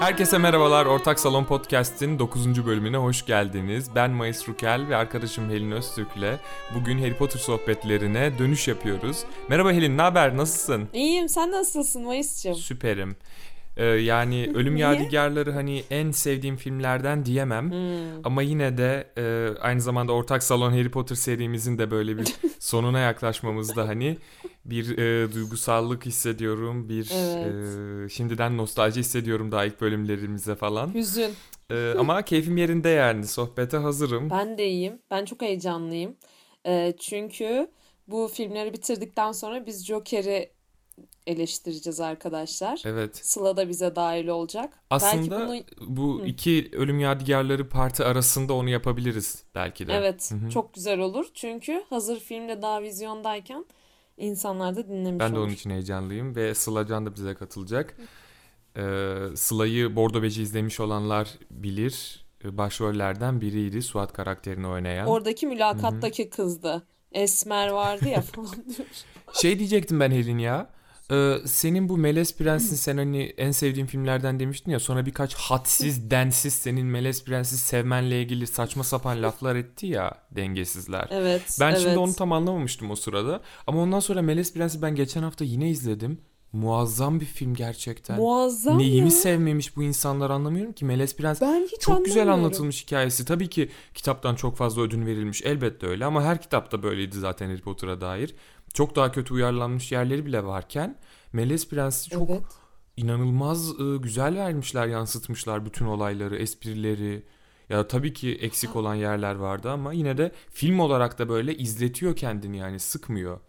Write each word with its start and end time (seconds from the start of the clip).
Herkese 0.00 0.38
merhabalar. 0.38 0.86
Ortak 0.86 1.20
Salon 1.20 1.44
Podcast'in 1.44 2.18
9. 2.18 2.66
bölümüne 2.66 2.96
hoş 2.96 3.26
geldiniz. 3.26 3.94
Ben 3.94 4.10
Mayıs 4.10 4.48
Rukel 4.48 4.86
ve 4.88 4.96
arkadaşım 4.96 5.50
Helin 5.50 5.70
Öztürk'le 5.70 6.38
bugün 6.74 6.98
Harry 6.98 7.14
Potter 7.16 7.38
sohbetlerine 7.40 8.38
dönüş 8.38 8.68
yapıyoruz. 8.68 9.24
Merhaba 9.48 9.72
Helin, 9.72 9.96
ne 9.98 10.02
haber? 10.02 10.36
Nasılsın? 10.36 10.88
İyiyim. 10.92 11.28
Sen 11.28 11.52
nasılsın 11.52 12.04
Mayıs'cığım? 12.04 12.54
Süperim. 12.54 13.16
Ee, 13.80 13.84
yani 13.84 14.50
Ölüm? 14.54 14.76
Yadigarları 14.76 15.52
hani 15.52 15.82
en 15.90 16.10
sevdiğim 16.10 16.56
filmlerden 16.56 17.24
diyemem. 17.24 17.70
Hmm. 17.70 18.24
Ama 18.24 18.42
yine 18.42 18.78
de 18.78 19.06
e, 19.18 19.58
aynı 19.60 19.80
zamanda 19.80 20.12
Ortak 20.12 20.42
Salon 20.42 20.70
Harry 20.72 20.90
Potter 20.90 21.16
serimizin 21.16 21.78
de 21.78 21.90
böyle 21.90 22.18
bir 22.18 22.34
sonuna 22.58 22.98
yaklaşmamızda 22.98 23.88
hani 23.88 24.16
bir 24.64 24.98
e, 24.98 25.32
duygusallık 25.32 26.06
hissediyorum. 26.06 26.88
Bir 26.88 27.10
Evet. 27.14 28.06
e, 28.06 28.08
şimdiden 28.08 28.56
nostalji 28.56 29.00
hissediyorum 29.00 29.52
daha 29.52 29.64
ilk 29.64 29.80
bölümlerimize 29.80 30.54
falan. 30.54 30.94
Hüzün. 30.94 31.30
E, 31.70 31.94
ama 31.98 32.22
keyfim 32.22 32.56
yerinde 32.56 32.88
yani. 32.88 33.26
Sohbete 33.26 33.76
hazırım. 33.76 34.30
Ben 34.30 34.58
de 34.58 34.68
iyiyim. 34.68 34.98
Ben 35.10 35.24
çok 35.24 35.42
heyecanlıyım. 35.42 36.16
Ee, 36.66 36.94
çünkü 37.00 37.70
bu 38.08 38.30
filmleri 38.34 38.72
bitirdikten 38.72 39.32
sonra 39.32 39.66
biz 39.66 39.86
Joker'i 39.86 40.50
eleştireceğiz 41.30 42.00
arkadaşlar. 42.00 42.82
Evet. 42.84 43.16
Sıla 43.16 43.56
da 43.56 43.68
bize 43.68 43.96
dahil 43.96 44.28
olacak. 44.28 44.72
Aslında 44.90 45.48
Belki 45.48 45.64
bu 45.86 46.20
Hı. 46.20 46.26
iki 46.26 46.70
Ölüm 46.72 47.00
Yadigarları 47.00 47.68
parti 47.68 48.04
arasında 48.04 48.52
onu 48.54 48.70
yapabiliriz 48.70 49.42
belki 49.54 49.86
de. 49.88 49.92
evet 49.94 50.30
Hı 50.30 50.46
hı. 50.46 50.50
çok 50.50 50.74
güzel 50.74 50.98
olur. 50.98 51.26
Çünkü 51.34 51.84
hazır 51.90 52.20
filmde 52.20 52.62
daha 52.62 52.82
vizyondayken 52.82 53.64
insanlar 54.16 54.76
da 54.76 54.88
dinlemiş 54.88 55.20
Ben 55.20 55.32
de 55.34 55.38
olur. 55.38 55.46
onun 55.46 55.54
için 55.54 55.70
heyecanlıyım 55.70 56.36
ve 56.36 56.54
Sıla 56.54 56.86
Can 56.86 57.06
da 57.06 57.14
bize 57.14 57.34
katılacak. 57.34 57.96
Ee, 58.76 59.16
Sıla'yı 59.36 59.96
Bordo 59.96 60.22
Beci 60.22 60.42
izlemiş 60.42 60.80
olanlar 60.80 61.28
bilir. 61.50 62.26
Ee, 62.44 62.58
Başrollerden 62.58 63.40
biriydi 63.40 63.82
Suat 63.82 64.12
karakterini 64.12 64.66
oynayan. 64.66 65.06
Oradaki 65.06 65.46
mülakattaki 65.46 66.30
kızdı. 66.30 66.82
Esmer 67.12 67.68
vardı 67.68 68.08
ya 68.08 68.20
falan 68.20 68.52
diyor. 68.76 68.88
Şey 69.32 69.58
diyecektim 69.58 70.00
ben 70.00 70.10
Helin 70.10 70.38
ya. 70.38 70.70
Ee, 71.10 71.36
senin 71.44 71.88
bu 71.88 71.98
Melez 71.98 72.36
Prens'in 72.36 72.76
sen 72.76 72.96
hani 72.96 73.22
en 73.22 73.50
sevdiğin 73.50 73.86
filmlerden 73.86 74.40
demiştin 74.40 74.70
ya 74.70 74.80
sonra 74.80 75.06
birkaç 75.06 75.34
hadsiz 75.34 76.10
densiz 76.10 76.54
senin 76.54 76.86
Melez 76.86 77.24
Prens'i 77.24 77.58
sevmenle 77.58 78.22
ilgili 78.22 78.46
saçma 78.46 78.84
sapan 78.84 79.22
laflar 79.22 79.56
etti 79.56 79.86
ya 79.86 80.14
dengesizler. 80.30 81.08
Evet, 81.10 81.56
Ben 81.60 81.74
şimdi 81.74 81.88
evet. 81.88 81.98
onu 81.98 82.14
tam 82.14 82.32
anlamamıştım 82.32 82.90
o 82.90 82.96
sırada. 82.96 83.40
Ama 83.66 83.80
ondan 83.80 84.00
sonra 84.00 84.22
Melez 84.22 84.54
Prens'i 84.54 84.82
ben 84.82 84.94
geçen 84.94 85.22
hafta 85.22 85.44
yine 85.44 85.70
izledim. 85.70 86.18
Muazzam 86.52 87.20
bir 87.20 87.24
film 87.24 87.54
gerçekten. 87.54 88.16
Muazzam 88.16 88.78
Neyimi 88.78 89.04
ya. 89.04 89.10
sevmemiş 89.10 89.76
bu 89.76 89.82
insanlar 89.82 90.30
anlamıyorum 90.30 90.72
ki. 90.72 90.84
Melez 90.84 91.16
Prens 91.16 91.40
Ben 91.40 91.68
hiç 91.72 91.80
çok 91.80 92.04
güzel 92.04 92.32
anlatılmış 92.32 92.82
hikayesi. 92.84 93.24
Tabii 93.24 93.48
ki 93.48 93.68
kitaptan 93.94 94.34
çok 94.34 94.56
fazla 94.56 94.82
ödün 94.82 95.06
verilmiş. 95.06 95.42
Elbette 95.44 95.86
öyle 95.86 96.04
ama 96.04 96.22
her 96.22 96.42
kitapta 96.42 96.82
böyleydi 96.82 97.18
zaten 97.18 97.48
Harry 97.48 97.60
Potter'a 97.60 98.00
dair. 98.00 98.34
Çok 98.74 98.96
daha 98.96 99.12
kötü 99.12 99.34
uyarlanmış 99.34 99.92
yerleri 99.92 100.26
bile 100.26 100.44
varken 100.44 100.98
Melez 101.32 101.68
Prens'i 101.68 102.10
çok 102.10 102.30
Evet. 102.30 102.42
inanılmaz 102.96 103.70
e, 103.80 103.96
güzel 103.96 104.36
vermişler, 104.36 104.86
yansıtmışlar 104.86 105.66
bütün 105.66 105.86
olayları, 105.86 106.36
esprileri. 106.36 107.22
Ya 107.68 107.88
tabii 107.88 108.12
ki 108.12 108.34
eksik 108.34 108.76
olan 108.76 108.94
yerler 108.94 109.34
vardı 109.34 109.70
ama 109.70 109.92
yine 109.92 110.18
de 110.18 110.32
film 110.50 110.78
olarak 110.80 111.18
da 111.18 111.28
böyle 111.28 111.56
izletiyor 111.56 112.16
kendini 112.16 112.56
yani 112.56 112.78
sıkmıyor. 112.80 113.40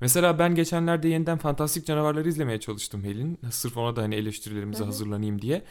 Mesela 0.00 0.38
ben 0.38 0.54
geçenlerde 0.54 1.08
yeniden 1.08 1.38
Fantastik 1.38 1.86
Canavarları 1.86 2.28
izlemeye 2.28 2.60
çalıştım 2.60 3.04
Helin. 3.04 3.38
Sırf 3.50 3.76
ona 3.76 3.96
da 3.96 4.02
hani 4.02 4.14
eleştirilerimize 4.14 4.84
hazırlanayım 4.84 5.42
diye. 5.42 5.64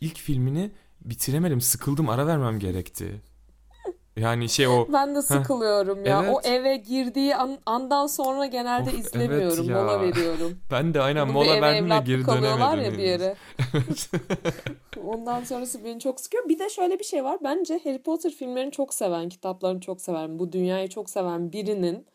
İlk 0.00 0.16
filmini 0.18 0.72
bitiremedim. 1.00 1.60
Sıkıldım. 1.60 2.08
Ara 2.08 2.26
vermem 2.26 2.58
gerekti. 2.58 3.20
Yani 4.16 4.48
şey 4.48 4.68
o 4.68 4.86
Ben 4.92 5.14
de 5.14 5.22
sıkılıyorum 5.22 6.04
ya. 6.04 6.20
O 6.32 6.40
Evet. 6.44 6.46
eve 6.60 6.76
girdiği 6.76 7.36
an- 7.36 7.58
andan 7.66 8.06
sonra 8.06 8.46
genelde 8.46 8.90
Of, 8.90 8.98
izlemiyorum. 8.98 9.56
evet 9.58 9.68
ya. 9.68 9.82
Mola 9.82 10.00
veriyorum. 10.00 10.58
ben 10.70 10.94
de 10.94 11.00
aynen 11.00 11.28
Bunun 11.28 11.40
bir 11.42 11.48
mola 11.50 11.60
verdim 11.62 11.90
de 11.90 11.98
geri 12.06 12.26
dönemedim. 12.26 12.84
ya 12.84 12.92
bir 12.92 12.98
yere. 13.04 13.34
Ondan 15.06 15.44
sonrası 15.44 15.84
beni 15.84 16.00
çok 16.00 16.20
sıkıyor. 16.20 16.48
Bir 16.48 16.58
de 16.58 16.68
şöyle 16.68 16.98
bir 16.98 17.04
şey 17.04 17.24
var. 17.24 17.38
Bence 17.44 17.80
Harry 17.84 17.98
Potter 18.02 18.30
filmlerini 18.32 18.70
çok 18.72 18.94
seven, 18.94 19.28
kitaplarını 19.28 19.80
çok 19.80 20.00
seven, 20.00 20.38
bu 20.38 20.52
dünyayı 20.52 20.88
çok 20.88 21.10
seven 21.10 21.52
birinin 21.52 22.06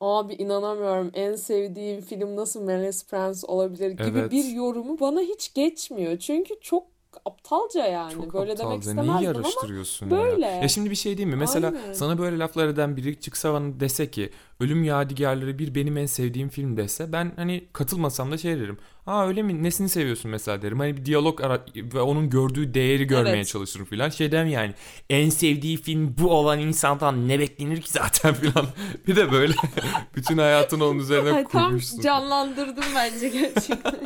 abi 0.00 0.34
inanamıyorum 0.34 1.10
en 1.14 1.36
sevdiğim 1.36 2.00
film 2.00 2.36
nasıl 2.36 2.62
Melez 2.62 3.06
Prens 3.06 3.44
olabilir 3.44 3.90
gibi 3.90 4.18
Evet. 4.18 4.30
bir 4.32 4.44
yorumu 4.44 5.00
bana 5.00 5.20
hiç 5.20 5.54
geçmiyor. 5.54 6.18
Çünkü 6.18 6.54
çok 6.60 6.89
aptalca 7.24 7.86
yani. 7.86 8.12
Çok 8.14 8.34
Böyle 8.34 8.58
demek 8.58 8.60
aptalca. 8.60 8.68
Neyi 8.68 8.78
istemezdim 8.80 9.10
ama 9.10 9.22
yarıştırıyorsun 9.22 10.10
böyle. 10.10 10.46
ya? 10.46 10.54
Ya 10.62 10.68
şimdi 10.68 10.90
bir 10.90 10.94
şey 10.96 11.16
diyeyim 11.16 11.36
mi? 11.36 11.40
Mesela 11.40 11.66
Aynen. 11.82 11.92
sana 11.92 12.18
böyle 12.18 12.38
laflar 12.38 12.68
eden 12.68 12.96
biri 12.96 13.20
çıksa 13.20 13.52
bana 13.54 13.80
dese 13.80 14.10
ki 14.10 14.30
Ölüm 14.60 14.84
Yadigarları 14.84 15.58
bir 15.58 15.74
benim 15.74 15.96
en 15.96 16.06
sevdiğim 16.06 16.48
film 16.48 16.76
dese 16.76 17.12
ben 17.12 17.32
hani 17.36 17.64
katılmasam 17.72 18.32
da 18.32 18.38
şey 18.38 18.56
derim. 18.60 18.78
Aa 19.06 19.26
öyle 19.26 19.42
mi? 19.42 19.62
Nesini 19.62 19.88
seviyorsun 19.88 20.30
mesela 20.30 20.62
derim. 20.62 20.78
Hani 20.78 20.96
bir 20.96 21.04
diyalog 21.04 21.40
ara 21.40 21.64
ve 21.76 22.00
onun 22.00 22.30
gördüğü 22.30 22.74
değeri 22.74 23.04
görmeye 23.06 23.36
Evet. 23.36 23.46
çalışırım 23.48 23.86
filan. 23.86 24.08
Şey 24.08 24.32
demem 24.32 24.48
yani 24.52 24.74
en 25.10 25.30
sevdiği 25.30 25.76
film 25.76 26.14
bu 26.18 26.30
olan 26.30 26.58
insandan 26.60 27.28
ne 27.28 27.38
beklenir 27.38 27.80
ki 27.80 27.90
zaten 27.90 28.34
filan. 28.40 28.66
bir 29.06 29.16
de 29.16 29.32
böyle 29.32 29.54
bütün 30.16 30.38
hayatını 30.38 30.84
onun 30.84 30.98
üzerine 30.98 31.32
Ay, 31.32 31.44
tam 31.46 31.64
kurmuşsun. 31.66 32.00
canlandırdım 32.00 32.84
bence 32.96 33.28
gerçekten. 33.28 33.92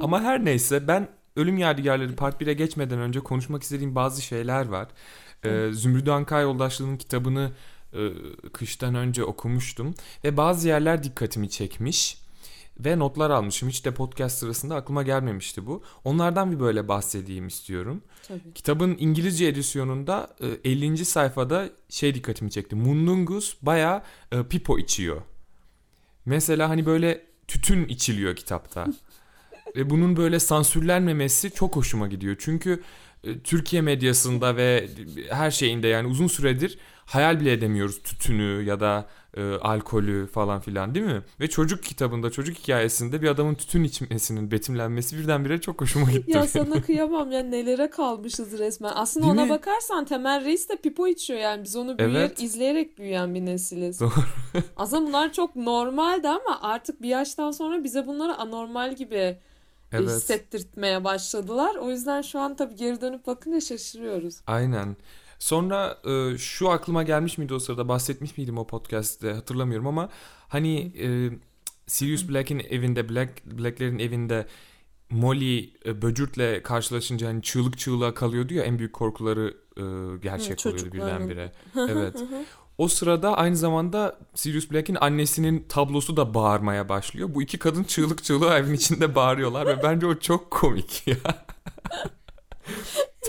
Ama 0.00 0.22
her 0.22 0.44
neyse 0.44 0.88
ben 0.88 1.08
Ölüm 1.36 1.58
Yadigarları 1.58 2.16
Part 2.16 2.42
1'e 2.42 2.52
geçmeden 2.52 2.98
önce 2.98 3.20
konuşmak 3.20 3.62
istediğim 3.62 3.94
bazı 3.94 4.22
şeyler 4.22 4.68
var. 4.68 4.88
Ee, 5.44 5.68
Zümrüdü 5.72 6.10
Anka 6.10 6.40
Yoldaşlığı'nın 6.40 6.96
kitabını 6.96 7.52
e, 7.92 8.08
kıştan 8.52 8.94
önce 8.94 9.24
okumuştum 9.24 9.94
ve 10.24 10.36
bazı 10.36 10.68
yerler 10.68 11.02
dikkatimi 11.02 11.50
çekmiş 11.50 12.18
ve 12.84 12.98
notlar 12.98 13.30
almışım. 13.30 13.68
Hiç 13.68 13.84
de 13.84 13.94
podcast 13.94 14.38
sırasında 14.38 14.74
aklıma 14.74 15.02
gelmemişti 15.02 15.66
bu. 15.66 15.82
Onlardan 16.04 16.52
bir 16.52 16.60
böyle 16.60 16.88
bahsedeyim 16.88 17.46
istiyorum. 17.46 18.02
Tabii. 18.28 18.54
Kitabın 18.54 18.96
İngilizce 18.98 19.46
edisyonunda 19.46 20.36
e, 20.64 20.70
50. 20.70 21.04
sayfada 21.04 21.68
şey 21.88 22.14
dikkatimi 22.14 22.50
çekti. 22.50 22.76
Mundungus 22.76 23.56
bayağı 23.62 24.02
e, 24.32 24.42
pipo 24.42 24.78
içiyor. 24.78 25.22
Mesela 26.24 26.68
hani 26.68 26.86
böyle 26.86 27.26
tütün 27.48 27.88
içiliyor 27.88 28.36
kitapta. 28.36 28.86
Ve 29.76 29.90
bunun 29.90 30.16
böyle 30.16 30.40
sansürlenmemesi 30.40 31.50
çok 31.50 31.76
hoşuma 31.76 32.08
gidiyor. 32.08 32.36
Çünkü 32.38 32.82
e, 33.24 33.38
Türkiye 33.38 33.82
medyasında 33.82 34.56
ve 34.56 34.88
her 35.30 35.50
şeyinde 35.50 35.88
yani 35.88 36.08
uzun 36.08 36.26
süredir 36.26 36.78
hayal 37.06 37.40
bile 37.40 37.52
edemiyoruz 37.52 38.02
tütünü 38.02 38.62
ya 38.64 38.80
da 38.80 39.06
e, 39.36 39.42
alkolü 39.54 40.26
falan 40.26 40.60
filan 40.60 40.94
değil 40.94 41.06
mi? 41.06 41.22
Ve 41.40 41.48
çocuk 41.50 41.82
kitabında, 41.82 42.30
çocuk 42.30 42.56
hikayesinde 42.58 43.22
bir 43.22 43.28
adamın 43.28 43.54
tütün 43.54 43.84
içmesinin 43.84 44.50
betimlenmesi 44.50 45.18
birdenbire 45.18 45.60
çok 45.60 45.80
hoşuma 45.80 46.10
gitti. 46.10 46.30
Ya 46.30 46.46
sana 46.46 46.82
kıyamam 46.86 47.32
ya 47.32 47.42
nelere 47.42 47.90
kalmışız 47.90 48.58
resmen. 48.58 48.92
Aslında 48.94 49.26
Değil 49.26 49.34
ona 49.34 49.44
mi? 49.44 49.50
bakarsan 49.50 50.04
Temel 50.04 50.44
Reis 50.44 50.68
de 50.68 50.76
pipo 50.76 51.06
içiyor 51.06 51.38
yani 51.40 51.64
biz 51.64 51.76
onu 51.76 51.98
büyüyerek, 51.98 52.16
Evet. 52.30 52.42
izleyerek 52.42 52.98
büyüyen 52.98 53.34
bir 53.34 53.46
nesiliz. 53.46 54.00
Doğru. 54.00 54.10
Aslında 54.76 55.06
bunlar 55.08 55.32
çok 55.32 55.56
normaldi 55.56 56.28
ama 56.28 56.58
artık 56.62 57.02
bir 57.02 57.08
yaştan 57.08 57.50
sonra 57.50 57.84
bize 57.84 58.06
bunları 58.06 58.34
anormal 58.36 58.94
gibi 58.96 59.38
Evet. 59.92 60.08
hissettirtmeye 60.08 61.04
başladılar. 61.04 61.76
O 61.76 61.90
yüzden 61.90 62.22
şu 62.22 62.38
an 62.38 62.56
tabii 62.56 62.76
geri 62.76 63.00
dönüp 63.00 63.26
bakınca 63.26 63.60
şaşırıyoruz. 63.60 64.40
Aynen. 64.46 64.96
Sonra 65.38 65.98
e, 66.04 66.38
şu 66.38 66.70
aklıma 66.70 67.02
gelmiş 67.02 67.38
miydi 67.38 67.54
o 67.54 67.58
sırada 67.58 67.88
bahsetmiş 67.88 68.38
miydim 68.38 68.58
o 68.58 68.66
podcast'te 68.66 69.32
hatırlamıyorum 69.32 69.86
ama 69.86 70.08
hani 70.48 70.92
e, 71.02 71.30
Sirius 71.86 72.28
Black'in 72.28 72.58
evinde 72.58 73.08
Black 73.08 73.46
Black'lerin 73.46 73.98
evinde 73.98 74.46
Molly 75.10 75.72
e, 75.86 76.02
Böcürt'le 76.02 76.62
karşılaşınca 76.62 77.28
hani 77.28 77.42
çığlık 77.42 77.78
çığlığa 77.78 78.14
kalıyordu 78.14 78.54
ya 78.54 78.62
en 78.62 78.78
büyük 78.78 78.92
korkuları 78.92 79.56
e, 79.76 79.82
gerçek 80.22 80.64
Hı, 80.64 80.68
oluyordu 80.68 80.92
birdenbire. 80.92 81.52
Evet. 81.76 82.16
O 82.80 82.88
sırada 82.88 83.36
aynı 83.36 83.56
zamanda 83.56 84.18
Sirius 84.34 84.70
Black'in 84.70 84.96
annesinin 85.00 85.64
tablosu 85.68 86.16
da 86.16 86.34
bağırmaya 86.34 86.88
başlıyor. 86.88 87.34
Bu 87.34 87.42
iki 87.42 87.58
kadın 87.58 87.84
çığlık 87.84 88.24
çığlığa 88.24 88.58
evin 88.58 88.74
içinde 88.74 89.14
bağırıyorlar 89.14 89.66
ve 89.66 89.82
bence 89.82 90.06
o 90.06 90.14
çok 90.18 90.50
komik 90.50 91.06
ya. 91.06 91.16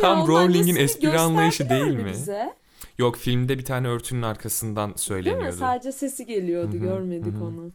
Tam 0.01 0.19
Ya 0.19 0.27
Rowling'in 0.27 0.75
espri 0.75 1.19
anlayışı 1.19 1.69
değil 1.69 1.95
mi? 1.95 2.05
Bize? 2.05 2.53
Yok 2.97 3.17
filmde 3.17 3.57
bir 3.59 3.65
tane 3.65 3.87
örtünün 3.87 4.21
arkasından 4.21 4.87
Değil 4.87 4.95
mi? 4.95 4.99
söyleniyordu. 4.99 5.55
Sadece 5.59 5.91
sesi 5.91 6.25
geliyordu 6.25 6.73
Hı 6.73 6.77
hı, 6.77 6.81
görmedik 6.81 7.33
hı 7.33 7.37
hı. 7.37 7.43
onu. 7.43 7.71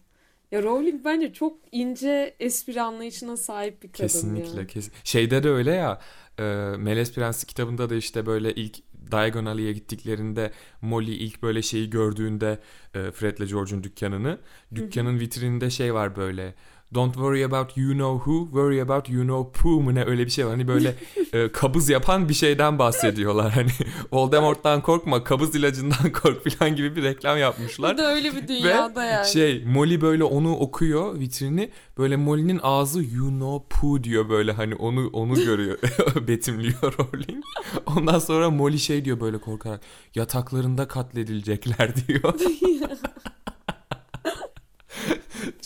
Ya 0.52 0.62
Rowling 0.62 1.04
bence 1.04 1.32
çok 1.32 1.58
ince 1.72 2.36
espri 2.40 2.82
anlayışına 2.82 3.36
sahip 3.36 3.82
bir 3.82 3.92
kadın 3.92 4.02
Kesinlikle. 4.02 4.60
ya. 4.60 4.66
Kesin. 4.66 4.92
Şeyde 5.04 5.42
de 5.42 5.50
öyle 5.50 5.72
ya. 5.72 6.00
E, 6.38 6.42
Melez 6.78 7.12
Prensi 7.12 7.46
kitabında 7.46 7.90
da 7.90 7.94
işte 7.94 8.26
böyle 8.26 8.54
ilk 8.54 8.78
Diagon 9.10 9.46
Alley'e 9.46 9.72
gittiklerinde 9.72 10.52
Molly 10.82 11.14
ilk 11.14 11.42
böyle 11.42 11.62
şeyi 11.62 11.90
gördüğünde 11.90 12.58
e, 12.94 13.10
Fred'le 13.10 13.48
George'un 13.48 13.84
dükkanını 13.84 14.38
dükkanın 14.74 15.20
vitrininde 15.20 15.70
şey 15.70 15.94
var 15.94 16.16
böyle 16.16 16.54
Don't 16.94 17.14
worry 17.14 17.44
about 17.44 17.76
you 17.76 17.92
know 17.92 18.18
who, 18.18 18.48
worry 18.52 18.80
about 18.80 19.08
you 19.08 19.22
know 19.22 19.52
poo 19.62 19.80
mu 19.80 19.94
ne 19.94 20.04
öyle 20.04 20.26
bir 20.26 20.30
şey 20.30 20.44
var. 20.46 20.52
Hani 20.52 20.68
böyle 20.68 20.94
e, 21.32 21.52
kabız 21.52 21.88
yapan 21.88 22.28
bir 22.28 22.34
şeyden 22.34 22.78
bahsediyorlar. 22.78 23.52
Hani 23.52 23.70
Voldemort'tan 24.12 24.82
korkma, 24.82 25.24
kabız 25.24 25.54
ilacından 25.54 26.12
kork 26.22 26.50
falan 26.50 26.76
gibi 26.76 26.96
bir 26.96 27.02
reklam 27.02 27.38
yapmışlar. 27.38 27.94
Bu 27.94 27.98
da 27.98 28.14
öyle 28.14 28.36
bir 28.36 28.48
dünyada 28.48 29.00
Ve 29.00 29.06
yani. 29.06 29.28
şey 29.28 29.64
Molly 29.64 30.00
böyle 30.00 30.24
onu 30.24 30.56
okuyor 30.56 31.20
vitrini. 31.20 31.70
Böyle 31.98 32.16
Molly'nin 32.16 32.60
ağzı 32.62 33.02
you 33.02 33.28
know 33.28 33.78
poo 33.80 34.04
diyor 34.04 34.28
böyle 34.28 34.52
hani 34.52 34.74
onu 34.74 35.10
onu 35.12 35.34
görüyor. 35.34 35.78
betimliyor 36.28 36.98
Rowling. 36.98 37.44
Ondan 37.86 38.18
sonra 38.18 38.50
Molly 38.50 38.78
şey 38.78 39.04
diyor 39.04 39.20
böyle 39.20 39.38
korkarak 39.38 39.80
yataklarında 40.14 40.88
katledilecekler 40.88 41.96
diyor. 41.96 42.34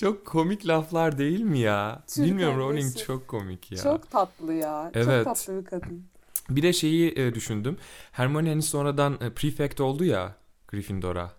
Çok 0.00 0.26
komik 0.26 0.67
laflar 0.67 1.19
değil 1.19 1.41
mi 1.41 1.58
ya? 1.58 2.02
Türk 2.06 2.26
Bilmiyorum 2.26 2.58
Rowling 2.58 2.97
çok 3.06 3.29
komik 3.29 3.73
ya. 3.73 3.79
Çok 3.82 4.11
tatlı 4.11 4.55
ya. 4.55 4.91
Evet. 4.94 5.25
Çok 5.25 5.37
tatlı 5.37 5.61
bir 5.61 5.64
kadın. 5.64 6.06
Bir 6.50 6.62
de 6.62 6.73
şeyi 6.73 7.12
e, 7.19 7.35
düşündüm. 7.35 7.76
Hermione 8.12 8.49
hani 8.49 8.62
sonradan 8.62 9.19
e, 9.20 9.31
prefect 9.31 9.81
oldu 9.81 10.05
ya 10.05 10.37
Gryffindor'a. 10.69 11.32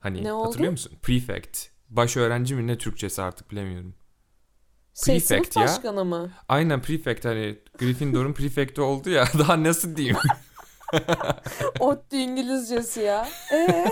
Hani 0.00 0.24
Ne 0.24 0.32
oldu? 0.32 0.46
hatırlıyor 0.48 0.70
musun? 0.72 0.92
Prefect. 1.02 1.66
Baş 1.88 2.16
öğrenci 2.16 2.54
mi 2.54 2.66
ne 2.66 2.78
Türkçesi 2.78 3.22
artık 3.22 3.50
bilemiyorum. 3.50 3.94
Şey 4.94 5.20
Prefect 5.20 5.56
ya. 5.56 5.62
başkanı 5.62 6.04
mı? 6.04 6.30
Aynen 6.48 6.82
prefect 6.82 7.24
hani 7.24 7.58
Gryffindor'un 7.78 8.32
prefect'i 8.40 8.80
oldu 8.80 9.10
ya. 9.10 9.24
Daha 9.38 9.64
nasıl 9.64 9.96
diyeyim? 9.96 10.16
ODTÜ 11.80 12.16
İngilizcesi 12.16 13.00
ya. 13.00 13.28
Ee? 13.52 13.84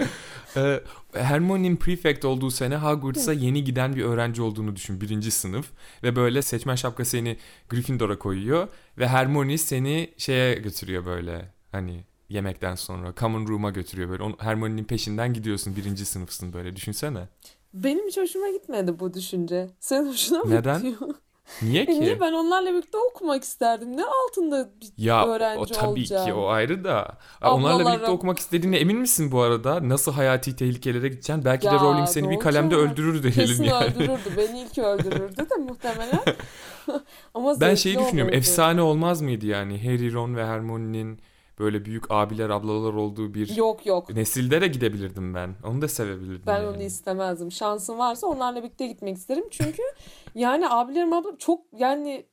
Ee, 0.56 0.80
Hermione'nin 1.12 1.76
prefect 1.76 2.24
olduğu 2.24 2.50
sene 2.50 2.76
Hogwarts'a 2.76 3.32
yeni 3.32 3.64
giden 3.64 3.96
bir 3.96 4.04
öğrenci 4.04 4.42
olduğunu 4.42 4.76
düşün. 4.76 5.00
Birinci 5.00 5.30
sınıf. 5.30 5.66
Ve 6.02 6.16
böyle 6.16 6.42
seçmen 6.42 6.74
şapka 6.74 7.04
seni 7.04 7.36
Gryffindor'a 7.68 8.18
koyuyor. 8.18 8.68
Ve 8.98 9.08
Hermione 9.08 9.58
seni 9.58 10.14
şeye 10.16 10.54
götürüyor 10.54 11.06
böyle. 11.06 11.52
Hani 11.72 12.04
yemekten 12.28 12.74
sonra 12.74 13.14
common 13.16 13.48
room'a 13.48 13.70
götürüyor 13.70 14.10
böyle. 14.10 14.24
Hermione'nin 14.38 14.84
peşinden 14.84 15.32
gidiyorsun. 15.32 15.76
Birinci 15.76 16.04
sınıfsın 16.04 16.52
böyle. 16.52 16.76
Düşünsene. 16.76 17.28
Benim 17.74 18.06
hiç 18.06 18.16
hoşuma 18.18 18.48
gitmedi 18.50 18.98
bu 19.00 19.14
düşünce. 19.14 19.66
Senin 19.80 20.08
hoşuna 20.08 20.38
mı 20.38 20.50
Neden? 20.50 20.76
gidiyor? 20.82 21.14
Niye 21.62 21.82
E 21.82 21.86
ki? 21.86 22.00
niye 22.00 22.20
ben 22.20 22.32
onlarla 22.32 22.70
birlikte 22.72 22.98
okumak 22.98 23.44
isterdim. 23.44 23.96
Ne 23.96 24.04
altında 24.04 24.68
bir 24.80 24.88
Ya 25.04 25.26
öğrenci 25.26 25.60
o 25.60 25.66
tabii 25.66 25.88
olacağım. 25.90 26.26
ki 26.26 26.32
o 26.34 26.46
ayrı 26.46 26.84
da. 26.84 27.18
Onlarla 27.42 27.86
birlikte 27.86 28.10
okumak 28.10 28.38
istediğine 28.38 28.76
emin 28.76 28.98
misin 28.98 29.32
bu 29.32 29.40
arada? 29.40 29.88
Nasıl 29.88 30.12
hayati 30.12 30.56
tehlikelere 30.56 31.08
gideceksin? 31.08 31.44
Belki 31.44 31.66
de 31.70 31.74
Ya, 31.74 31.80
Rowling 31.80 32.08
seni 32.08 32.30
bir 32.30 32.38
kalemde 32.38 32.76
olacak? 32.76 32.92
öldürür 32.92 33.22
Kesin 33.22 33.46
diyelim 33.46 33.64
yani. 33.64 33.84
öldürürdü. 33.84 34.36
Beni 34.36 34.60
ilk 34.60 34.78
öldürürdü 34.78 35.36
de 35.50 35.54
muhtemelen. 35.68 36.20
Ama 37.34 37.60
Ben 37.60 37.74
şeyi 37.74 37.98
düşünüyorum. 37.98 38.20
olurdu. 38.28 38.36
Efsane 38.36 38.82
olmaz 38.82 39.22
mıydı 39.22 39.46
yani? 39.46 39.84
Harry, 39.84 40.12
Ron 40.12 40.36
ve 40.36 40.46
Hermione'nin 40.46 41.20
böyle 41.60 41.84
büyük 41.84 42.04
abiler, 42.10 42.50
ablalar 42.50 42.92
olduğu 42.92 43.34
bir 43.34 43.56
Yok 43.56 43.86
yok. 43.86 44.14
nesilde 44.14 44.60
de 44.60 44.66
gidebilirdim 44.66 45.34
ben. 45.34 45.54
Onu 45.64 45.82
da 45.82 45.88
sevebilirdim 45.88 46.42
Ben 46.46 46.56
yani. 46.56 46.68
onu 46.68 46.82
istemezdim. 46.82 47.52
Şansım 47.52 47.98
varsa 47.98 48.26
onlarla 48.26 48.62
birlikte 48.62 48.86
gitmek 48.86 49.16
isterim. 49.16 49.44
Çünkü 49.50 49.82
yani 50.34 50.68
abilerim 50.68 51.12
ablam 51.12 51.36
çok 51.36 51.60
yani 51.78 52.26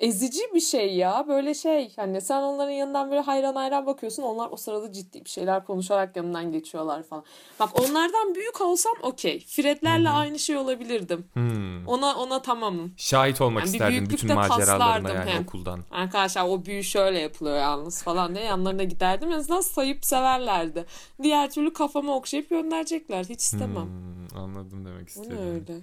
ezici 0.00 0.40
bir 0.54 0.60
şey 0.60 0.94
ya. 0.94 1.24
Böyle 1.28 1.54
şey 1.54 1.92
hani 1.96 2.20
sen 2.20 2.42
onların 2.42 2.72
yanından 2.72 3.10
böyle 3.10 3.20
hayran 3.20 3.54
hayran 3.54 3.86
bakıyorsun. 3.86 4.22
Onlar 4.22 4.48
o 4.50 4.56
sırada 4.56 4.92
ciddi 4.92 5.24
bir 5.24 5.30
şeyler 5.30 5.64
konuşarak 5.64 6.16
yanından 6.16 6.52
geçiyorlar 6.52 7.02
falan. 7.02 7.24
Bak 7.60 7.80
onlardan 7.80 8.34
büyük 8.34 8.60
olsam 8.60 8.92
okey. 9.02 9.40
Fredlerle 9.46 10.10
aynı 10.10 10.38
şey 10.38 10.56
olabilirdim. 10.56 11.24
Hmm. 11.32 11.86
Ona 11.88 12.14
ona 12.16 12.42
tamamım. 12.42 12.92
Şahit 12.96 13.40
olmak 13.40 13.74
Yani 13.74 13.90
büyüklükte 13.90 14.12
bütün 14.12 14.34
maceralarına 14.34 15.08
yani 15.08 15.30
hem. 15.30 15.42
okuldan. 15.42 15.80
Arkadaşlar 15.90 16.48
o 16.48 16.64
büyü 16.64 16.84
şöyle 16.84 17.18
yapılıyor 17.18 17.56
yalnız 17.56 18.02
falan 18.02 18.34
diye 18.34 18.44
yanlarına 18.44 18.84
giderdim. 18.84 19.32
En 19.32 19.36
azından 19.36 19.60
sayıp 19.60 20.04
severlerdi. 20.04 20.86
Diğer 21.22 21.50
türlü 21.50 21.72
kafamı 21.72 22.14
okşayıp 22.14 22.50
gönderecekler. 22.50 23.24
Hiç 23.24 23.40
istemem. 23.40 23.86
Hmm, 23.86 24.38
anladım 24.38 24.84
demek 24.84 25.08
istedim. 25.08 25.38
öyle? 25.38 25.80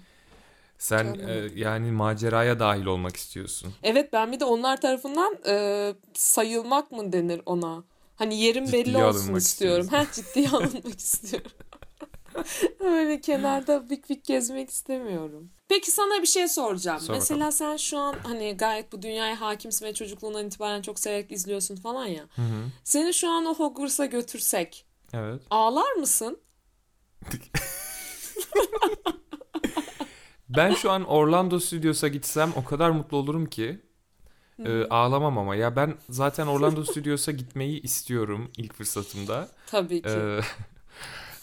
Sen 0.83 1.03
Canım. 1.03 1.29
e, 1.29 1.49
yani 1.55 1.91
maceraya 1.91 2.59
dahil 2.59 2.85
olmak 2.85 3.17
istiyorsun. 3.17 3.73
Evet 3.83 4.13
ben 4.13 4.31
bir 4.31 4.39
de 4.39 4.45
onlar 4.45 4.81
tarafından 4.81 5.37
e, 5.47 5.93
sayılmak 6.13 6.91
mı 6.91 7.13
denir 7.13 7.41
ona? 7.45 7.83
Hani 8.15 8.39
yerim 8.39 8.65
Ciddiye 8.65 8.85
belli 8.85 9.03
olsun 9.03 9.35
istiyorum. 9.35 9.87
Ha 9.87 10.05
ciddiye 10.13 10.49
alınmak 10.49 10.99
istiyorum. 10.99 11.51
Öyle 12.79 13.21
kenarda 13.21 13.89
bik 13.89 14.09
bik 14.09 14.25
gezmek 14.25 14.69
istemiyorum. 14.69 15.51
Peki 15.67 15.91
sana 15.91 16.21
bir 16.21 16.27
şey 16.27 16.47
soracağım. 16.47 16.99
Sor 16.99 17.13
Mesela 17.13 17.51
sen 17.51 17.77
şu 17.77 17.97
an 17.97 18.15
hani 18.23 18.57
gayet 18.57 18.91
bu 18.91 19.01
dünyaya 19.01 19.41
hakimsin 19.41 19.85
ve 19.85 19.93
çocukluğundan 19.93 20.47
itibaren 20.47 20.81
çok 20.81 20.99
severek 20.99 21.31
izliyorsun 21.31 21.75
falan 21.75 22.05
ya. 22.05 22.23
Hı 22.35 22.41
hı. 22.41 22.65
Seni 22.83 23.13
şu 23.13 23.29
an 23.29 23.45
o 23.45 23.55
Hogwarts'a 23.55 24.05
götürsek 24.05 24.85
Evet. 25.13 25.41
ağlar 25.49 25.91
mısın? 25.91 26.39
Ben 30.57 30.73
şu 30.73 30.91
an 30.91 31.03
Orlando 31.03 31.59
Studios'a 31.59 32.07
gitsem 32.07 32.51
o 32.55 32.63
kadar 32.63 32.89
mutlu 32.89 33.17
olurum 33.17 33.45
ki. 33.45 33.81
e, 34.65 34.83
ağlamam 34.89 35.37
ama. 35.37 35.55
Ya 35.55 35.75
ben 35.75 35.95
zaten 36.09 36.47
Orlando 36.47 36.83
Studios'a 36.85 37.31
gitmeyi 37.31 37.81
istiyorum 37.81 38.51
ilk 38.57 38.73
fırsatımda. 38.73 39.49
Tabii 39.67 40.01
ki. 40.01 40.09
Ee, 40.09 40.39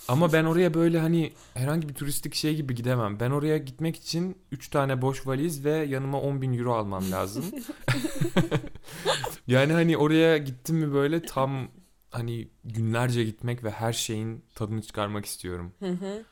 ama 0.09 0.33
ben 0.33 0.45
oraya 0.45 0.75
böyle 0.75 0.99
hani 0.99 1.33
herhangi 1.55 1.89
bir 1.89 1.95
turistik 1.95 2.35
şey 2.35 2.57
gibi 2.57 2.75
gidemem. 2.75 3.21
Ben 3.21 3.31
oraya 3.31 3.59
gitmek 3.59 3.97
için 3.97 4.39
3 4.53 4.69
tane 4.69 5.03
boş 5.03 5.27
valiz 5.27 5.65
ve 5.65 5.71
yanıma 5.71 6.21
10 6.21 6.43
bin 6.43 6.59
euro 6.59 6.75
almam 6.75 7.11
lazım. 7.11 7.45
yani 9.47 9.73
hani 9.73 9.97
oraya 9.97 10.39
gittim 10.39 10.77
mi 10.77 10.93
böyle 10.95 11.23
tam 11.23 11.69
hani 12.11 12.49
günlerce 12.65 13.25
gitmek 13.25 13.65
ve 13.65 13.71
her 13.71 13.93
şeyin 13.93 14.45
tadını 14.55 14.83
çıkarmak 14.83 15.25
istiyorum. 15.27 15.73
Hı 15.81 15.91
hı. 15.91 16.25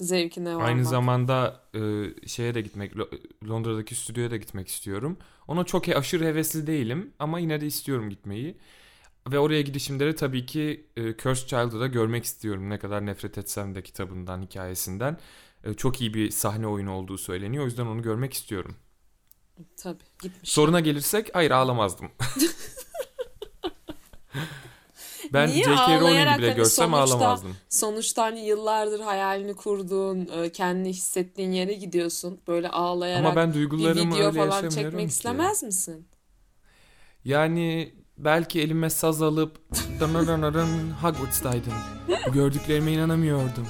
Zevkine 0.00 0.48
varmak. 0.54 0.68
Aynı 0.68 0.84
zamanda 0.84 1.60
e, 1.74 1.80
şeye 2.26 2.54
de 2.54 2.60
gitmek, 2.60 2.92
Lo- 2.92 3.20
Londra'daki 3.48 3.94
stüdyoya 3.94 4.30
da 4.30 4.36
gitmek 4.36 4.68
istiyorum. 4.68 5.16
Ona 5.48 5.64
çok 5.64 5.88
aşırı 5.88 6.24
hevesli 6.24 6.66
değilim 6.66 7.12
ama 7.18 7.38
yine 7.38 7.60
de 7.60 7.66
istiyorum 7.66 8.10
gitmeyi. 8.10 8.56
Ve 9.32 9.38
oraya 9.38 9.62
gidişimde 9.62 10.06
de 10.06 10.14
tabii 10.14 10.46
ki 10.46 10.86
e, 10.96 11.16
Cursed 11.16 11.48
Child'ı 11.48 11.80
da 11.80 11.86
görmek 11.86 12.24
istiyorum. 12.24 12.70
Ne 12.70 12.78
kadar 12.78 13.06
nefret 13.06 13.38
etsem 13.38 13.74
de 13.74 13.82
kitabından, 13.82 14.42
hikayesinden. 14.42 15.18
E, 15.64 15.74
çok 15.74 16.00
iyi 16.00 16.14
bir 16.14 16.30
sahne 16.30 16.66
oyunu 16.66 16.92
olduğu 16.92 17.18
söyleniyor. 17.18 17.62
O 17.64 17.66
yüzden 17.66 17.86
onu 17.86 18.02
görmek 18.02 18.32
istiyorum. 18.32 18.76
Tabii 19.76 20.02
gitmiş. 20.22 20.50
Soruna 20.52 20.80
gelirsek 20.80 21.34
hayır 21.34 21.50
ağlamazdım. 21.50 22.08
ben 25.32 25.48
Niye? 25.48 25.64
J.K. 25.64 26.00
Rowling'i 26.00 26.18
bile 26.38 26.46
hani 26.46 26.54
görsem 26.56 26.90
sonuçta- 26.90 27.16
ağlamazdım. 27.16 27.56
Sonuçta 27.68 28.22
hani 28.22 28.46
yıllardır 28.46 29.00
hayalini 29.00 29.54
kurduğun, 29.54 30.28
e, 30.42 30.52
kendini 30.52 30.88
hissettiğin 30.88 31.52
yere 31.52 31.72
gidiyorsun. 31.72 32.40
Böyle 32.48 32.68
ağlayarak 32.68 33.26
Ama 33.26 33.36
ben 33.36 33.48
bir 33.50 33.54
duygularımı 33.54 34.14
video 34.14 34.26
öyle 34.26 34.38
falan 34.50 34.68
çekmek 34.68 35.00
ki. 35.00 35.06
istemez 35.06 35.62
misin? 35.62 36.08
Yani 37.24 37.94
belki 38.18 38.60
elime 38.60 38.90
saz 38.90 39.22
alıp 39.22 39.58
dınırınırın 40.00 40.90
Hogwarts'taydım. 41.02 41.72
Bu 42.28 42.32
gördüklerime 42.32 42.92
inanamıyordum. 42.92 43.66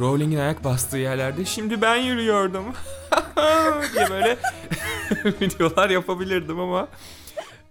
Rowling'in 0.00 0.38
ayak 0.38 0.64
bastığı 0.64 0.98
yerlerde 0.98 1.44
şimdi 1.44 1.82
ben 1.82 1.96
yürüyordum. 1.96 2.64
diye 3.94 4.10
böyle 4.10 4.36
videolar 5.40 5.90
yapabilirdim 5.90 6.60
ama 6.60 6.88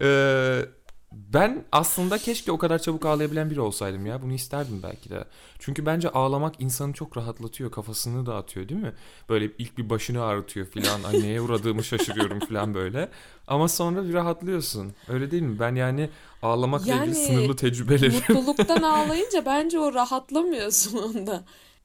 eee, 0.01 0.65
ben 1.11 1.65
aslında 1.71 2.17
keşke 2.17 2.51
o 2.51 2.57
kadar 2.57 2.79
çabuk 2.79 3.05
ağlayabilen 3.05 3.49
biri 3.49 3.61
olsaydım 3.61 4.05
ya. 4.05 4.21
Bunu 4.21 4.33
isterdim 4.33 4.79
belki 4.83 5.09
de. 5.09 5.25
Çünkü 5.59 5.85
bence 5.85 6.09
ağlamak 6.09 6.61
insanı 6.61 6.93
çok 6.93 7.17
rahatlatıyor. 7.17 7.71
Kafasını 7.71 8.25
dağıtıyor 8.25 8.69
değil 8.69 8.81
mi? 8.81 8.93
Böyle 9.29 9.51
ilk 9.57 9.77
bir 9.77 9.89
başını 9.89 10.23
ağrıtıyor 10.23 10.65
filan. 10.65 11.03
Ay 11.03 11.21
neye 11.21 11.41
uğradığımı 11.41 11.83
şaşırıyorum 11.83 12.39
filan 12.39 12.73
böyle. 12.73 13.09
Ama 13.47 13.67
sonra 13.67 14.03
bir 14.07 14.13
rahatlıyorsun. 14.13 14.93
Öyle 15.07 15.31
değil 15.31 15.43
mi? 15.43 15.59
Ben 15.59 15.75
yani 15.75 16.09
ağlamakla 16.41 16.91
Yani 16.91 17.01
ilgili 17.01 17.15
sınırlı 17.15 17.55
tecrübelerim. 17.55 18.13
Mutluluktan 18.13 18.81
ağlayınca 18.83 19.45
bence 19.45 19.79
o 19.79 19.93
rahatlamıyorsun 19.93 20.97
onda. 20.97 21.43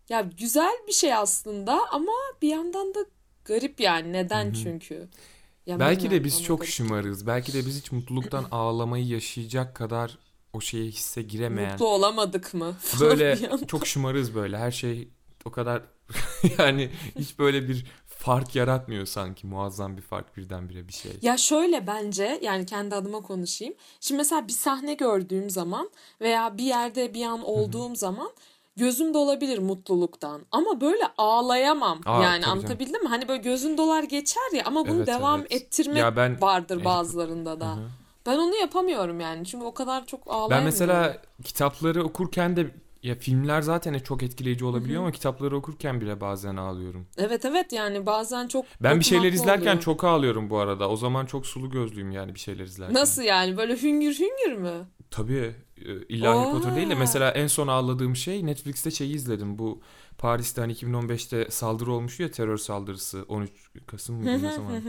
Ya 0.08 0.20
güzel 0.38 0.74
bir 0.88 0.92
şey 0.92 1.14
aslında 1.14 1.80
ama 1.92 2.12
bir 2.42 2.48
yandan 2.48 2.94
da 2.94 2.98
garip 3.44 3.80
yani. 3.80 4.12
Neden 4.12 4.44
Hı 4.44 4.48
hı. 4.48 4.54
çünkü? 4.54 5.08
Ya 5.66 5.78
Belki 5.80 6.10
de 6.10 6.24
biz 6.24 6.42
çok 6.42 6.66
şımarız. 6.66 7.26
Belki 7.26 7.52
de 7.52 7.66
biz 7.66 7.78
hiç 7.78 7.92
mutluluktan 7.92 8.44
ağlamayı 8.50 9.06
yaşayacak 9.06 9.76
kadar 9.76 10.18
o 10.52 10.60
şeye 10.60 10.84
hisse 10.84 11.22
giremeyen. 11.22 11.70
Mutlu 11.72 11.88
olamadık 11.88 12.54
mı? 12.54 12.76
Böyle 13.00 13.38
çok 13.66 13.86
şımarız 13.86 14.34
böyle. 14.34 14.58
Her 14.58 14.70
şey 14.70 15.08
o 15.44 15.50
kadar 15.50 15.82
yani 16.58 16.90
hiç 17.18 17.38
böyle 17.38 17.68
bir 17.68 17.86
fark 18.06 18.56
yaratmıyor 18.56 19.06
sanki. 19.06 19.46
Muazzam 19.46 19.96
bir 19.96 20.02
fark 20.02 20.36
birdenbire 20.36 20.88
bir 20.88 20.92
şey. 20.92 21.12
Ya 21.22 21.36
şöyle 21.36 21.86
bence 21.86 22.38
yani 22.42 22.66
kendi 22.66 22.94
adıma 22.94 23.20
konuşayım. 23.20 23.74
Şimdi 24.00 24.18
mesela 24.18 24.48
bir 24.48 24.52
sahne 24.52 24.94
gördüğüm 24.94 25.50
zaman 25.50 25.90
veya 26.20 26.58
bir 26.58 26.64
yerde 26.64 27.14
bir 27.14 27.24
an 27.24 27.42
olduğum 27.44 27.96
zaman 27.96 28.30
gözüm 28.76 29.14
dolabilir 29.14 29.58
mutluluktan 29.58 30.42
ama 30.52 30.80
böyle 30.80 31.02
ağlayamam. 31.18 32.00
Aa, 32.06 32.22
yani 32.22 32.46
anlatabildim 32.46 33.02
mi? 33.02 33.08
Hani 33.08 33.28
böyle 33.28 33.42
gözün 33.42 33.78
dolar 33.78 34.02
geçer 34.02 34.52
ya 34.52 34.62
ama 34.64 34.88
bunu 34.88 34.96
Evet, 34.96 35.06
devam 35.06 35.40
evet. 35.40 35.52
ettirmek 35.52 35.98
Ya 35.98 36.16
ben- 36.16 36.40
vardır 36.40 36.84
bazılarında 36.84 37.60
da. 37.60 37.68
Hı 37.76 37.80
hı. 37.80 37.88
Ben 38.26 38.36
onu 38.38 38.56
yapamıyorum 38.56 39.20
yani. 39.20 39.46
Çünkü 39.46 39.64
o 39.64 39.74
kadar 39.74 40.06
çok 40.06 40.20
ağlayamıyorum. 40.26 40.56
Ben 40.58 40.64
mesela 40.64 41.22
kitapları 41.44 42.04
okurken 42.04 42.56
de 42.56 42.70
ya 43.02 43.14
filmler 43.14 43.62
zaten 43.62 43.98
çok 43.98 44.22
etkileyici 44.22 44.64
olabiliyor 44.64 45.02
ama 45.02 45.12
kitapları 45.12 45.56
okurken 45.56 46.00
bile 46.00 46.20
bazen 46.20 46.56
ağlıyorum. 46.56 47.06
Evet 47.18 47.44
evet 47.44 47.72
yani 47.72 48.06
bazen 48.06 48.48
çok 48.48 48.64
Ben 48.80 48.98
bir 49.00 49.04
şeyler 49.04 49.32
izlerken 49.32 49.66
oluyor. 49.70 49.80
çok 49.82 50.04
ağlıyorum 50.04 50.50
bu 50.50 50.58
arada. 50.58 50.88
O 50.90 50.96
zaman 50.96 51.26
çok 51.26 51.46
sulu 51.46 51.70
gözlüyüm 51.70 52.10
yani 52.10 52.34
bir 52.34 52.40
şeyler 52.40 52.64
izlerken. 52.64 52.94
Nasıl 52.94 53.22
yani? 53.22 53.56
Böyle 53.56 53.82
hüngür 53.82 54.14
hüngür 54.18 54.52
mü? 54.58 54.86
Tabii. 55.14 55.54
e, 55.78 55.92
İlla 56.08 56.30
Harry 56.40 56.50
Potter 56.50 56.76
değil 56.76 56.90
de 56.90 56.94
mesela 56.94 57.30
en 57.30 57.46
son 57.46 57.68
ağladığım 57.68 58.16
şey 58.16 58.46
Netflix'te 58.46 58.90
şeyi 58.90 59.14
izledim. 59.14 59.58
Bu 59.58 59.80
Paris'te 60.18 60.60
hani 60.60 60.72
2015'te 60.72 61.50
saldırı 61.50 61.92
olmuştu 61.92 62.22
ya 62.22 62.30
terör 62.30 62.56
saldırısı 62.58 63.24
13 63.28 63.50
Kasım 63.86 64.16
mıydı 64.16 64.42
ne 64.42 64.52
zaman? 64.52 64.82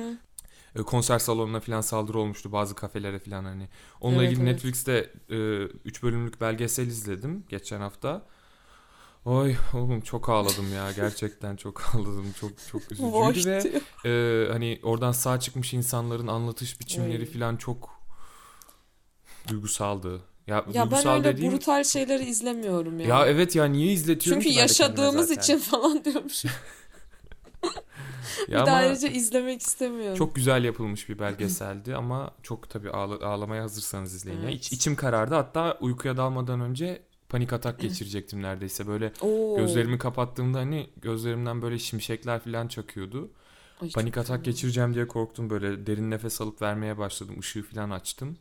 E, 0.76 0.82
konser 0.82 1.20
salonuna 1.20 1.60
falan 1.60 1.82
saldırı 1.82 2.20
olmuştu 2.20 2.52
bazı 2.52 2.76
kafelere 2.76 3.20
falan 3.20 3.44
hani. 3.46 3.70
Onunla 4.02 4.22
Evet, 4.22 4.32
ilgili 4.32 4.50
evet. 4.50 4.54
Netflix'te 4.64 5.14
3 5.86 6.04
bölümlük 6.04 6.42
belgesel 6.42 6.88
izledim 6.88 7.44
geçen 7.50 7.82
hafta. 7.82 8.26
Oy 9.26 9.56
oğlum 9.74 10.02
çok 10.02 10.30
ağladım 10.30 10.74
ya 10.74 10.92
gerçekten 10.96 11.56
çok 11.56 11.96
ağladım 11.96 12.32
çok 12.40 12.52
çok 12.72 12.92
üzücüydü 12.92 13.46
ve 13.50 13.82
e, 14.10 14.48
hani 14.52 14.80
oradan 14.84 15.12
sağ 15.12 15.40
çıkmış 15.40 15.74
insanların 15.74 16.28
anlatış 16.28 16.80
biçimleri 16.80 17.20
Oy. 17.20 17.26
falan 17.26 17.56
çok 17.58 18.05
duygusaldı. 19.48 20.22
Ya, 20.48 20.66
Ya 20.74 20.92
ben 20.92 21.08
öyle 21.08 21.24
dediğim 21.24 21.54
brutal 21.54 21.84
şeyleri 21.84 22.26
izlemiyorum 22.26 23.00
ya. 23.00 23.08
ya 23.08 23.26
evet 23.28 23.56
ya 23.56 23.66
niye 23.66 23.94
izletiyorum 23.94 24.42
Çünkü 24.42 24.54
ki 24.54 24.60
yaşadığımız 24.60 25.32
için 25.32 25.58
falan 25.60 26.06
diyormuş. 26.06 26.46
Ya 28.48 28.62
bir 28.62 28.66
daha 28.66 28.76
ayrıca 28.76 29.08
izlemek 29.08 29.62
istemiyorum. 29.62 30.18
çok 30.18 30.36
güzel 30.36 30.64
yapılmış 30.64 31.10
bir 31.10 31.20
belgeseldi 31.20 31.96
ama 31.96 32.32
çok 32.44 32.70
tabii 32.70 32.90
ağla- 32.90 33.26
ağlamaya 33.28 33.64
hazırsanız 33.64 34.14
izleyin. 34.14 34.38
Ya 34.42 34.44
Evet. 34.50 34.56
İç, 34.56 34.72
içim 34.72 34.96
karardı 34.96 35.36
hatta 35.36 35.78
uykuya 35.82 36.18
dalmadan 36.18 36.60
önce 36.62 37.02
panik 37.30 37.54
atak 37.54 37.80
geçirecektim 37.80 38.42
neredeyse. 38.42 38.88
Böyle 38.88 39.14
Oo. 39.22 39.58
gözlerimi 39.58 39.98
kapattığımda 39.98 40.58
hani 40.60 40.90
gözlerimden 40.98 41.62
böyle 41.62 41.80
şimşekler 41.80 42.40
falan 42.40 42.68
çakıyordu. 42.68 43.30
Ay, 43.82 43.92
Panik 43.92 44.18
atak 44.18 44.28
fena. 44.28 44.44
geçireceğim 44.44 44.94
diye 44.94 45.08
korktum 45.08 45.50
böyle 45.50 45.86
derin 45.88 46.12
nefes 46.12 46.42
alıp 46.42 46.62
vermeye 46.62 46.98
başladım. 46.98 47.36
Işığı 47.40 47.64
falan 47.64 47.90
açtım. 47.90 48.38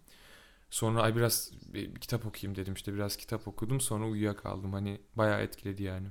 Sonra 0.74 1.02
ay 1.02 1.16
biraz 1.16 1.50
bir 1.66 1.94
kitap 1.94 2.26
okuyayım 2.26 2.56
dedim 2.56 2.74
işte 2.74 2.94
biraz 2.94 3.16
kitap 3.16 3.48
okudum 3.48 3.80
sonra 3.80 4.06
uyuyakaldım. 4.06 4.72
Hani 4.72 5.00
bayağı 5.16 5.40
etkiledi 5.40 5.82
yani. 5.82 6.06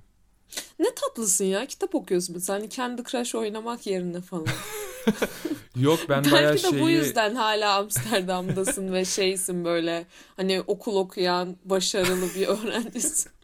Ne 0.80 0.96
tatlısın 0.96 1.46
ya. 1.46 1.66
Kitap 1.66 1.96
okuyorsun 1.96 2.36
mesela. 2.36 2.60
Hani 2.60 2.70
Candy 2.70 3.02
Crush 3.04 3.36
oynamak 3.36 3.88
yerine 3.88 4.22
falan. 4.22 4.48
Yok 5.76 6.00
ben 6.10 6.32
bayağı 6.32 6.52
Belki 6.52 6.64
de 6.64 6.70
şeyi... 6.70 6.82
bu 6.82 6.90
yüzden 6.90 7.36
hala 7.36 7.78
Amsterdam'dasın 7.78 8.94
ve 8.94 9.06
şeysin 9.06 9.66
böyle 9.66 10.06
hani 10.36 10.62
okul 10.62 10.96
okuyan 10.96 11.58
başarılı 11.66 12.36
bir 12.36 12.48
öğrencisin. 12.48 13.32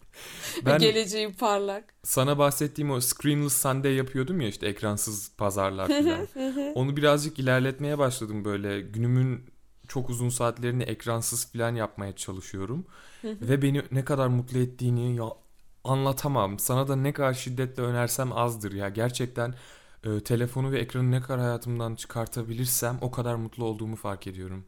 Ben 0.65 0.79
Geleceği 0.79 1.33
parlak. 1.33 1.93
sana 2.03 2.37
bahsettiğim 2.37 2.91
o 2.91 3.01
Screenless 3.01 3.61
Sunday 3.61 3.93
yapıyordum 3.93 4.41
ya 4.41 4.47
işte 4.47 4.67
ekransız 4.67 5.31
pazarlar 5.37 5.87
falan. 5.87 6.27
Onu 6.75 6.97
birazcık 6.97 7.39
ilerletmeye 7.39 7.97
başladım 7.97 8.45
böyle. 8.45 8.81
Günümün 8.81 9.58
çok 9.89 10.09
uzun 10.09 10.29
saatlerini 10.29 10.83
ekransız 10.83 11.51
falan 11.51 11.75
yapmaya 11.75 12.15
çalışıyorum. 12.15 12.85
Ve 13.23 13.61
beni 13.61 13.83
ne 13.91 14.05
kadar 14.05 14.27
mutlu 14.27 14.59
ettiğini 14.59 15.15
ya 15.15 15.25
anlatamam. 15.83 16.59
Sana 16.59 16.87
da 16.87 16.95
ne 16.95 17.13
kadar 17.13 17.33
şiddetle 17.33 17.83
önersem 17.83 18.33
azdır 18.33 18.71
ya. 18.71 18.89
Gerçekten 18.89 19.53
e, 20.03 20.19
telefonu 20.19 20.71
ve 20.71 20.79
ekranı 20.79 21.11
ne 21.11 21.21
kadar 21.21 21.39
hayatımdan 21.39 21.95
çıkartabilirsem 21.95 22.97
o 23.01 23.11
kadar 23.11 23.35
mutlu 23.35 23.65
olduğumu 23.65 23.95
fark 23.95 24.27
ediyorum. 24.27 24.65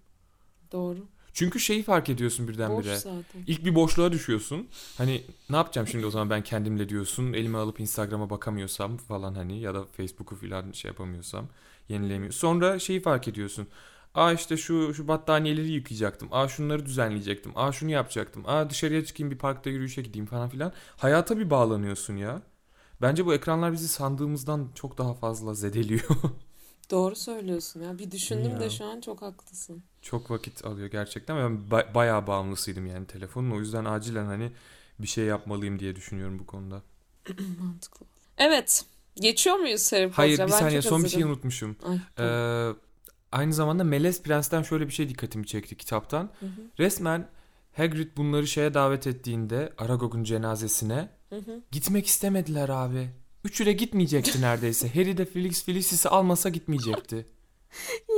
Doğru. 0.72 1.08
Çünkü 1.34 1.60
şeyi 1.60 1.84
fark 1.84 2.10
ediyorsun 2.10 2.48
Boş 2.48 2.54
birdenbire. 2.54 2.98
zaten. 2.98 3.44
İlk 3.48 3.66
bir 3.66 3.76
boşluğa 3.76 4.12
düşüyorsun. 4.12 4.68
Hani 4.98 5.24
ne 5.50 5.56
yapacağım 5.56 5.88
şimdi 5.88 6.06
o 6.06 6.10
zaman 6.10 6.30
ben 6.30 6.44
kendimle 6.44 6.90
diyorsun. 6.90 7.34
Elime 7.34 7.58
alıp 7.58 7.80
Instagram'a 7.80 8.30
bakamıyorsam 8.30 8.98
falan 8.98 9.36
hani 9.36 9.60
ya 9.60 9.74
da 9.76 9.86
Facebook'u 9.86 10.36
falan 10.36 10.72
şey 10.72 10.90
yapamıyorsam 10.90 11.48
yenilemiyor. 11.90 12.34
Sonra 12.34 12.80
şeyi 12.80 13.02
fark 13.02 13.28
ediyorsun. 13.28 13.68
Aa 14.16 14.34
işte 14.34 14.58
şu 14.58 14.94
şu 14.94 15.08
battaniyeleri 15.08 15.68
yıkayacaktım. 15.72 16.30
Aa 16.32 16.48
şunları 16.48 16.86
düzenleyecektim. 16.86 17.52
Aa 17.56 17.72
şunu 17.72 17.92
yapacaktım. 17.92 18.44
Aa 18.48 18.70
dışarıya 18.70 19.06
çıkayım 19.06 19.32
bir 19.32 19.38
parkta 19.38 19.70
yürüyüşe 19.70 20.02
gideyim 20.02 20.26
falan 20.26 20.50
filan. 20.50 20.74
Hayata 20.98 21.38
bir 21.38 21.50
bağlanıyorsun 21.50 22.16
ya. 22.18 22.42
Bence 23.02 23.26
bu 23.26 23.34
ekranlar 23.34 23.74
bizi 23.74 23.88
sandığımızdan 23.88 24.70
çok 24.76 24.98
daha 24.98 25.14
fazla 25.14 25.54
zedeliyor. 25.54 26.02
Doğru 26.92 27.16
söylüyorsun 27.16 27.82
ya. 27.84 28.00
Bir 28.00 28.12
düşündüm 28.12 28.52
Ya. 28.52 28.60
de 28.60 28.70
şu 28.70 28.86
an 28.86 29.02
çok 29.02 29.22
haklısın. 29.22 29.84
çok 30.02 30.32
vakit 30.32 30.66
alıyor 30.66 30.88
gerçekten. 30.92 31.38
Ben 31.38 31.70
ba- 31.80 31.94
bayağı 31.96 32.28
bağımlısıydım 32.28 32.86
yani 32.88 33.08
telefonun. 33.08 33.52
O 33.52 33.60
yüzden 33.60 33.86
acilen 33.86 34.26
hani 34.26 34.52
bir 35.00 35.08
şey 35.08 35.26
yapmalıyım 35.26 35.80
diye 35.80 35.96
düşünüyorum 35.96 36.40
bu 36.40 36.46
konuda. 36.46 36.82
Mantıklı. 37.60 38.06
Evet. 38.38 38.86
Geçiyor 39.16 39.56
muyuz 39.56 39.92
Harry 39.92 40.12
Hayır 40.12 40.34
bir 40.34 40.40
Ben 40.40 40.48
saniye 40.48 40.82
son 40.82 41.04
bir 41.04 41.10
şey 41.10 41.22
hazırım. 41.22 41.32
unutmuşum. 41.32 41.76
Ay. 41.84 42.00
Ee, 42.20 42.72
aynı 43.32 43.54
zamanda 43.54 43.84
Melez 43.84 44.24
Prens'ten 44.24 44.62
şöyle 44.62 44.88
bir 44.88 44.94
şey 44.94 45.10
dikkatimi 45.10 45.48
çekti 45.48 45.76
kitaptan. 45.78 46.30
Hı 46.40 46.46
hı. 46.46 46.50
Resmen 46.80 47.28
Hagrid 47.78 48.18
bunları 48.18 48.48
şeye 48.48 48.74
davet 48.74 49.08
ettiğinde 49.08 49.74
Aragog'un 49.78 50.24
cenazesine 50.24 51.10
Hı 51.30 51.36
hı. 51.36 51.62
gitmek 51.72 52.08
istemediler 52.08 52.70
abi. 52.70 53.10
Üçü 53.44 53.66
de 53.66 53.74
gitmeyecekti 53.74 54.42
neredeyse. 54.42 54.90
Harry 54.90 55.18
de 55.18 55.26
Felix 55.26 55.64
Felicis'i 55.66 56.10
almasa 56.10 56.50
gitmeyecekti. 56.50 57.26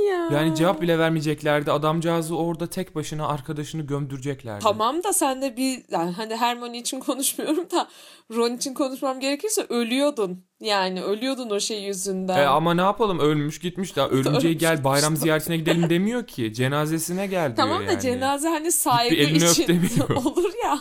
Ya. 0.08 0.28
Yani 0.32 0.54
cevap 0.54 0.82
bile 0.82 0.98
vermeyeceklerdi. 0.98 1.72
Adamcağızı 1.72 2.36
orada 2.36 2.66
tek 2.66 2.94
başına 2.94 3.28
arkadaşını 3.28 3.82
gömdüreceklerdi. 3.82 4.62
Tamam 4.62 5.04
da 5.04 5.12
sen 5.12 5.42
de 5.42 5.56
bir 5.56 5.82
yani 5.90 6.10
hani 6.10 6.36
Hermione 6.36 6.78
için 6.78 7.00
konuşmuyorum 7.00 7.70
da 7.70 7.88
Ron 8.36 8.56
için 8.56 8.74
konuşmam 8.74 9.20
gerekirse 9.20 9.66
ölüyordun. 9.68 10.44
Yani 10.60 11.02
ölüyordun 11.02 11.50
o 11.50 11.60
şey 11.60 11.82
yüzünden. 11.82 12.38
E 12.38 12.46
ama 12.46 12.74
ne 12.74 12.80
yapalım 12.80 13.18
ölmüş 13.18 13.58
gitmiş 13.58 13.96
daha 13.96 14.08
ölünce 14.08 14.52
gel 14.52 14.84
bayram 14.84 15.16
ziyaretine 15.24 15.56
gidelim 15.56 15.90
demiyor 15.90 16.26
ki. 16.26 16.52
Cenazesine 16.54 17.26
gel 17.26 17.46
diyor 17.46 17.56
tamam 17.56 17.86
da 17.86 17.90
yani. 17.90 18.02
cenaze 18.02 18.48
hani 18.48 18.68
öp 19.10 19.36
için 19.36 19.80
olur 20.24 20.52
ya. 20.64 20.80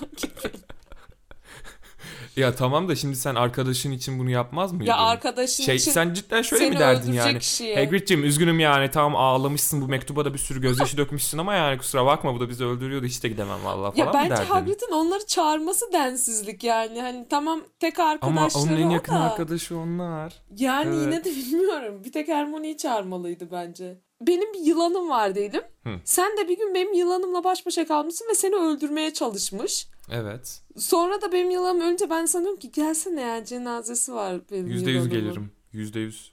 Ya 2.44 2.56
tamam 2.56 2.88
da 2.90 2.96
şimdi 2.96 3.16
sen 3.16 3.36
arkadaşın 3.36 3.92
için 3.92 4.20
bunu 4.20 4.30
yapmaz 4.30 4.72
mıydın? 4.72 4.86
Ya 4.86 4.98
arkadaşın 4.98 5.64
Şey 5.64 5.76
için 5.76 5.92
sen 5.92 6.14
cidden 6.14 6.42
şöyle 6.42 6.70
mi 6.70 6.80
derdin 6.80 7.14
yani? 7.14 7.40
kişiye. 7.40 7.76
Hagrid'cim 7.76 8.24
üzgünüm 8.24 8.60
yani 8.60 8.92
tamam 8.92 9.16
ağlamışsın 9.16 9.82
bu 9.82 9.88
mektuba 9.88 10.26
da 10.26 10.34
bir 10.34 10.40
sürü 10.40 10.62
gözyaşı 10.62 10.98
dökmüşsün 10.98 11.38
ama 11.38 11.56
yani 11.56 11.78
kusura 11.78 12.06
bakma 12.06 12.36
bu 12.36 12.40
da 12.40 12.50
bizi 12.50 12.66
öldürüyordu 12.66 13.06
hiç 13.06 13.24
de 13.24 13.28
gidemem 13.30 13.64
vallahi 13.66 13.96
falan 13.96 14.06
Ya 14.08 14.14
bence? 14.14 14.44
Hagrid'in 14.44 14.92
onları 14.94 15.26
çağırması 15.26 15.86
densizlik 15.94 16.64
yani. 16.64 17.02
Hani 17.02 17.28
tamam 17.30 17.62
tek 17.80 18.00
Ama 18.00 18.12
arkadaşları 18.12 18.64
onun 18.74 18.82
en 18.82 18.90
yakın 18.90 19.16
da. 19.16 19.20
arkadaşı 19.20 19.78
onlar. 19.78 20.34
Yani 20.58 20.96
Evet. 20.96 21.06
yine 21.06 21.24
de 21.24 21.30
bilmiyorum. 21.30 22.02
Bir 22.06 22.12
tek 22.12 22.28
Hermione'yi 22.28 22.78
çağırmalıydı 22.78 23.52
bence. 23.52 24.02
Benim 24.28 24.54
bir 24.54 24.60
yılanım 24.60 25.10
var 25.10 25.36
diyelim. 25.36 25.62
Hı. 25.84 25.90
Sen 26.06 26.38
de 26.38 26.48
bir 26.50 26.58
gün 26.58 26.74
benim 26.76 26.94
yılanımla 26.94 27.44
baş 27.44 27.66
başa 27.66 27.88
kalmışsın 27.88 28.28
ve 28.30 28.36
seni 28.36 28.56
öldürmeye 28.56 29.14
çalışmış. 29.14 29.88
Evet. 30.12 30.62
Sonra 30.78 31.22
da 31.22 31.32
benim 31.32 31.50
yılanım 31.50 31.82
ölünce 31.82 32.10
ben 32.10 32.26
sanıyorum 32.26 32.60
ki 32.60 32.72
gelsene 32.72 33.22
ya 33.22 33.46
cenazesi 33.46 34.14
var 34.14 34.42
benim 34.52 34.68
Yüzde 34.68 34.92
yüz 34.92 35.06
yılanımın. 35.06 35.26
gelirim. 35.28 35.52
Yüzde 35.72 36.00
yüz. 36.00 36.33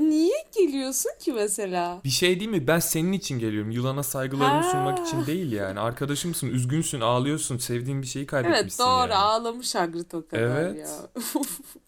Niye 0.00 0.44
geliyorsun 0.56 1.10
ki 1.20 1.32
mesela? 1.32 2.00
Bir 2.04 2.08
şey 2.08 2.40
değil 2.40 2.50
mi? 2.50 2.66
Ben 2.66 2.78
senin 2.78 3.12
için 3.12 3.38
geliyorum. 3.38 3.70
Yılana 3.70 4.02
saygılarımı 4.02 4.62
Ha. 4.62 4.70
sunmak 4.70 5.06
için 5.06 5.26
değil 5.26 5.52
yani. 5.52 5.80
Arkadaşımsın, 5.80 6.46
üzgünsün, 6.48 7.00
ağlıyorsun, 7.00 7.58
sevdiğin 7.58 8.02
bir 8.02 8.06
şeyi 8.06 8.20
Evet 8.22 8.30
kaybetmişsin 8.30 8.82
doğru 8.84 8.90
yani. 9.00 9.14
ağlamış 9.14 9.74
Hagrid 9.74 10.12
o 10.12 10.26
kadar 10.28 10.40
Evet. 10.42 10.78
ya. 10.78 11.22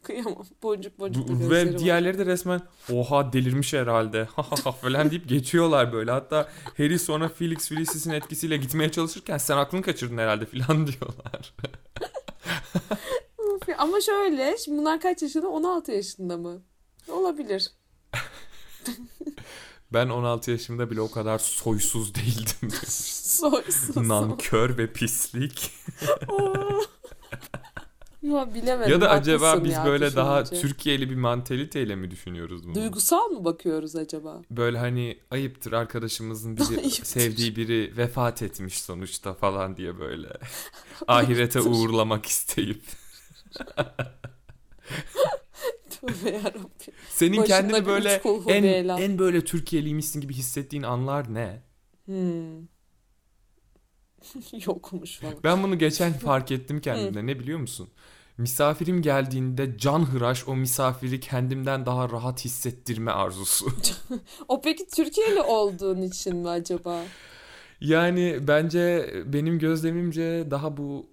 Kıyamam. 0.02 0.46
Boncuk 0.62 0.98
boncuk 0.98 1.28
Bu- 1.28 1.50
Ve 1.50 1.78
diğerleri 1.78 2.18
de 2.18 2.26
resmen 2.26 2.60
oha 2.92 3.32
delirmiş 3.32 3.72
herhalde 3.74 4.24
falan 4.82 5.10
deyip 5.10 5.28
geçiyorlar 5.28 5.92
böyle. 5.92 6.10
Hatta 6.10 6.48
Harry 6.76 6.98
sonra 6.98 7.28
Felix 7.28 7.68
Felicis'in 7.68 8.10
etkisiyle 8.10 8.56
gitmeye 8.56 8.90
çalışırken 8.90 9.38
sen 9.38 9.56
aklını 9.56 9.82
kaçırdın 9.82 10.18
herhalde 10.18 10.46
falan 10.66 10.86
diyorlar. 10.86 11.54
Ama 13.78 14.00
şöyle 14.00 14.58
şimdi 14.58 14.78
bunlar 14.78 15.00
kaç 15.00 15.22
yaşında? 15.22 15.48
16 15.48 15.92
yaşında 15.92 16.36
mı? 16.36 16.62
Olabilir. 17.08 17.70
Ben 19.92 20.08
16 20.08 20.50
yaşımda 20.50 20.90
bile 20.90 21.00
o 21.00 21.10
kadar 21.10 21.38
soysuz 21.38 22.14
değildim. 22.14 22.70
Soysuz. 23.22 23.96
Nankör 23.96 24.78
ve 24.78 24.92
pislik. 24.92 25.70
Ya 28.22 28.54
bilemedim. 28.54 28.92
ya 28.92 29.00
da 29.00 29.10
acaba 29.10 29.64
biz 29.64 29.72
ya 29.72 29.84
böyle 29.84 30.16
daha. 30.16 30.44
Türkiye'li 30.44 31.10
bir 31.10 31.14
mantaliteyle 31.16 31.96
mi 31.96 32.10
düşünüyoruz 32.10 32.66
bunu? 32.66 32.74
Duygusal 32.74 33.28
mı 33.28 33.44
bakıyoruz 33.44 33.96
acaba? 33.96 34.42
Böyle 34.50 34.78
hani 34.78 35.18
ayıptır 35.30 35.72
arkadaşımızın 35.72 36.56
biri 36.56 36.64
Ayıptır. 36.80 37.04
sevdiği 37.04 37.56
biri 37.56 37.92
vefat 37.96 38.42
etmiş 38.42 38.80
sonuçta 38.82 39.34
falan 39.34 39.76
diye 39.76 39.98
böyle. 39.98 40.28
Ahirete 41.08 41.60
uğurlamak 41.60 42.26
isteyip. 42.26 42.82
Tövbe 46.00 46.30
yarabbim. 46.30 46.94
Senin 47.08 47.42
Başında 47.42 47.46
kendini 47.46 47.86
böyle 47.86 48.22
en, 48.48 48.88
en 48.88 49.18
böyle 49.18 49.44
Türkiye'liymişsin 49.44 50.20
gibi 50.20 50.34
hissettiğin 50.34 50.82
anlar 50.82 51.34
ne? 51.34 51.62
Hmm. 52.04 52.66
Yokmuş 54.66 55.18
falan. 55.18 55.34
Ben 55.44 55.62
bunu 55.62 55.78
geçen 55.78 56.12
fark 56.18 56.52
ettim 56.52 56.80
kendimde. 56.80 57.26
Ne 57.26 57.38
biliyor 57.38 57.58
musun? 57.58 57.88
Misafirim 58.38 59.02
geldiğinde 59.02 59.78
can 59.78 60.00
hıraş 60.00 60.48
o 60.48 60.56
misafiri 60.56 61.20
kendimden 61.20 61.86
daha 61.86 62.10
rahat 62.10 62.44
hissettirme 62.44 63.10
arzusu. 63.10 63.66
O 64.48 64.60
peki 64.60 64.86
Türkiye'li 64.86 65.40
olduğun 65.40 66.02
için 66.02 66.36
mi 66.36 66.48
acaba? 66.48 67.02
Yani 67.80 68.38
bence 68.40 69.10
benim 69.26 69.58
gözlemimce 69.58 70.46
daha 70.50 70.76
bu 70.76 71.06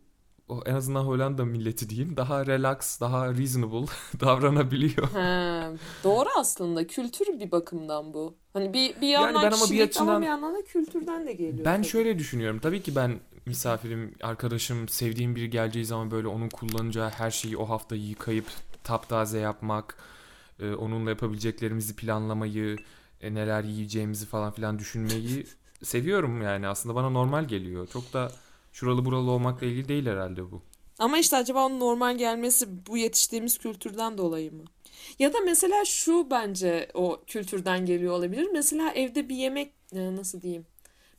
en 0.66 0.76
azından 0.76 1.04
Hollanda 1.04 1.46
milleti 1.46 1.90
diyeyim 1.90 2.18
daha 2.18 2.46
relax, 2.46 3.02
daha 3.02 3.34
reasonable 3.34 3.86
davranabiliyor. 4.20 5.08
He, 5.08 5.78
doğru 6.04 6.30
aslında. 6.40 6.88
Kültür 6.88 7.40
bir 7.40 7.52
bakımdan 7.52 8.14
bu. 8.14 8.36
Hani 8.54 8.74
bir, 8.74 9.02
bir 9.02 9.08
yandan 9.08 9.44
ben 9.44 9.52
ama 9.52 9.66
bir 9.72 9.80
ama 9.80 9.84
açıdan- 9.84 10.22
bir 10.22 10.28
yandan 10.28 10.56
da 10.56 10.62
kültürden 10.64 11.28
de 11.28 11.34
geliyor. 11.34 11.66
Ben 11.66 11.76
tabii. 11.78 11.88
şöyle 11.88 12.20
düşünüyorum. 12.20 12.60
Tabii 12.60 12.82
ki 12.84 12.96
ben 12.96 13.20
misafirim, 13.46 14.16
arkadaşım, 14.22 14.90
sevdiğim 14.90 15.36
biri 15.36 15.50
geleceği 15.50 15.86
zaman 15.86 16.12
böyle 16.12 16.28
onun 16.28 16.50
kullanacağı 16.50 17.10
her 17.10 17.32
şeyi 17.32 17.58
o 17.58 17.70
hafta 17.70 17.96
yıkayıp 17.96 18.46
taptaze 18.84 19.40
yapmak, 19.40 19.98
e, 20.60 20.74
onunla 20.74 21.10
yapabileceklerimizi 21.10 21.96
planlamayı, 21.96 22.78
e, 23.22 23.34
neler 23.34 23.64
yiyeceğimizi 23.64 24.26
falan 24.26 24.52
filan 24.52 24.80
düşünmeyi 24.80 25.48
seviyorum 25.84 26.42
yani. 26.42 26.68
Aslında 26.68 26.96
bana 26.96 27.10
normal 27.10 27.46
geliyor. 27.46 27.88
Çok 27.88 28.14
da 28.14 28.32
şuralı 28.78 29.06
buralı 29.06 29.32
olmakla 29.32 29.66
ilgili 29.66 29.88
değil 29.88 30.06
herhalde 30.06 30.52
bu. 30.52 30.62
Ama 31.00 31.18
işte 31.18 31.38
acaba 31.38 31.66
onun 31.66 31.80
normal 31.80 32.18
gelmesi 32.18 32.86
bu 32.88 32.98
yetiştiğimiz 32.98 33.58
kültürden 33.58 34.18
dolayı 34.18 34.54
mı? 34.54 34.64
Ya 35.20 35.34
da 35.34 35.38
mesela 35.46 35.86
şu 35.86 36.28
bence 36.32 36.90
o 36.94 37.22
kültürden 37.28 37.86
geliyor 37.86 38.14
olabilir. 38.14 38.48
Mesela 38.54 38.92
evde 38.92 39.30
bir 39.30 39.36
yemek 39.36 39.74
e, 39.94 40.16
nasıl 40.16 40.42
diyeyim? 40.42 40.66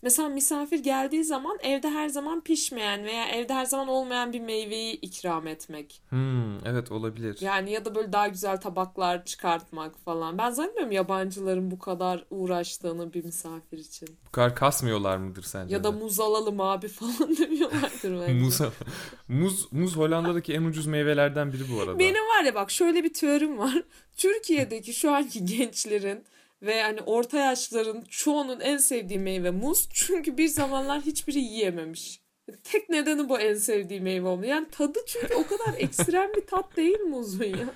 Mesela 0.03 0.29
misafir 0.29 0.79
geldiği 0.79 1.25
zaman 1.25 1.59
evde 1.63 1.91
her 1.91 2.09
zaman 2.09 2.41
pişmeyen 2.41 3.05
veya 3.05 3.29
evde 3.29 3.55
her 3.55 3.65
zaman 3.65 3.89
olmayan 3.89 4.33
bir 4.33 4.41
meyveyi 4.41 4.93
ikram 5.01 5.47
etmek. 5.47 6.03
Hmm, 6.09 6.67
evet 6.67 6.93
olabilir. 6.93 7.37
Yani 7.41 7.71
ya 7.73 7.85
da 7.85 7.95
böyle 7.95 8.13
daha 8.13 8.29
güzel 8.29 8.61
tabaklar 8.61 9.25
çıkartmak 9.25 9.99
falan. 9.99 10.39
Ben 10.39 10.51
zannetmiyorum 10.51 10.93
yabancıların 10.93 11.71
bu 11.71 11.79
kadar 11.79 12.25
uğraştığını 12.31 13.13
bir 13.13 13.25
misafir 13.25 13.79
için. 13.79 14.09
Bu 14.27 14.31
kadar 14.31 14.55
kasmıyorlar 14.55 15.17
mıdır 15.17 15.43
sence 15.43 15.75
Ya 15.75 15.85
da 15.85 15.93
muz 15.93 16.21
alalım 16.21 16.61
abi 16.61 16.89
falan 16.89 17.37
demiyorlardır 17.39 18.21
bence. 18.21 18.33
Muz, 18.33 18.61
muz, 19.29 19.73
muz 19.73 19.97
Hollanda'daki 19.97 20.55
en 20.55 20.63
ucuz 20.63 20.87
meyvelerden 20.87 21.53
biri 21.53 21.63
bu 21.75 21.81
arada. 21.81 21.99
Benim 21.99 22.25
var 22.25 22.45
ya 22.45 22.55
bak 22.55 22.71
şöyle 22.71 23.05
bir 23.05 23.13
teorim 23.13 23.59
var. 23.59 23.83
Türkiye'deki 24.17 24.95
şu 24.95 25.11
anki 25.15 25.45
gençlerin 25.45 26.25
ve 26.63 26.83
hani 26.83 27.01
orta 27.01 27.39
yaşlıların 27.39 28.05
çoğunun 28.09 28.61
en 28.61 28.77
sevdiği 28.77 29.19
meyve 29.19 29.51
muz. 29.51 29.89
Çünkü 29.93 30.39
bir 30.39 30.49
zamanlar 30.49 31.01
hiçbiri 31.03 31.39
yiyememiş. 31.39 32.21
Tek 32.65 32.89
nedeni 32.89 33.29
bu 33.29 33.39
en 33.39 33.55
sevdiği 33.55 34.01
meyve 34.01 34.29
olmuyor. 34.29 34.51
Yani 34.51 34.69
tadı 34.71 34.99
çünkü 35.07 35.35
o 35.35 35.47
kadar 35.47 35.75
ekstrem 35.79 36.31
bir 36.37 36.47
tat 36.47 36.77
değil 36.77 37.01
muzun 37.01 37.45
ya. 37.45 37.75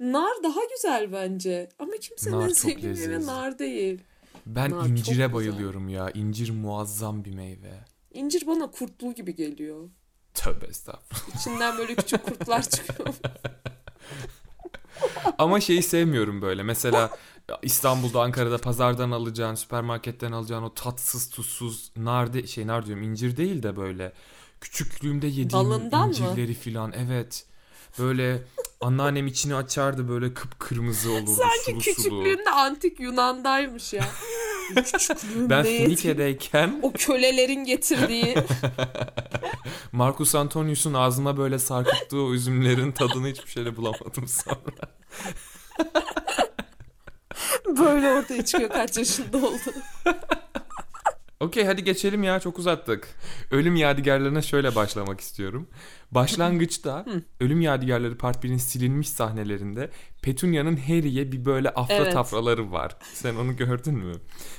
Nar 0.00 0.32
daha 0.42 0.60
güzel 0.76 1.12
bence. 1.12 1.68
Ama 1.78 1.92
kimsenin 2.00 2.36
Nar 2.36 2.48
en 2.48 2.52
sevdiği 2.52 2.92
meyve 2.92 3.26
nar 3.26 3.58
değil. 3.58 4.00
Ben 4.46 4.70
Nar 4.70 4.86
incire 4.86 5.10
güzel. 5.10 5.32
bayılıyorum 5.32 5.88
ya. 5.88 6.10
İncir 6.14 6.50
muazzam 6.50 7.24
bir 7.24 7.34
meyve. 7.34 7.72
İncir 8.14 8.46
bana 8.46 8.70
kurtlu 8.70 9.14
gibi 9.14 9.34
geliyor. 9.34 9.90
Tövbe 10.34 10.66
estağfurullah. 10.66 11.40
İçinden 11.40 11.78
böyle 11.78 11.94
küçük 11.94 12.24
kurtlar 12.24 12.62
çıkıyor. 12.70 13.14
Ama 15.38 15.60
şeyi 15.60 15.82
sevmiyorum 15.82 16.42
böyle. 16.42 16.62
Mesela 16.62 17.10
İstanbul'da, 17.62 18.22
Ankara'da 18.22 18.58
pazardan 18.58 19.10
alacağın, 19.10 19.54
süpermarketten 19.54 20.32
alacağın 20.32 20.62
o 20.62 20.74
tatsız, 20.74 21.30
tuzsuz 21.30 21.90
nar 21.96 22.32
de, 22.32 22.46
şey 22.46 22.66
nar 22.66 22.86
diyorum 22.86 23.02
incir 23.02 23.36
değil 23.36 23.62
de 23.62 23.76
böyle 23.76 24.12
küçüklüğümde 24.60 25.26
yediğim 25.26 25.50
Dalından 25.50 26.08
mı? 26.08 26.14
incirleri 26.14 26.54
filan. 26.54 26.92
Evet. 26.92 27.44
Böyle 27.98 28.42
anneannem 28.80 29.26
içini 29.26 29.54
açardı 29.54 30.08
böyle 30.08 30.34
kıpkırmızı 30.34 31.10
olurdu 31.12 31.30
Sanki 31.30 31.64
sulu 31.64 31.80
sulu. 31.82 31.94
küçüklüğünde 31.94 32.50
antik 32.50 33.00
Yunan'daymış 33.00 33.92
ya. 33.92 34.04
Ben 35.36 35.64
Finike'deyken 35.64 36.80
O 36.82 36.92
kölelerin 36.92 37.64
getirdiği. 37.64 38.34
Marcus 39.92 40.34
Antonius'un 40.34 40.94
ağzıma 40.94 41.36
böyle 41.36 41.58
sarkıttığı 41.58 42.20
o 42.22 42.32
üzümlerin 42.32 42.92
tadını 42.92 43.28
hiçbir 43.28 43.50
şeyle 43.50 43.76
bulamadım 43.76 44.28
sonra. 44.28 44.92
Böyle 47.78 48.08
ortaya 48.08 48.44
çıkıyor 48.44 48.70
kaç 48.70 48.96
yaşında 48.98 49.36
oldu. 49.38 49.58
Okey 51.40 51.64
hadi 51.64 51.84
geçelim 51.84 52.22
ya 52.22 52.40
çok 52.40 52.58
uzattık. 52.58 53.08
Ölüm 53.50 53.76
yadigarlarına 53.76 54.42
şöyle 54.42 54.74
başlamak 54.74 55.20
istiyorum. 55.20 55.68
Başlangıçta 56.10 57.04
Ölüm 57.40 57.60
Yadigarları 57.60 58.18
Part 58.18 58.44
1'in 58.44 58.56
silinmiş 58.56 59.08
sahnelerinde 59.08 59.90
Petunia'nın 60.22 60.76
Harry'e 60.76 61.32
bir 61.32 61.44
böyle 61.44 61.70
afra 61.70 61.94
Evet. 61.94 62.12
tafraları 62.12 62.72
var. 62.72 62.96
Sen 63.14 63.34
onu 63.34 63.56
gördün 63.56 63.94
mü? 63.94 64.12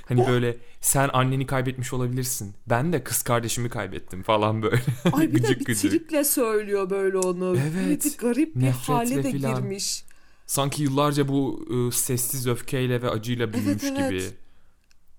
Hani 0.08 0.28
böyle 0.28 0.58
sen 0.82 1.10
anneni 1.14 1.46
kaybetmiş 1.46 1.94
olabilirsin. 1.94 2.56
Ben 2.70 2.94
de 2.94 3.04
kız 3.04 3.22
kardeşimi 3.22 3.70
kaybettim 3.70 4.24
falan 4.24 4.62
böyle. 4.64 4.82
Ay 5.14 5.28
bir 5.28 5.34
de 5.34 5.38
Gıcık 5.40 5.60
bir 5.60 5.66
gıcık. 5.66 5.92
triple 5.92 6.24
söylüyor 6.24 6.90
böyle 6.90 7.18
onu. 7.18 7.58
Evet. 7.58 8.06
Bir 8.06 8.18
garip 8.18 8.56
bir 8.56 8.62
Nefretle 8.62 8.94
hale 8.94 9.24
de 9.24 9.32
filan. 9.32 9.56
girmiş. 9.56 10.04
Sanki 10.52 10.84
yıllarca 10.84 11.28
bu 11.28 11.66
ıı, 11.70 11.92
sessiz 11.92 12.48
öfkeyle 12.48 13.02
ve 13.02 13.10
acıyla 13.10 13.54
büyümüş 13.54 13.84
evet. 13.84 14.10
gibi. 14.10 14.24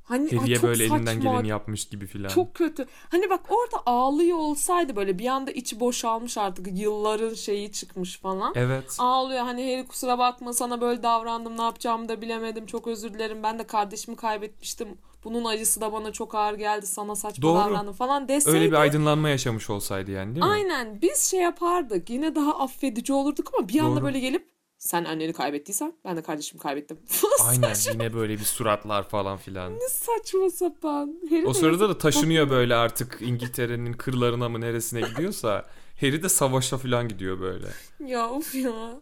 Hani 0.02 0.30
çok 0.30 0.62
böyle 0.62 0.84
elinden 0.84 1.14
saçma, 1.14 1.32
geleni 1.32 1.48
yapmış 1.48 1.88
gibi 1.88 2.06
filan. 2.06 2.28
Çok 2.28 2.54
kötü. 2.54 2.86
Hani 3.08 3.30
bak 3.30 3.40
orada 3.48 3.82
ağlıyor 3.86 4.38
olsaydı 4.38 4.96
böyle 4.96 5.18
bir 5.18 5.26
anda 5.26 5.50
içi 5.50 5.80
boşalmış 5.80 6.38
artık 6.38 6.78
yılların 6.78 7.34
şeyi 7.34 7.72
çıkmış 7.72 8.18
falan. 8.18 8.52
Evet. 8.56 8.96
Ağlıyor 8.98 9.40
hani 9.40 9.72
Harry 9.72 9.86
kusura 9.86 10.18
bakma 10.18 10.52
sana 10.52 10.80
böyle 10.80 11.02
davrandım 11.02 11.58
ne 11.58 11.62
yapacağımı 11.62 12.08
da 12.08 12.22
bilemedim 12.22 12.66
çok 12.66 12.86
özür 12.86 13.14
dilerim 13.14 13.42
ben 13.42 13.58
de 13.58 13.66
kardeşimi 13.66 14.16
kaybetmiştim. 14.16 14.88
Bunun 15.24 15.44
acısı 15.44 15.80
da 15.80 15.92
bana 15.92 16.12
çok 16.12 16.34
ağır 16.34 16.54
geldi 16.54 16.86
sana 16.86 17.16
saçma 17.16 17.42
Doğru. 17.42 17.58
davrandım 17.58 17.94
falan 17.94 18.28
deseydi. 18.28 18.58
Öyle 18.58 18.70
bir 18.70 18.76
aydınlanma 18.76 19.28
yaşamış 19.28 19.70
olsaydı 19.70 20.10
yani 20.10 20.34
değil 20.34 20.46
mi? 20.46 20.52
Aynen 20.52 21.02
biz 21.02 21.30
şey 21.30 21.40
yapardık 21.40 22.10
yine 22.10 22.34
daha 22.34 22.58
affedici 22.58 23.12
olurduk 23.12 23.50
ama 23.58 23.68
bir 23.68 23.80
anda 23.80 23.96
Doğru. 23.96 24.04
böyle 24.04 24.20
gelip 24.20 24.51
sen 24.82 25.04
anneni 25.04 25.32
kaybettiysen 25.32 25.92
ben 26.04 26.16
de 26.16 26.22
kardeşimi 26.22 26.60
kaybettim. 26.60 26.98
Aynen 27.46 27.74
yine 27.92 28.14
böyle 28.14 28.32
bir 28.38 28.44
suratlar 28.44 29.08
falan 29.08 29.38
filan. 29.38 29.74
ne 29.74 29.88
saçma 29.88 30.50
sapan. 30.50 31.14
Harry 31.30 31.46
O 31.46 31.54
sırada 31.54 31.88
da 31.88 31.98
taşınıyor 31.98 32.50
böyle 32.50 32.74
artık 32.74 33.18
İngiltere'nin 33.20 33.92
kırlarına 33.92 34.48
mı 34.48 34.60
neresine 34.60 35.00
gidiyorsa. 35.00 35.66
Harry 36.00 36.22
de 36.22 36.28
savaşa 36.28 36.78
falan 36.78 37.08
gidiyor 37.08 37.40
böyle. 37.40 37.66
Ya 38.06 38.30
of 38.30 38.54
ya. 38.54 39.00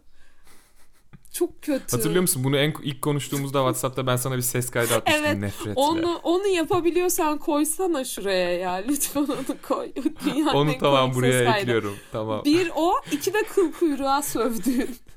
Çok 1.33 1.61
kötü. 1.61 1.91
Hatırlıyor 1.91 2.21
musun? 2.21 2.43
Bunu 2.43 2.57
en 2.57 2.73
ilk 2.83 3.01
konuştuğumuzda 3.01 3.57
WhatsApp'ta 3.59 4.07
ben 4.07 4.15
sana 4.15 4.37
bir 4.37 4.41
ses 4.41 4.69
kaydı 4.69 4.95
atmıştım 4.95 5.25
Evet, 5.25 5.37
nefretle. 5.37 5.73
Onu 5.75 6.15
onu 6.23 6.47
yapabiliyorsan 6.47 7.37
koysana 7.37 8.03
şuraya 8.03 8.51
ya. 8.57 8.73
Lütfen 8.87 9.21
onu 9.21 9.61
koy. 9.67 9.91
Dünyanın 10.25 10.53
Onu 10.53 10.77
tamam 10.77 11.13
buraya 11.13 11.57
ekliyorum. 11.57 11.95
Tamam. 12.11 12.45
Bir 12.45 12.71
o, 12.75 12.93
iki 13.11 13.33
de 13.33 13.43
kıl 13.43 13.71
kuyruğa 13.71 14.21
sövdüğün. 14.21 14.95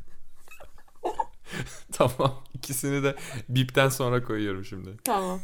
Tamam. 1.92 2.42
İkisini 2.54 3.02
de 3.02 3.16
bipten 3.48 3.88
sonra 3.88 4.22
koyuyorum 4.24 4.64
şimdi. 4.64 4.90
Tamam. 5.04 5.40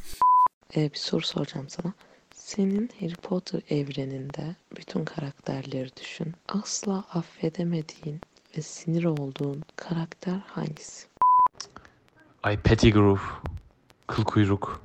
Ee, 0.77 0.93
bir 0.93 0.99
soru 0.99 1.23
soracağım 1.23 1.69
sana. 1.69 1.93
Senin 2.35 2.91
Harry 3.01 3.15
Potter 3.15 3.61
evreninde 3.69 4.57
bütün 4.77 5.05
karakterleri 5.05 5.91
düşün. 5.97 6.35
Asla 6.49 7.05
affedemediğin 7.13 8.21
ve 8.57 8.63
sinir 8.63 9.05
olduğun 9.05 9.63
karakter 9.77 10.39
hangisi? 10.47 11.07
Ay 12.43 12.63
Pettigrew. 12.63 13.21
Kıl 14.07 14.25
kuyruk. 14.25 14.83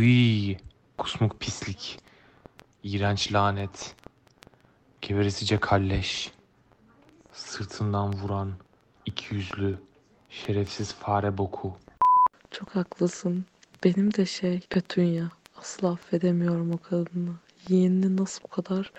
Iy, 0.00 0.56
kusmuk 0.98 1.40
pislik. 1.40 1.98
İğrenç 2.82 3.32
lanet. 3.32 3.94
Geberesice 5.02 5.60
kalleş. 5.60 6.30
Sırtından 7.32 8.12
vuran. 8.12 8.52
iki 9.06 9.34
yüzlü. 9.34 9.78
Şerefsiz 10.30 10.92
fare 10.92 11.38
boku. 11.38 11.76
Çok 12.50 12.76
haklısın. 12.76 13.44
Benim 13.84 14.14
de 14.14 14.26
şey 14.26 14.60
Petunia. 14.70 15.28
Asla 15.56 15.92
affedemiyorum 15.92 16.72
o 16.72 16.78
kadını. 16.78 17.30
Yeğenini 17.68 18.16
nasıl 18.16 18.42
bu 18.44 18.48
kadar 18.48 18.92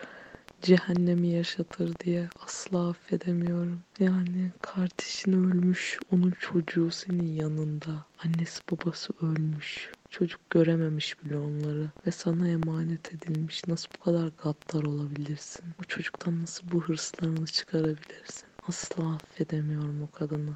cehennemi 0.61 1.27
yaşatır 1.27 1.99
diye 1.99 2.27
asla 2.45 2.89
affedemiyorum. 2.89 3.79
Yani 3.99 4.51
kardeşin 4.61 5.33
ölmüş, 5.33 5.99
onun 6.13 6.31
çocuğu 6.39 6.91
senin 6.91 7.35
yanında. 7.35 8.05
Annesi 8.25 8.61
babası 8.71 9.13
ölmüş. 9.21 9.89
Çocuk 10.09 10.49
görememiş 10.49 11.23
bile 11.23 11.37
onları 11.37 11.89
ve 12.07 12.11
sana 12.11 12.47
emanet 12.47 13.13
edilmiş. 13.13 13.67
Nasıl 13.67 13.89
bu 13.99 14.03
kadar 14.03 14.31
gaddar 14.43 14.83
olabilirsin? 14.83 15.65
Bu 15.79 15.83
çocuktan 15.83 16.41
nasıl 16.41 16.71
bu 16.71 16.81
hırslarını 16.81 17.45
çıkarabilirsin? 17.45 18.47
Asla 18.67 19.15
affedemiyorum 19.15 20.01
o 20.03 20.11
kadını. 20.17 20.53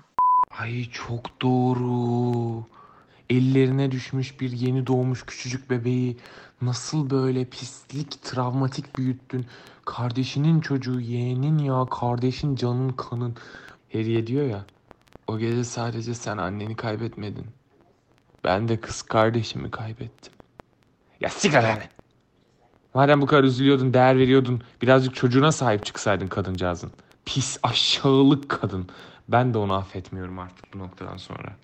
Ay 0.59 0.85
çok 0.91 1.41
doğru. 1.41 2.63
Ellerine 3.29 3.91
düşmüş 3.91 4.39
bir 4.39 4.51
yeni 4.51 4.87
doğmuş 4.87 5.25
küçücük 5.25 5.69
bebeği 5.69 6.17
nasıl 6.61 7.09
böyle 7.09 7.45
pislik, 7.45 8.23
travmatik 8.23 8.97
büyüttün. 8.97 9.45
Kardeşinin 9.85 10.61
çocuğu, 10.61 10.99
yeğenin 10.99 11.57
ya, 11.57 11.85
kardeşin 11.91 12.55
canın 12.55 12.89
kanın. 12.89 13.35
Harry'e 13.93 14.27
diyor 14.27 14.45
ya, 14.47 14.65
o 15.27 15.37
gece 15.37 15.63
sadece 15.63 16.13
sen 16.13 16.37
anneni 16.37 16.75
kaybetmedin. 16.75 17.45
Ben 18.43 18.67
de 18.67 18.79
kız 18.79 19.01
kardeşimi 19.01 19.71
kaybettim. 19.71 20.33
Ya 21.21 21.29
sigara 21.29 21.67
lan. 21.67 21.79
Madem 22.93 23.21
bu 23.21 23.25
kadar 23.25 23.43
üzülüyordun, 23.43 23.93
değer 23.93 24.17
veriyordun, 24.17 24.61
birazcık 24.81 25.15
çocuğuna 25.15 25.51
sahip 25.51 25.85
çıksaydın 25.85 26.27
kadıncağızın. 26.27 26.91
Pis, 27.25 27.57
aşağılık 27.63 28.49
kadın. 28.49 28.87
Ben 29.27 29.53
de 29.53 29.57
onu 29.57 29.73
affetmiyorum 29.73 30.39
artık 30.39 30.73
bu 30.73 30.79
noktadan 30.79 31.17
sonra. 31.17 31.55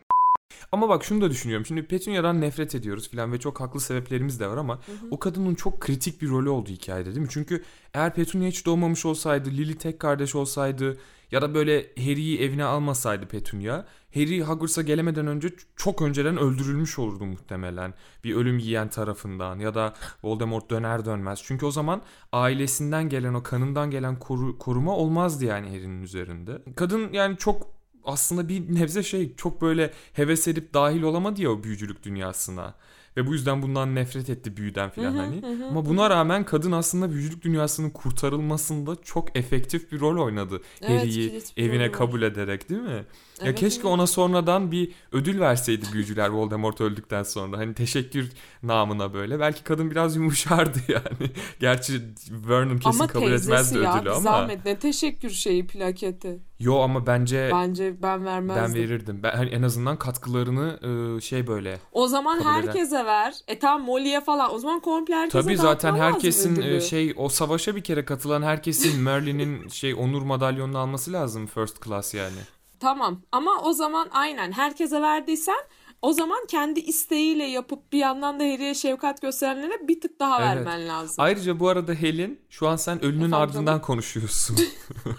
Ama 0.71 0.89
bak 0.89 1.03
şunu 1.03 1.21
da 1.21 1.29
düşünüyorum. 1.29 1.65
Şimdi 1.65 1.83
Petunia'dan 1.83 2.41
nefret 2.41 2.75
ediyoruz 2.75 3.09
filan 3.09 3.31
ve 3.31 3.39
çok 3.39 3.61
haklı 3.61 3.79
sebeplerimiz 3.79 4.39
de 4.39 4.47
var 4.47 4.57
ama 4.57 4.79
o 5.11 5.19
kadının 5.19 5.55
çok 5.55 5.79
kritik 5.79 6.21
bir 6.21 6.29
rolü 6.29 6.49
oldu 6.49 6.69
hikayede 6.69 7.09
değil 7.09 7.21
mi? 7.21 7.27
Çünkü 7.31 7.63
eğer 7.93 8.13
Petunia 8.13 8.47
hiç 8.47 8.65
doğmamış 8.65 9.05
olsaydı, 9.05 9.49
Lily 9.49 9.77
tek 9.77 9.99
kardeş 9.99 10.35
olsaydı 10.35 10.97
ya 11.31 11.41
da 11.41 11.53
böyle 11.53 11.87
Harry'i 11.97 12.41
evine 12.41 12.63
almasaydı 12.63 13.25
Petunia, 13.27 13.85
Harry 14.13 14.41
Hogwarts'a 14.41 14.81
gelemeden 14.81 15.27
önce 15.27 15.49
çok 15.75 16.01
önceden 16.01 16.37
öldürülmüş 16.37 16.99
olurdu 16.99 17.25
muhtemelen. 17.25 17.93
Bir 18.23 18.35
ölüm 18.35 18.59
yiyen 18.59 18.89
tarafından 18.89 19.59
ya 19.59 19.75
da 19.75 19.93
Voldemort 20.23 20.69
döner 20.69 21.05
dönmez. 21.05 21.41
Çünkü 21.43 21.65
o 21.65 21.71
zaman 21.71 22.01
ailesinden 22.31 23.09
gelen 23.09 23.33
o 23.33 23.43
kanından 23.43 23.91
gelen 23.91 24.15
koru- 24.15 24.57
koruma 24.57 24.95
olmazdı 24.95 25.45
yani 25.45 25.69
Harry'nin 25.69 26.01
üzerinde. 26.01 26.61
Kadın 26.75 27.13
yani 27.13 27.37
çok 27.37 27.67
aslında 28.05 28.49
bir 28.49 28.75
nebze 28.75 29.03
şey 29.03 29.35
çok 29.35 29.61
böyle 29.61 29.91
heves 30.13 30.47
edip 30.47 30.73
dahil 30.73 31.01
olamadı 31.01 31.41
ya 31.41 31.51
o 31.51 31.63
büyücülük 31.63 32.03
dünyasına. 32.03 32.73
Ve 33.17 33.27
bu 33.27 33.33
yüzden 33.33 33.61
bundan 33.61 33.95
nefret 33.95 34.29
etti 34.29 34.57
büyüden 34.57 34.89
filan 34.89 35.13
hani. 35.15 35.41
Ama 35.69 35.85
buna 35.85 36.09
rağmen 36.09 36.45
kadın 36.45 36.71
aslında 36.71 37.11
büyücülük 37.11 37.43
dünyasının 37.43 37.89
kurtarılmasında 37.89 38.95
çok 39.03 39.37
efektif 39.37 39.91
bir 39.91 39.99
rol 39.99 40.25
oynadı. 40.25 40.61
Evet, 40.81 41.01
Harry'i 41.01 41.41
evine 41.57 41.91
kabul 41.91 42.21
ederek 42.21 42.69
değil 42.69 42.81
mi? 42.81 43.05
Ya 43.41 43.47
Evet, 43.49 43.60
keşke 43.60 43.82
evet. 43.82 43.91
ona 43.91 44.08
sonradan 44.08 44.71
bir 44.71 44.91
ödül 45.12 45.39
verseydi 45.39 45.86
büyücüler 45.93 46.30
Voldemort 46.30 46.82
öldükten 46.82 47.23
sonra. 47.23 47.58
Hani 47.58 47.73
teşekkür 47.73 48.30
namına 48.63 49.13
böyle. 49.13 49.39
Belki 49.39 49.63
kadın 49.63 49.91
biraz 49.91 50.15
yumuşardı 50.15 50.77
yani. 50.88 51.32
Gerçi 51.60 52.01
Vernon 52.32 52.77
kesin 52.77 52.99
Ama 52.99 53.08
kabul 53.08 53.32
etmezdi 53.32 53.77
ya 53.80 53.97
ödülü 53.99 54.10
ama. 54.12 54.19
zahmet 54.19 54.65
ne 54.65 54.80
teşekkür 54.80 55.30
şeyi 55.30 55.67
plaketi. 55.67 56.39
Yo 56.60 56.80
ama 56.80 57.08
bence 57.08 57.49
Bence 57.54 58.01
ben 58.01 58.25
vermezdim. 58.25 58.63
ben 58.63 58.73
verirdim. 58.75 59.19
Ben 59.23 59.36
hani 59.36 59.49
en 59.49 59.62
azından 59.63 59.97
katkılarını 59.99 60.80
e, 61.17 61.21
şey 61.21 61.47
böyle. 61.47 61.80
O 61.91 62.08
zaman 62.08 62.39
Kabul 62.39 62.49
eden. 62.51 62.67
herkese 62.67 63.06
ver. 63.06 63.34
E 63.47 63.60
tamam 63.60 63.82
Molly'e 63.86 64.21
falan. 64.21 64.54
O 64.54 64.58
zaman 64.60 64.80
komple 64.80 65.15
herkese 65.15 65.41
Tabii 65.41 65.58
zaten 65.58 65.95
herkesin 65.95 66.51
mı 66.51 66.58
ödülü? 66.60 66.75
e, 66.75 66.82
şey 66.82 67.13
o 67.17 67.30
savaşa 67.30 67.75
bir 67.75 67.84
kere 67.84 68.06
katılan 68.06 68.41
herkesin 68.43 69.01
Merlin'in 69.04 69.67
şey 69.67 69.93
onur 69.93 70.21
madalyonunu 70.21 70.77
alması 70.77 71.13
lazım 71.13 71.47
first 71.47 71.86
class 71.86 72.13
yani. 72.13 72.38
Tamam 72.81 73.21
ama 73.31 73.51
o 73.63 73.73
zaman 73.73 74.09
aynen 74.11 74.51
herkese 74.51 75.01
verdiysen 75.01 75.59
o 76.01 76.13
zaman 76.13 76.45
kendi 76.47 76.79
isteğiyle 76.79 77.43
yapıp 77.43 77.93
bir 77.93 77.97
yandan 77.97 78.39
da 78.39 78.43
Harry'e 78.43 78.73
şefkat 78.73 79.21
gösterenlere 79.21 79.87
bir 79.87 80.01
tık 80.01 80.19
daha 80.19 80.41
Evet. 80.41 80.65
vermen 80.65 80.87
lazım. 80.87 81.15
Ayrıca 81.17 81.59
bu 81.59 81.69
arada 81.69 81.93
Helen 81.93 82.37
şu 82.49 82.67
an 82.67 82.75
sen 82.75 83.05
ölünün 83.05 83.17
Efendim 83.17 83.37
ardından 83.37 83.81
konuşuyorsun. 83.81 84.57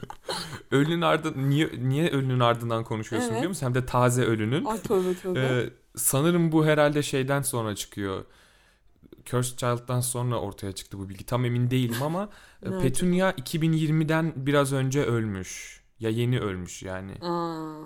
ölünün 0.70 1.01
ardından 1.01 1.51
niye 1.51 1.70
niye 1.79 2.11
ölünün 2.11 2.40
ardından 2.40 2.85
konuşuyorsun 2.85 3.29
Evet. 3.29 3.37
biliyor 3.37 3.48
musun? 3.48 3.66
Hem 3.66 3.75
de 3.75 3.87
taze 3.87 4.22
ölünün. 4.25 4.64
Ay 4.64 4.81
tövbe 4.81 5.14
tövbe. 5.14 5.40
Ee, 5.40 5.70
sanırım 5.96 6.53
bu 6.53 6.66
herhalde 6.66 7.03
şeyden 7.03 7.42
sonra 7.42 7.75
çıkıyor. 7.75 8.25
Cursed 9.25 9.59
Child'dan 9.59 10.01
sonra 10.01 10.40
ortaya 10.40 10.72
çıktı 10.72 10.98
bu 10.98 11.09
bilgi. 11.09 11.27
Tam 11.27 11.44
emin 11.44 11.70
değilim 11.70 12.03
ama 12.03 12.29
e, 12.62 12.79
Petunia 12.83 13.31
2020'den 13.31 14.33
biraz 14.37 14.72
önce 14.72 15.05
ölmüş. 15.05 15.82
Ya 16.03 16.11
yeni 16.11 16.41
ölmüş 16.41 16.83
yani. 16.83 17.12
Aa, 17.21 17.81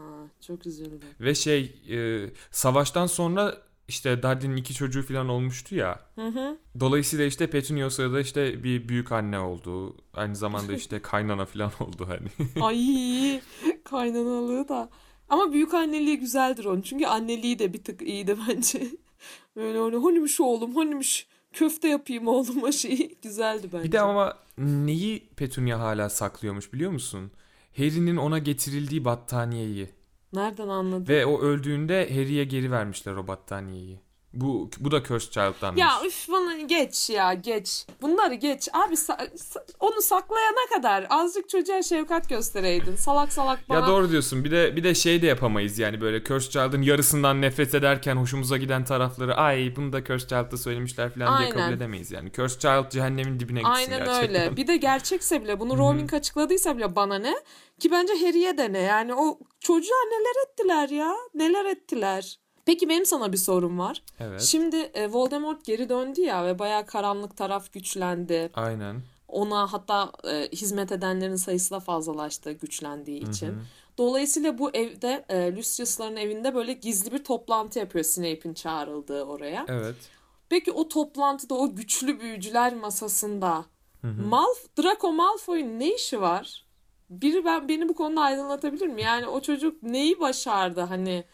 çok 0.46 0.66
üzüldüm. 0.66 1.00
Ve 1.20 1.35
şey 1.35 1.83
e, 1.90 2.31
savaştan 2.50 3.07
sonra 3.07 3.57
işte 3.88 4.22
Dudley'nin 4.22 4.57
iki 4.57 4.74
çocuğu 4.74 5.02
falan 5.02 5.29
olmuştu 5.29 5.74
ya. 5.74 6.00
Hı 6.14 6.26
hı. 6.26 6.59
Dolayısıyla 6.81 7.24
işte 7.24 7.50
Petunia 7.50 7.87
o 7.87 7.90
sırada 7.90 8.20
işte 8.20 8.64
bir 8.64 8.88
büyük 8.88 9.12
anne 9.12 9.38
oldu. 9.38 9.96
Aynı 10.14 10.37
zamanda 10.37 10.72
işte 10.76 11.02
kaynana 11.02 11.46
falan 11.46 11.72
oldu 11.81 12.09
hani. 12.09 12.48
Ay 12.64 13.40
kaynanalığı 13.85 14.68
da. 14.68 14.90
Ama 15.29 15.52
büyük 15.52 15.74
anneliği 15.74 16.18
güzeldir 16.18 16.64
onun. 16.64 16.81
Çünkü 16.81 17.07
anneliği 17.07 17.59
de 17.59 17.72
bir 17.72 17.85
tık 17.85 18.02
iyiydi 18.02 18.37
bence. 18.48 18.87
Böyle 19.57 19.79
hani 19.79 19.96
hanimiş 19.96 20.40
oğlum 20.40 20.76
hanimiş 20.76 21.26
köfte 21.52 21.88
yapayım 21.88 22.29
oğluma 22.29 22.72
şeyi 22.72 23.18
güzeldi 23.22 23.70
bence. 23.72 23.85
Bir 23.85 23.92
de 23.92 24.00
ama 24.00 24.38
neyi 24.59 25.29
Petunia 25.37 25.81
hala 25.81 26.09
saklıyormuş 26.09 26.72
biliyor 26.72 26.90
musun? 26.90 27.31
Harry'nin 27.76 28.16
ona 28.16 28.38
getirildiği 28.38 29.04
battaniyeyi. 29.04 29.88
Nereden 30.32 30.68
anladın? 30.68 31.08
Ve 31.08 31.26
o 31.26 31.40
öldüğünde 31.40 32.14
Harry'e 32.14 32.44
geri 32.44 32.70
vermişler 32.70 33.12
o 33.12 33.26
battaniyeyi. 33.26 34.00
Bu 34.40 34.70
bu 34.81 34.90
da 34.90 35.03
Cursed 35.05 35.31
Child'danmış. 35.33 35.81
Ya 35.81 35.90
üf 36.07 36.29
bana 36.29 36.55
geç 36.55 37.11
ya 37.11 37.35
geç. 37.35 37.87
Bunları 38.03 38.35
geç. 38.35 38.68
Abi 38.72 38.94
sa- 38.94 39.35
sa- 39.37 39.64
onu 39.81 40.03
saklayana 40.03 40.68
kadar 40.75 41.07
azıcık 41.11 41.49
çocuğa 41.49 41.83
şefkat 41.83 42.29
göstereydin. 42.29 42.96
Salak 42.96 43.33
salak 43.33 43.68
bana. 43.68 43.79
Ya 43.79 43.87
doğru 43.87 44.11
diyorsun. 44.11 44.44
Bir 44.44 44.51
de 44.51 44.77
bir 44.77 44.85
de 44.85 44.94
şey 44.94 45.22
de 45.22 45.27
yapamayız 45.27 45.79
yani 45.79 46.01
böyle 46.01 46.25
Cursed 46.25 46.51
Child'ın 46.51 46.83
yarısından 46.83 47.40
nefret 47.42 47.75
ederken 47.75 48.16
hoşumuza 48.16 48.57
giden 48.57 48.85
tarafları 48.85 49.35
ay 49.35 49.72
bunu 49.77 49.92
da 49.92 50.05
Cursed 50.05 50.29
Child'da 50.29 50.57
söylemişler 50.57 51.11
falan 51.14 51.38
diye 51.38 51.51
kabul 51.51 51.62
Aynen. 51.62 51.77
edemeyiz 51.77 52.11
yani. 52.11 52.33
Cursed 52.33 52.61
Child 52.61 52.90
cehennemin 52.90 53.40
dibine 53.40 53.59
gitsin 53.59 53.72
Aynen 53.75 54.05
gerçekten. 54.05 54.22
öyle. 54.42 54.57
Bir 54.57 54.66
de 54.66 54.77
gerçekse 54.77 55.42
bile 55.42 55.61
bunu 55.61 55.79
Rowling 55.79 56.14
açıkladıysa 56.14 56.77
bile 56.77 56.96
bana 56.96 57.18
ne? 57.18 57.35
Ki 57.81 57.90
bence 57.90 58.12
Harry'e 58.27 58.59
de 58.59 58.72
ne? 58.72 58.79
Yani 58.79 59.14
o 59.14 59.38
çocuğa 59.61 59.99
neler 60.11 60.46
ettiler 60.49 60.88
ya? 60.88 61.14
Neler 61.35 61.64
ettiler? 61.64 62.38
Peki 62.66 62.88
benim 62.88 63.07
sana 63.07 63.33
bir 63.33 63.37
sorum 63.37 63.79
var. 63.79 64.02
Evet. 64.20 64.42
Şimdi 64.42 64.76
e, 64.76 65.12
Voldemort 65.12 65.64
geri 65.64 65.88
döndü 65.88 66.20
ya 66.20 66.46
ve 66.46 66.59
bayağı 66.59 66.87
karanlık 66.87 67.37
taraf 67.37 67.72
güçlendi. 67.72 68.50
Aynen. 68.55 69.02
Ona 69.29 69.72
hatta 69.72 70.12
e, 70.24 70.48
hizmet 70.52 70.92
edenlerin 70.92 71.37
sayısı 71.37 71.70
da 71.70 71.81
fazlalaştı 71.81 72.52
güçlendiği 72.52 73.29
için. 73.31 73.46
hı. 73.46 73.55
Dolayısıyla 73.98 74.59
bu 74.59 74.70
evde 74.70 75.24
e, 75.29 75.57
Lucius'ların 75.57 76.16
evinde 76.16 76.55
böyle 76.55 76.72
gizli 76.72 77.12
bir 77.12 77.24
toplantı 77.24 77.79
yapıyor 77.79 78.05
Snape'in 78.05 78.55
çağrıldığı 78.55 79.24
oraya. 79.24 79.64
Evet. 79.68 79.96
Peki 80.48 80.72
o 80.72 80.88
toplantıda 80.88 81.55
o 81.55 81.74
güçlü 81.74 82.20
büyücüler 82.20 82.74
masasında 82.74 83.64
Malf 84.02 84.59
Draco 84.79 85.12
Malfoy'un 85.12 85.79
ne 85.79 85.94
işi 85.94 86.20
var? 86.20 86.66
Biri 87.11 87.44
ben 87.44 87.68
beni 87.68 87.88
bu 87.88 87.94
konuda 87.94 88.20
aydınlatabilir 88.20 88.87
mi? 88.87 89.02
Yani 89.02 89.26
o 89.26 89.40
çocuk 89.40 89.83
neyi 89.83 90.20
başardı 90.20 90.81
hani 90.81 91.24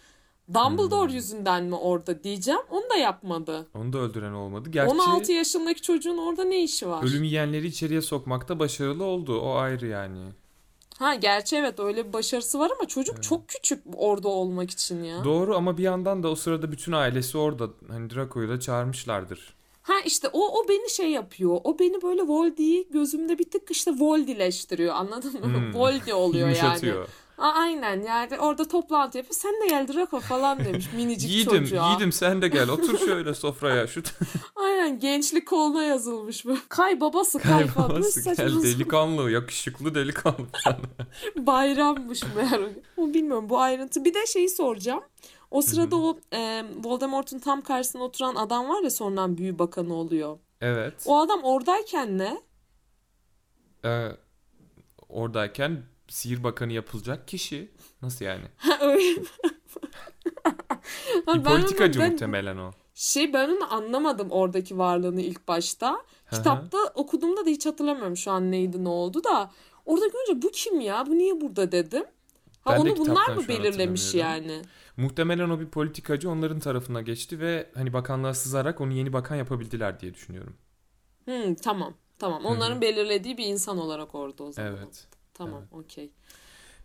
Dumbledore 0.55 1.12
yüzünden 1.12 1.65
mi 1.65 1.75
orada 1.75 2.25
diyeceğim. 2.25 2.61
Onu 2.71 2.91
da 2.91 2.97
yapmadı. 2.97 3.67
Onu 3.75 3.93
da 3.93 3.99
öldüren 3.99 4.33
olmadı. 4.33 4.71
Gerçi 4.71 4.95
16 4.95 5.33
yaşındaki 5.33 5.83
çocuğun 5.83 6.19
orada 6.19 6.45
ne 6.45 6.62
işi 6.62 6.88
var? 6.88 7.03
ölüm 7.05 7.23
yiyenleri 7.25 7.67
içeriye 7.67 8.01
sokmakta 8.01 8.59
başarılı 8.59 9.05
oldu. 9.05 9.41
O 9.41 9.55
ayrı 9.55 9.87
yani. 9.87 10.19
Ha 10.99 11.15
gerçi 11.15 11.57
evet 11.57 11.81
öyle 11.81 12.09
bir 12.09 12.12
başarısı 12.12 12.59
var 12.59 12.71
ama 12.79 12.88
çocuk 12.88 13.23
çok 13.23 13.49
küçük 13.49 13.83
orada 13.97 14.29
olmak 14.29 14.71
için 14.71 15.05
ya. 15.05 15.25
Doğru 15.25 15.57
ama 15.57 15.79
bir 15.79 15.83
yandan 15.83 16.23
da 16.23 16.29
o 16.29 16.35
sırada 16.35 16.73
bütün 16.73 16.93
ailesi 16.93 17.38
orada. 17.38 17.69
Hani 17.88 18.11
Draco'yu 18.11 18.49
da 18.49 18.61
çağırmışlardır. 18.61 19.55
Ha 19.83 19.93
işte 20.07 20.29
o 20.33 20.61
o 20.61 20.69
beni 20.69 20.91
şey 20.91 21.11
yapıyor. 21.11 21.61
O 21.65 21.79
beni 21.79 22.03
böyle 22.03 22.23
Voldy'yi 22.23 22.88
gözümde 22.91 23.38
bir 23.38 23.51
tık 23.51 23.71
işte 23.71 23.91
Voldy'leştiriyor. 23.91 24.95
Anladın 24.95 25.33
mı? 25.33 25.47
Hmm. 25.47 25.75
Voldy 25.81 26.12
oluyor 26.12 26.49
yani. 26.49 26.59
Yumuşatıyor. 26.59 27.09
A- 27.42 27.52
aynen 27.52 28.02
yani 28.02 28.38
orada 28.38 28.68
toplantı 28.68 29.18
yapıyor. 29.18 29.35
Sen 29.35 29.52
de 29.62 29.66
gel 29.66 29.88
Draco 29.88 30.20
falan 30.20 30.64
demiş 30.64 30.87
minicik 30.96 31.31
Yiğidim, 31.31 31.64
çocuğa. 31.64 31.88
yiğidim 31.88 32.12
sen 32.12 32.42
de 32.42 32.48
gel. 32.48 32.68
Otur 32.68 32.98
şöyle 33.07 33.35
sofraya. 33.35 33.87
Şu 33.87 34.02
Aynen 34.57 34.98
gençlik 34.98 35.48
koluna 35.48 35.83
yazılmış 35.83 36.46
bu. 36.46 36.57
Kay 36.68 37.00
babası 37.00 37.38
kay, 37.38 37.48
falan. 37.48 37.66
Böyle 37.66 37.72
kaybolması 37.74 38.22
saçma 38.22 38.44
gel. 38.44 38.62
Delikanlı, 38.62 39.31
yakışıklı 39.31 39.94
delikanlı. 39.94 40.46
Bayrammış 41.37 42.22
meğer. 42.37 42.61
O 42.96 43.14
bilmiyorum 43.14 43.48
bu 43.48 43.61
ayrıntı. 43.61 44.05
Bir 44.05 44.14
de 44.14 44.26
şeyi 44.26 44.48
soracağım. 44.48 45.02
O 45.50 45.62
sırada 45.62 45.96
o 45.96 46.18
e, 46.33 46.64
Voldemort'un 46.85 47.38
tam 47.38 47.61
karşısında 47.61 48.02
oturan 48.02 48.35
adam 48.35 48.68
var 48.68 48.83
ya 48.83 48.90
sonradan 48.90 49.38
büyü 49.38 49.59
bakanı 49.59 49.94
oluyor. 49.94 50.38
evet. 50.61 50.94
O 51.07 51.18
adam 51.20 51.40
oradayken 51.42 52.18
ne? 52.18 52.42
Ee, 53.85 54.09
oradayken 55.09 55.83
sihir 56.12 56.44
bakanı 56.44 56.72
yapılacak 56.72 57.29
kişi. 57.29 57.70
Nasıl 58.03 58.25
yani? 58.25 58.44
Bir 61.35 61.44
politikacı 61.44 62.01
ben- 62.01 62.12
muhtemelen 62.12 62.57
o. 62.57 62.70
Şey 62.94 63.33
ben 63.33 63.48
onu 63.48 63.75
anlamadım 63.75 64.31
oradaki 64.31 64.79
varlığını 64.79 65.20
ilk 65.20 65.48
başta. 65.48 66.03
Kitapta 66.33 66.79
okuduğumda 66.94 67.46
da 67.46 67.51
hiç 67.51 67.66
hatırlamıyorum 67.66 68.16
şu 68.16 68.31
an 68.31 68.51
neydi 68.51 68.85
ne 68.85 68.88
oldu 68.88 69.25
da. 69.25 69.51
Orada 69.87 70.07
görünce 70.07 70.42
bu 70.46 70.51
kim 70.51 70.81
ya? 70.81 71.07
Bu 71.07 71.18
niye 71.18 71.40
burada 71.40 71.72
dedim. 71.72 72.05
Ha 72.61 72.72
Ben 72.72 72.85
de 72.85 72.90
onu 72.90 72.98
bunlar 72.98 73.29
mı 73.29 73.48
belirlemiş 73.48 74.14
yani? 74.14 74.62
Muhtemelen 74.96 75.51
o 75.51 75.61
bir 75.61 75.68
politikacı 75.68 76.31
onların 76.31 76.61
tarafına 76.61 77.01
geçti 77.03 77.40
ve 77.40 77.70
hani 77.75 77.92
bakanlığa 77.92 78.35
sızarak 78.35 78.81
onu 78.81 78.92
yeni 78.92 79.12
bakan 79.12 79.37
yapabildiler 79.37 80.01
diye 80.01 80.14
düşünüyorum. 80.14 80.57
Hmm, 81.25 81.55
tamam. 81.55 81.94
Tamam. 82.18 82.44
Onların 82.44 82.81
belirlediği 82.81 83.38
bir 83.38 83.46
insan 83.46 83.79
olarak 83.79 84.14
orada 84.14 84.44
o 84.44 84.53
zaman. 84.53 84.72
Evet. 84.72 85.09
Tamam, 85.44 85.64
okey. 85.72 86.11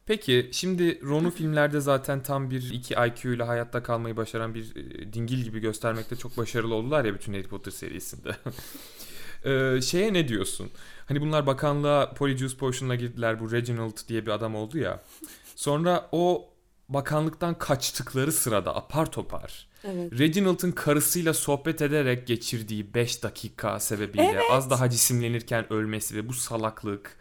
Peki 0.05 0.49
şimdi 0.53 1.01
Ron'u 1.01 1.31
filmlerde 1.31 1.79
zaten 1.79 2.23
tam 2.23 2.49
bir 2.49 2.69
2 2.69 2.93
IQ 2.93 3.33
ile 3.33 3.43
hayatta 3.43 3.83
kalmayı 3.83 4.17
başaran 4.17 4.55
bir 4.55 4.75
e, 4.75 5.13
dingil 5.13 5.37
gibi 5.43 5.59
göstermekte 5.59 6.15
çok 6.15 6.37
başarılı 6.37 6.75
oldular 6.75 7.05
ya 7.05 7.13
bütün 7.13 7.33
Harry 7.33 7.47
Potter 7.47 7.71
serisinde. 7.71 8.35
Ee, 9.45 9.81
şeye 9.81 10.13
ne 10.13 10.27
diyorsun? 10.27 10.69
Hani 11.05 11.21
bunlar 11.21 11.47
bakanlığa 11.47 12.13
Polyjuice 12.13 12.57
Potion'la 12.57 12.95
girdiler. 12.95 13.39
Bu 13.39 13.51
Reginald 13.51 14.07
diye 14.07 14.25
bir 14.25 14.31
adam 14.31 14.55
oldu 14.55 14.77
ya. 14.77 15.03
Sonra 15.55 16.09
o 16.11 16.49
bakanlıktan 16.89 17.57
kaçtıkları 17.57 18.31
sırada 18.31 18.75
apar 18.75 19.11
topar 19.11 19.67
Evet. 19.83 20.19
Reginald'ın 20.19 20.71
karısıyla 20.71 21.33
sohbet 21.33 21.81
ederek 21.81 22.27
geçirdiği 22.27 22.93
5 22.93 23.23
dakika 23.23 23.79
sebebiyle 23.79 24.31
Evet. 24.31 24.43
az 24.51 24.69
daha 24.69 24.89
cisimlenirken 24.89 25.73
ölmesi 25.73 26.15
ve 26.15 26.29
bu 26.29 26.33
salaklık 26.33 27.17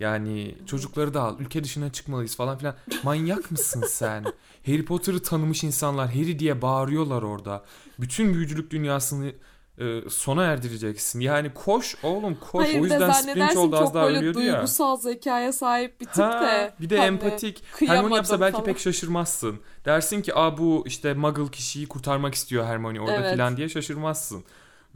yani 0.00 0.54
çocukları 0.66 1.14
da 1.14 1.22
al 1.22 1.40
ülke 1.40 1.64
dışına 1.64 1.92
çıkmalıyız 1.92 2.36
falan 2.36 2.58
filan 2.58 2.74
manyak 3.02 3.50
mısın 3.50 3.84
sen? 3.88 4.24
Harry 4.66 4.84
Potter'ı 4.84 5.22
tanımış 5.22 5.64
insanlar 5.64 6.08
Harry 6.08 6.38
diye 6.38 6.62
bağırıyorlar 6.62 7.22
orada. 7.22 7.64
Bütün 8.00 8.34
büyücülük 8.34 8.70
dünyasını 8.70 9.32
e, 9.78 10.00
sona 10.10 10.44
erdireceksin. 10.44 11.20
Yani 11.20 11.54
koş 11.54 11.96
oğlum 12.02 12.38
koş. 12.50 12.64
Hayır 12.64 12.80
o 12.80 12.84
yüzden 12.84 13.56
oldu 13.56 13.76
az 13.76 13.84
çok 13.84 13.94
daha 13.94 14.08
ölüyordu 14.08 14.40
ya. 14.40 14.52
duygusal 14.54 14.96
zekaya 14.96 15.52
sahip 15.52 16.00
bir 16.00 16.06
tip 16.06 16.24
Ha, 16.24 16.42
de. 16.42 16.74
bir 16.80 16.90
de 16.90 16.96
hani 16.96 17.06
empatik. 17.06 17.62
Hermione 17.78 18.14
yapsa 18.14 18.40
belki 18.40 18.52
falan. 18.52 18.64
pek 18.64 18.78
şaşırmazsın. 18.78 19.60
Dersin 19.84 20.22
ki 20.22 20.34
aa 20.34 20.58
bu 20.58 20.82
işte 20.86 21.14
muggle 21.14 21.50
kişiyi 21.50 21.86
kurtarmak 21.88 22.34
istiyor 22.34 22.64
Hermione 22.64 23.00
orada 23.00 23.14
Evet. 23.16 23.32
filan 23.32 23.56
diye 23.56 23.68
şaşırmazsın. 23.68 24.44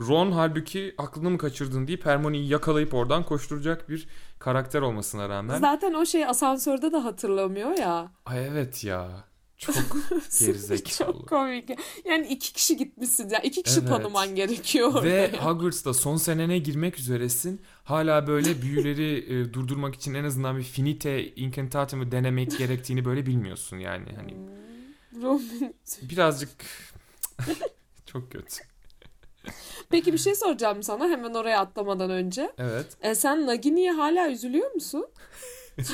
Ron 0.00 0.32
halbuki 0.32 0.94
aklını 0.98 1.30
mı 1.30 1.38
kaçırdın 1.38 1.86
deyip 1.86 2.06
Hermione'yi 2.06 2.48
yakalayıp 2.48 2.94
oradan 2.94 3.24
koşturacak 3.24 3.88
bir 3.88 4.08
karakter 4.38 4.80
olmasına 4.82 5.28
rağmen. 5.28 5.58
Zaten 5.60 5.94
o 5.94 6.06
şey 6.06 6.26
asansörde 6.26 6.92
de 6.92 6.96
hatırlamıyor 6.96 7.78
ya. 7.78 8.12
Ay 8.26 8.46
evet 8.46 8.84
ya. 8.84 9.28
Çok 9.58 9.74
gerizekalı. 10.40 11.12
Çok 11.12 11.28
komik. 11.28 11.70
Yani 12.04 12.26
iki 12.26 12.52
kişi 12.52 12.76
gitmişsin 12.76 13.28
ya. 13.28 13.38
iki 13.38 13.62
kişi 13.62 13.80
Evet. 13.80 13.88
tanıman 13.88 14.34
gerekiyor 14.34 14.88
orada. 14.88 15.04
Ve 15.04 15.32
Hogwarts'ta 15.40 15.94
son 15.94 16.16
senene 16.16 16.58
girmek 16.58 16.98
üzeresin. 16.98 17.62
Hala 17.84 18.26
böyle 18.26 18.62
büyüleri 18.62 19.34
e, 19.34 19.52
durdurmak 19.52 19.94
için 19.94 20.14
en 20.14 20.24
azından 20.24 20.58
bir 20.58 20.62
finite 20.62 21.34
incantatem'ı 21.34 22.12
denemek 22.12 22.58
gerektiğini 22.58 23.04
böyle 23.04 23.26
bilmiyorsun 23.26 23.76
yani. 23.78 24.06
Hani 24.16 24.34
Robin. 25.22 25.76
birazcık 26.02 26.50
çok 28.06 28.32
kötü. 28.32 28.56
Peki 29.90 30.12
bir 30.12 30.18
şey 30.18 30.34
soracağım 30.34 30.82
sana 30.82 31.04
hemen 31.08 31.34
oraya 31.34 31.60
atlamadan 31.60 32.10
önce. 32.10 32.52
Evet. 32.58 32.86
E, 33.02 33.14
sen 33.14 33.46
Nagini'ye 33.46 33.92
hala 33.92 34.30
üzülüyor 34.30 34.70
musun? 34.72 35.06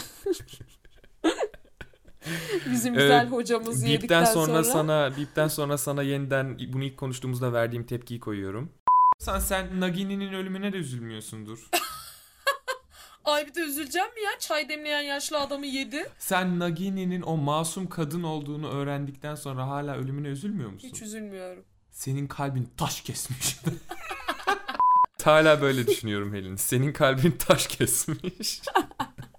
Bizim 2.73 2.95
güzel 2.95 3.27
Ee, 3.27 3.29
hocamız 3.29 3.83
yedikten 3.83 4.25
sonra, 4.25 4.47
sonra. 4.47 4.65
sana 4.65 5.17
bipten 5.17 5.49
sonra 5.49 5.79
sana 5.79 6.03
yeniden 6.03 6.59
bunu 6.73 6.85
ilk 6.85 6.97
konuştuğumuzda 6.97 7.53
verdiğim 7.53 7.87
tepkiyi 7.87 8.21
koyuyorum. 8.21 8.73
Sen 9.19 9.39
sen 9.39 9.81
Nagini'nin 9.81 10.33
ölümüne 10.33 10.73
de 10.73 10.77
üzülmüyorsundur. 10.77 11.71
Ay 13.25 13.47
bir 13.47 13.55
de 13.55 13.61
üzüleceğim 13.61 14.09
mi 14.15 14.21
ya? 14.21 14.39
Çay 14.39 14.69
demleyen 14.69 15.01
yaşlı 15.01 15.39
adamı 15.41 15.67
yedi. 15.67 16.07
Sen 16.19 16.59
Nagini'nin 16.59 17.23
o 17.23 17.37
masum 17.37 17.89
kadın 17.89 18.23
olduğunu 18.23 18.71
öğrendikten 18.71 19.35
sonra 19.35 19.69
hala 19.69 19.97
ölümüne 19.97 20.29
üzülmüyor 20.29 20.71
musun? 20.71 20.89
Hiç 20.89 21.03
üzülmüyorum. 21.03 21.65
Senin 21.95 22.27
kalbin 22.27 22.69
taş 22.77 23.01
kesmiş. 23.01 23.57
hala 25.25 25.63
böyle 25.63 25.87
düşünüyorum 25.87 26.35
Helin. 26.35 26.57
Senin 26.57 26.93
kalbin 26.93 27.31
taş 27.31 27.67
kesmiş. 27.67 28.61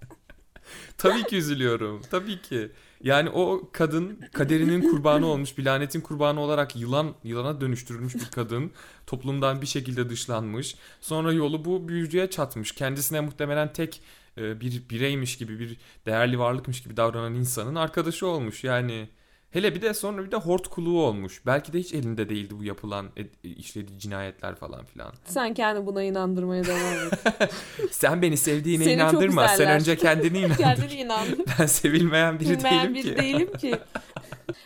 Tabii 0.98 1.22
ki 1.22 1.36
üzülüyorum. 1.36 2.02
Tabii 2.10 2.42
ki. 2.42 2.72
Yani 3.02 3.30
o 3.30 3.70
kadın 3.72 4.20
kaderinin 4.32 4.90
kurbanı 4.90 5.26
olmuş, 5.26 5.58
bir 5.58 5.64
lanetin 5.64 6.00
kurbanı 6.00 6.40
olarak 6.40 6.76
yılan 6.76 7.14
yılana 7.24 7.60
dönüştürülmüş 7.60 8.14
bir 8.14 8.30
kadın. 8.30 8.70
Toplumdan 9.06 9.62
bir 9.62 9.66
şekilde 9.66 10.10
dışlanmış. 10.10 10.74
Sonra 11.00 11.32
yolu 11.32 11.64
bu 11.64 11.88
büyücüye 11.88 12.30
çatmış. 12.30 12.72
Kendisine 12.72 13.20
muhtemelen 13.20 13.72
tek 13.72 14.02
e, 14.38 14.60
bir 14.60 14.88
bireymiş 14.90 15.38
gibi, 15.38 15.58
bir 15.58 15.76
değerli 16.06 16.38
varlıkmış 16.38 16.82
gibi 16.82 16.96
davranan 16.96 17.34
insanın 17.34 17.74
arkadaşı 17.74 18.26
olmuş. 18.26 18.64
Yani 18.64 19.08
hele 19.56 19.74
bir 19.74 19.82
de 19.82 19.94
sonra 19.94 20.24
bir 20.24 20.30
de 20.30 20.36
hort 20.36 20.68
kuluğu 20.68 21.00
olmuş. 21.02 21.42
Belki 21.46 21.72
de 21.72 21.78
hiç 21.78 21.94
elinde 21.94 22.28
değildi 22.28 22.54
bu 22.58 22.64
yapılan 22.64 23.06
e, 23.16 23.48
işlediği 23.48 23.98
cinayetler 23.98 24.54
falan 24.54 24.84
filan. 24.84 25.12
Sen 25.24 25.54
kendi 25.54 25.86
buna 25.86 26.02
inandırmaya 26.02 26.64
devam 26.64 26.80
et. 27.06 27.52
Sen 27.90 28.22
beni 28.22 28.36
sevdiğine 28.36 28.84
Seni 28.84 28.94
inandırma. 28.94 29.48
Sen 29.48 29.70
önce 29.70 29.96
kendini 29.96 30.38
inandır. 30.44 30.56
Kendini 30.56 30.92
inandır. 30.94 31.40
Ben 31.58 31.66
sevilmeyen 31.66 32.40
biri 32.40 32.50
Bilmeyen 32.50 32.80
değilim 32.80 32.94
biri 32.94 33.14
ki. 33.14 33.22
değilim 33.22 33.52
ki. 33.52 33.74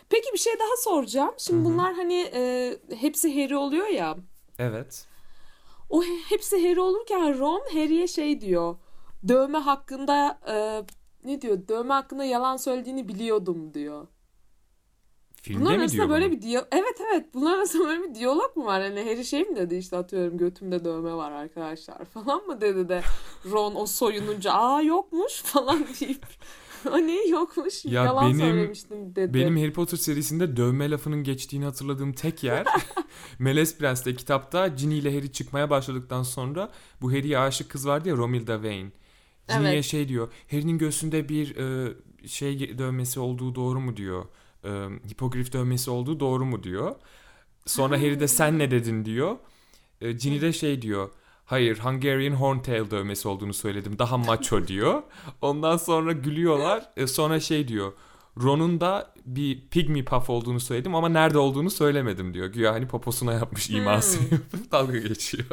Peki 0.09 0.33
bir 0.33 0.37
şey 0.37 0.53
daha 0.59 0.77
soracağım. 0.83 1.31
Şimdi 1.37 1.65
bunlar 1.65 1.93
hani 1.93 2.29
e, 2.33 2.73
hepsi 2.99 3.43
Harry 3.43 3.55
oluyor 3.57 3.87
ya. 3.87 4.17
Evet. 4.59 5.05
O 5.89 6.03
he- 6.03 6.29
hepsi 6.29 6.69
Harry 6.69 6.79
olurken 6.79 7.39
Ron 7.39 7.61
Harry'e 7.73 8.07
şey 8.07 8.41
diyor. 8.41 8.75
Dövme 9.27 9.57
hakkında 9.57 10.39
e, 10.47 10.83
ne 11.29 11.41
diyor? 11.41 11.67
Dövme 11.67 11.93
hakkında 11.93 12.23
yalan 12.25 12.57
söylediğini 12.57 13.07
biliyordum 13.07 13.73
diyor. 13.73 14.07
Filmde 15.41 15.59
Bunların 15.61 15.77
mi 15.77 15.81
arasında 15.81 15.97
diyor 15.97 16.09
böyle 16.09 16.25
bunu? 16.25 16.31
bir 16.37 16.41
diyalog... 16.41 16.67
Evet 16.71 17.01
evet. 17.11 17.25
Bunların 17.33 17.57
arasında 17.57 17.87
böyle 17.87 18.03
bir 18.09 18.15
diyalog 18.15 18.55
mu 18.57 18.65
var? 18.65 18.81
Hani 18.81 18.99
Harry 19.03 19.25
şey 19.25 19.43
mi 19.43 19.55
dedi 19.55 19.75
işte 19.75 19.97
atıyorum 19.97 20.37
götümde 20.37 20.85
dövme 20.85 21.13
var 21.13 21.31
arkadaşlar 21.31 22.05
falan 22.05 22.45
mı 22.45 22.61
dedi 22.61 22.89
de 22.89 23.01
Ron 23.51 23.75
o 23.75 23.85
soyununca 23.85 24.51
aa 24.51 24.81
yokmuş 24.81 25.41
falan 25.41 25.79
deyip 25.99 26.25
hani 26.89 27.29
yokmuş 27.29 27.85
Ya 27.85 28.03
yalan 28.03 28.25
benim- 28.25 28.39
söylemiştim 28.39 29.15
dedi. 29.15 29.33
Benim 29.33 29.57
Harry 29.57 29.73
Potter 29.73 29.97
serisinde 29.97 30.57
dövme 30.57 30.91
lafının 30.91 31.23
geçtiğini 31.23 31.65
hatırladığım 31.65 32.13
tek 32.13 32.43
yer 32.43 32.65
Melez 33.39 33.77
Prens'te 33.77 34.15
kitapta 34.15 34.67
Ginny 34.67 34.97
ile 34.99 35.15
Harry 35.17 35.31
çıkmaya 35.31 35.69
başladıktan 35.69 36.23
sonra 36.23 36.71
bu 37.01 37.11
Harry'e 37.11 37.37
aşık 37.39 37.69
kız 37.69 37.87
vardı 37.87 38.09
ya 38.09 38.17
Romilda 38.17 38.59
Vane. 38.63 38.91
Ginny'ye 39.49 39.73
Evet. 39.73 39.83
şey 39.85 40.07
diyor. 40.07 40.31
Harry'nin 40.51 40.77
göğsünde 40.77 41.29
bir 41.29 41.55
e, 41.55 41.93
şey 42.27 42.77
dövmesi 42.77 43.19
olduğu 43.19 43.55
doğru 43.55 43.79
mu 43.79 43.97
diyor. 43.97 44.25
E, 44.63 44.69
hipogrif 45.09 45.53
dövmesi 45.53 45.91
olduğu 45.91 46.19
doğru 46.19 46.45
mu 46.45 46.63
diyor. 46.63 46.95
Sonra 47.65 47.97
Harry 47.97 48.19
de 48.19 48.27
sen 48.27 48.59
ne 48.59 48.71
dedin 48.71 49.05
diyor. 49.05 49.35
E, 50.01 50.11
Ginny 50.11 50.41
de 50.41 50.53
şey 50.53 50.81
diyor. 50.81 51.09
Hayır 51.45 51.79
Hungarian 51.79 52.33
Horntail 52.33 52.91
dövmesi 52.91 53.27
olduğunu 53.27 53.53
söyledim. 53.53 53.99
Daha 53.99 54.17
macho 54.17 54.67
diyor. 54.67 55.03
Ondan 55.41 55.77
sonra 55.77 56.11
gülüyorlar. 56.11 56.89
E, 56.97 57.07
sonra 57.07 57.39
şey 57.39 57.67
diyor. 57.67 57.93
Ron'un 58.43 58.81
da 58.81 59.13
bir 59.25 59.67
pygmy 59.69 60.05
puff 60.05 60.29
olduğunu 60.29 60.59
söyledim 60.59 60.95
ama 60.95 61.09
nerede 61.09 61.37
olduğunu 61.37 61.69
söylemedim 61.69 62.33
diyor. 62.33 62.47
Güya 62.47 62.73
hani 62.73 62.87
poposuna 62.87 63.33
yapmış 63.33 63.69
imasını 63.69 64.23
yapıp 64.31 64.71
dalga 64.71 64.97
geçiyor. 64.97 65.45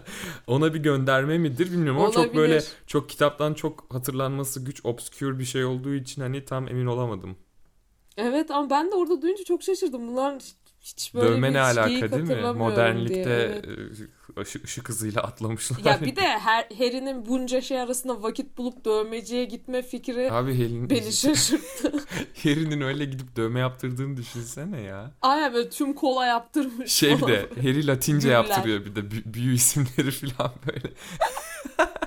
Ona 0.46 0.74
bir 0.74 0.78
gönderme 0.78 1.38
midir 1.38 1.72
bilmiyorum 1.72 2.00
ama 2.00 2.10
çok 2.12 2.34
böyle 2.36 2.52
Olabilir. 2.52 2.72
çok 2.86 3.08
kitaptan 3.08 3.54
çok 3.54 3.94
hatırlanması 3.94 4.64
güç 4.64 4.80
obskür 4.84 5.38
bir 5.38 5.44
şey 5.44 5.64
olduğu 5.64 5.94
için 5.94 6.22
hani 6.22 6.44
tam 6.44 6.68
emin 6.68 6.86
olamadım. 6.86 7.36
Evet 8.16 8.50
ama 8.50 8.70
ben 8.70 8.90
de 8.90 8.94
orada 8.94 9.22
duyunca 9.22 9.44
çok 9.44 9.62
şaşırdım. 9.62 10.08
Bunlar 10.08 10.34
hiç- 10.80 11.14
böyle 11.14 11.28
Dövme 11.28 11.52
ne 11.52 11.60
alaka 11.60 12.12
değil 12.12 12.22
mi? 12.22 12.52
Modernlikte 12.56 13.14
diye. 13.14 13.24
Evet. 13.24 13.64
e, 14.36 14.40
ışı- 14.40 14.60
ışık 14.64 14.88
hızıyla 14.88 15.22
atlamışlar. 15.22 15.78
Ya 15.84 16.00
bir 16.00 16.16
de 16.16 16.20
her, 16.20 16.68
Harry'nin 16.78 17.26
bunca 17.26 17.60
şey 17.60 17.80
arasında 17.80 18.22
vakit 18.22 18.58
bulup 18.58 18.84
dövmeciye 18.84 19.44
gitme 19.44 19.82
fikri 19.82 20.32
Abi 20.32 20.54
Helin, 20.54 20.90
beni 20.90 21.12
şaşırttı. 21.12 21.92
Harry'nin 22.42 22.80
öyle 22.80 23.04
gidip 23.04 23.36
dövme 23.36 23.60
yaptırdığını 23.60 24.16
düşünsene 24.16 24.80
ya. 24.80 25.10
Aynen 25.22 25.54
böyle 25.54 25.70
tüm 25.70 25.92
kola 25.94 26.26
yaptırmış. 26.26 26.92
Şey 26.92 27.16
bir 27.18 27.26
de 27.26 27.48
Harry 27.62 27.86
Latince 27.86 28.28
Güller. 28.28 28.32
yaptırıyor 28.34 28.84
bir 28.84 28.94
de 28.96 29.00
bü- 29.00 29.34
büyü 29.34 29.54
isimleri 29.54 30.10
falan 30.10 30.52
böyle. 30.66 30.88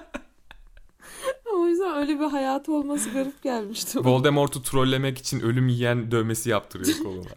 O 2.09 2.11
yüzden 2.11 2.19
öyle 2.19 2.19
bir 2.19 2.31
hayatı 2.31 2.73
olması 2.73 3.09
garip 3.09 3.43
gelmişti. 3.43 3.99
Voldemort'u 3.99 4.63
trollemek 4.63 5.17
için 5.17 5.39
ölüm 5.39 5.67
yiyen 5.67 6.11
dövmesi 6.11 6.49
yaptırıyor 6.49 6.97
koluna. 7.03 7.29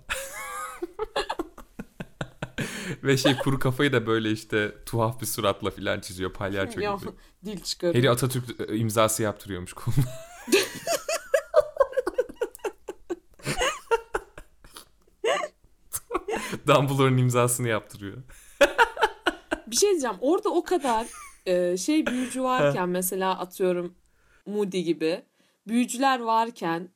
Ve 3.02 3.16
şey 3.16 3.36
kuru 3.36 3.58
kafayı 3.58 3.92
da 3.92 4.06
böyle 4.06 4.30
işte 4.30 4.74
tuhaf 4.86 5.20
bir 5.20 5.26
suratla 5.26 5.70
filan 5.70 6.00
çiziyor 6.00 6.32
palyaço 6.32 6.80
Ya, 6.84 6.94
gibi. 6.94 7.10
dil 7.44 7.60
çıkarıyor. 7.62 7.94
Harry 7.94 8.10
Atatürk 8.10 8.70
e, 8.70 8.76
imzası 8.76 9.22
yaptırıyormuş 9.22 9.72
koluna. 9.72 10.04
Dumbledore'un 16.66 17.16
imzasını 17.18 17.68
yaptırıyor. 17.68 18.16
Bir 19.66 19.76
şey 19.76 19.90
diyeceğim. 19.90 20.16
Orada 20.20 20.48
o 20.48 20.64
kadar 20.64 21.06
e, 21.46 21.76
şey 21.76 22.06
büyücü 22.06 22.42
varken 22.42 22.88
mesela 22.88 23.38
atıyorum 23.38 23.94
Moody 24.46 24.80
gibi 24.80 25.22
büyücüler 25.68 26.20
varken 26.20 26.88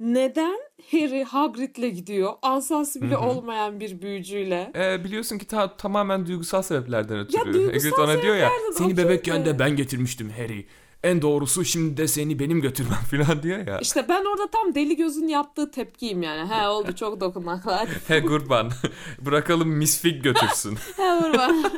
neden 0.00 0.58
Harry 0.90 1.24
Hagrid'le 1.24 1.94
gidiyor? 1.94 2.32
Asası 2.42 3.02
bile 3.02 3.14
Hı 3.14 3.18
hı. 3.18 3.22
olmayan 3.26 3.80
bir 3.80 4.02
büyücüyle. 4.02 4.72
Ee, 4.74 5.04
biliyorsun 5.04 5.38
ki 5.38 5.46
ta- 5.46 5.76
tamamen 5.76 6.26
duygusal 6.26 6.62
sebeplerden 6.62 7.18
ötürü. 7.18 7.52
duygusal 7.52 7.90
Hagrid 7.90 7.98
ona 7.98 8.22
diyor 8.22 8.36
ya 8.36 8.50
seni 8.78 8.96
bebekken 8.96 9.44
de." 9.44 9.58
ben 9.58 9.76
getirmiştim 9.76 10.30
Harry. 10.30 10.66
En 11.02 11.22
doğrusu 11.22 11.64
şimdi 11.64 11.96
de 11.96 12.08
seni 12.08 12.38
benim 12.38 12.60
götürmem 12.60 12.98
falan 13.10 13.42
diyor 13.42 13.66
ya. 13.66 13.78
İşte 13.78 14.06
ben 14.08 14.24
orada 14.24 14.50
tam 14.50 14.74
deli 14.74 14.96
gözün 14.96 15.28
yaptığı 15.28 15.70
tepkiyim 15.70 16.22
yani. 16.22 16.50
He 16.50 16.68
oldu 16.68 16.92
çok 16.96 17.20
dokunmakla. 17.20 17.80
Hadi. 17.80 17.90
He 18.08 18.22
kurban. 18.22 18.70
Bırakalım 19.20 19.68
Miss 19.68 20.00
Fig 20.00 20.22
götürsün. 20.22 20.78
He 20.96 21.02
vur 21.16 21.32
bana. 21.38 21.70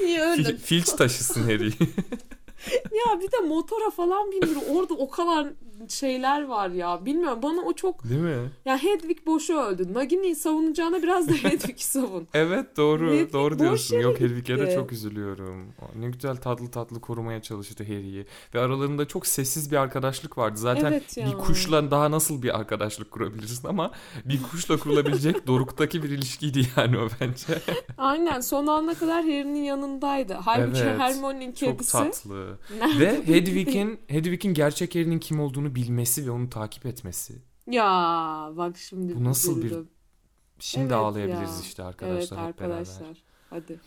İyi 0.00 0.18
Fil- 0.18 0.20
öldün. 0.20 0.56
Filch 0.56 0.96
taşısın 0.96 1.42
Harry. 1.42 1.72
Ya 2.72 3.20
bir 3.20 3.32
de 3.32 3.48
motora 3.48 3.90
falan 3.90 4.32
bindiriyor. 4.32 4.62
Orada 4.74 4.94
o 4.94 5.10
kadar 5.10 5.46
şeyler 5.88 6.44
var 6.44 6.68
ya. 6.68 7.04
Bilmiyorum 7.06 7.38
bana 7.42 7.60
o 7.60 7.72
çok... 7.72 8.08
Değil 8.08 8.20
mi? 8.20 8.50
Ya 8.64 8.82
Hedwig 8.82 9.26
boşu 9.26 9.58
öldü. 9.58 9.94
Nagini'yi 9.94 10.36
savunacağına 10.36 11.02
biraz 11.02 11.28
da 11.28 11.32
Hedwig'i 11.32 11.84
savun. 11.84 12.28
Evet 12.34 12.76
doğru 12.76 13.12
Hedwig 13.12 13.32
doğru 13.32 13.58
diyorsun. 13.58 13.96
Yok 13.96 14.20
Hedwig'e 14.20 14.58
de 14.58 14.74
çok 14.74 14.92
üzülüyorum. 14.92 15.72
Ne 15.96 16.10
güzel 16.10 16.36
tatlı 16.36 16.70
tatlı 16.70 17.00
korumaya 17.00 17.42
çalıştı 17.42 17.84
Harry'i. 17.84 18.26
Ve 18.54 18.60
aralarında 18.60 19.08
çok 19.08 19.26
sessiz 19.26 19.70
bir 19.70 19.76
arkadaşlık 19.76 20.38
vardı. 20.38 20.58
Zaten 20.58 20.92
Evet 20.92 21.16
ya. 21.16 21.26
bir 21.26 21.32
kuşla 21.32 21.90
daha 21.90 22.10
nasıl 22.10 22.42
bir 22.42 22.58
arkadaşlık 22.58 23.10
kurabilirsin 23.10 23.68
ama 23.68 23.90
bir 24.24 24.42
kuşla 24.42 24.76
kurulabilecek 24.76 25.46
doruktaki 25.46 26.02
bir 26.02 26.10
ilişkiydi 26.10 26.66
yani 26.76 26.98
o 26.98 27.08
bence. 27.20 27.62
Aynen 27.98 28.40
son 28.40 28.66
ana 28.66 28.94
kadar 28.94 29.22
Harry'nin 29.22 29.62
yanındaydı. 29.62 30.34
Halbuki 30.34 30.80
Evet, 30.80 30.98
Hermione'nin 31.00 31.52
Çok 31.52 31.68
kedisi... 31.68 31.98
Nerede 32.80 33.00
Ve? 33.00 33.26
Hedwig'in 33.26 34.00
Hedwig'in 34.06 34.54
gerçek 34.54 34.94
Harry'nin 34.94 35.18
kim 35.18 35.40
olduğunu 35.40 35.74
bilmesi 35.74 36.26
ve 36.26 36.30
onu 36.30 36.50
takip 36.50 36.86
etmesi. 36.86 37.34
Ya 37.70 37.84
bak 38.56 38.76
şimdi 38.76 39.16
Bu 39.16 39.24
nasıl 39.24 39.60
bir 39.60 39.64
üzüldüm. 39.66 39.88
Şimdi 40.58 40.84
Evet 40.86 40.92
ağlayabiliriz 40.96 41.50
ya. 41.54 41.60
işte 41.62 41.82
Evet 41.82 41.88
arkadaşlar 41.94 42.48
hep 42.48 42.60
beraber. 42.60 42.74
arkadaşlar. 42.74 43.22
Hadi. 43.50 43.80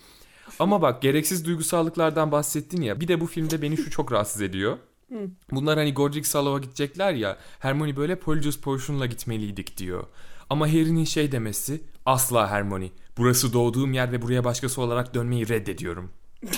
Ama 0.59 0.81
bak 0.81 1.01
gereksiz 1.01 1.45
duygusallıklardan 1.45 2.31
bahsettin 2.31 2.81
ya. 2.81 2.99
Bir 2.99 3.07
de 3.07 3.21
bu 3.21 3.25
filmde 3.27 3.61
beni 3.61 3.77
şu 3.77 3.91
çok 3.91 4.11
rahatsız 4.11 4.41
ediyor. 4.41 4.77
Bunlar 5.51 5.77
hani 5.77 5.93
Godric 5.93 6.39
Hollowa 6.39 6.59
gidecekler 6.59 7.13
ya. 7.13 7.37
Hermione 7.59 7.95
böyle 7.95 8.19
Polyjuice 8.19 8.61
Potion'la 8.61 9.05
gitmeliydik 9.05 9.77
diyor. 9.77 10.03
Ama 10.49 10.67
Harry'nin 10.67 11.03
şey 11.05 11.31
demesi 11.31 11.81
asla 12.05 12.47
Hermione. 12.49 12.89
Burası 13.17 13.53
doğduğum 13.53 13.93
yer 13.93 14.11
ve 14.11 14.21
buraya 14.21 14.43
başkası 14.43 14.81
olarak 14.81 15.13
dönmeyi 15.13 15.47
reddediyorum. 15.49 16.11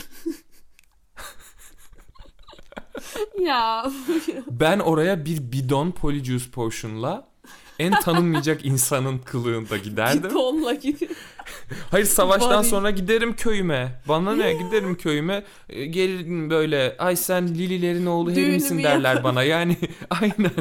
Ya 3.40 3.86
Ben 4.52 4.80
oraya 4.80 5.26
bir 5.26 5.52
bidon 5.52 5.92
Polyjuice 5.92 6.52
Potion'la 6.52 7.28
en 7.80 7.92
tanınmayacak 8.00 8.66
insanın 8.66 9.18
kılığında 9.20 9.78
giderdim. 9.78 10.30
tonla 10.30 10.74
gidiyor. 10.74 11.12
Hayır 11.92 12.06
savaştan 12.06 12.64
Bari- 12.64 12.68
sonra 12.70 12.90
giderim 12.92 13.36
köyüme. 13.36 14.02
Bana 14.08 14.36
ne 14.36 14.54
giderim 14.54 14.96
köyüme. 14.98 15.44
E, 15.70 15.86
Gelirim 15.86 16.50
böyle 16.50 16.96
ay 17.00 17.16
sen 17.16 17.48
Lililerin 17.48 18.06
oğlu 18.06 18.36
Düğünümü 18.36 18.54
misin 18.54 18.84
derler 18.84 19.16
yaparım. 19.16 19.24
bana. 19.24 19.44
Yani 19.44 19.78
aynen. 20.10 20.52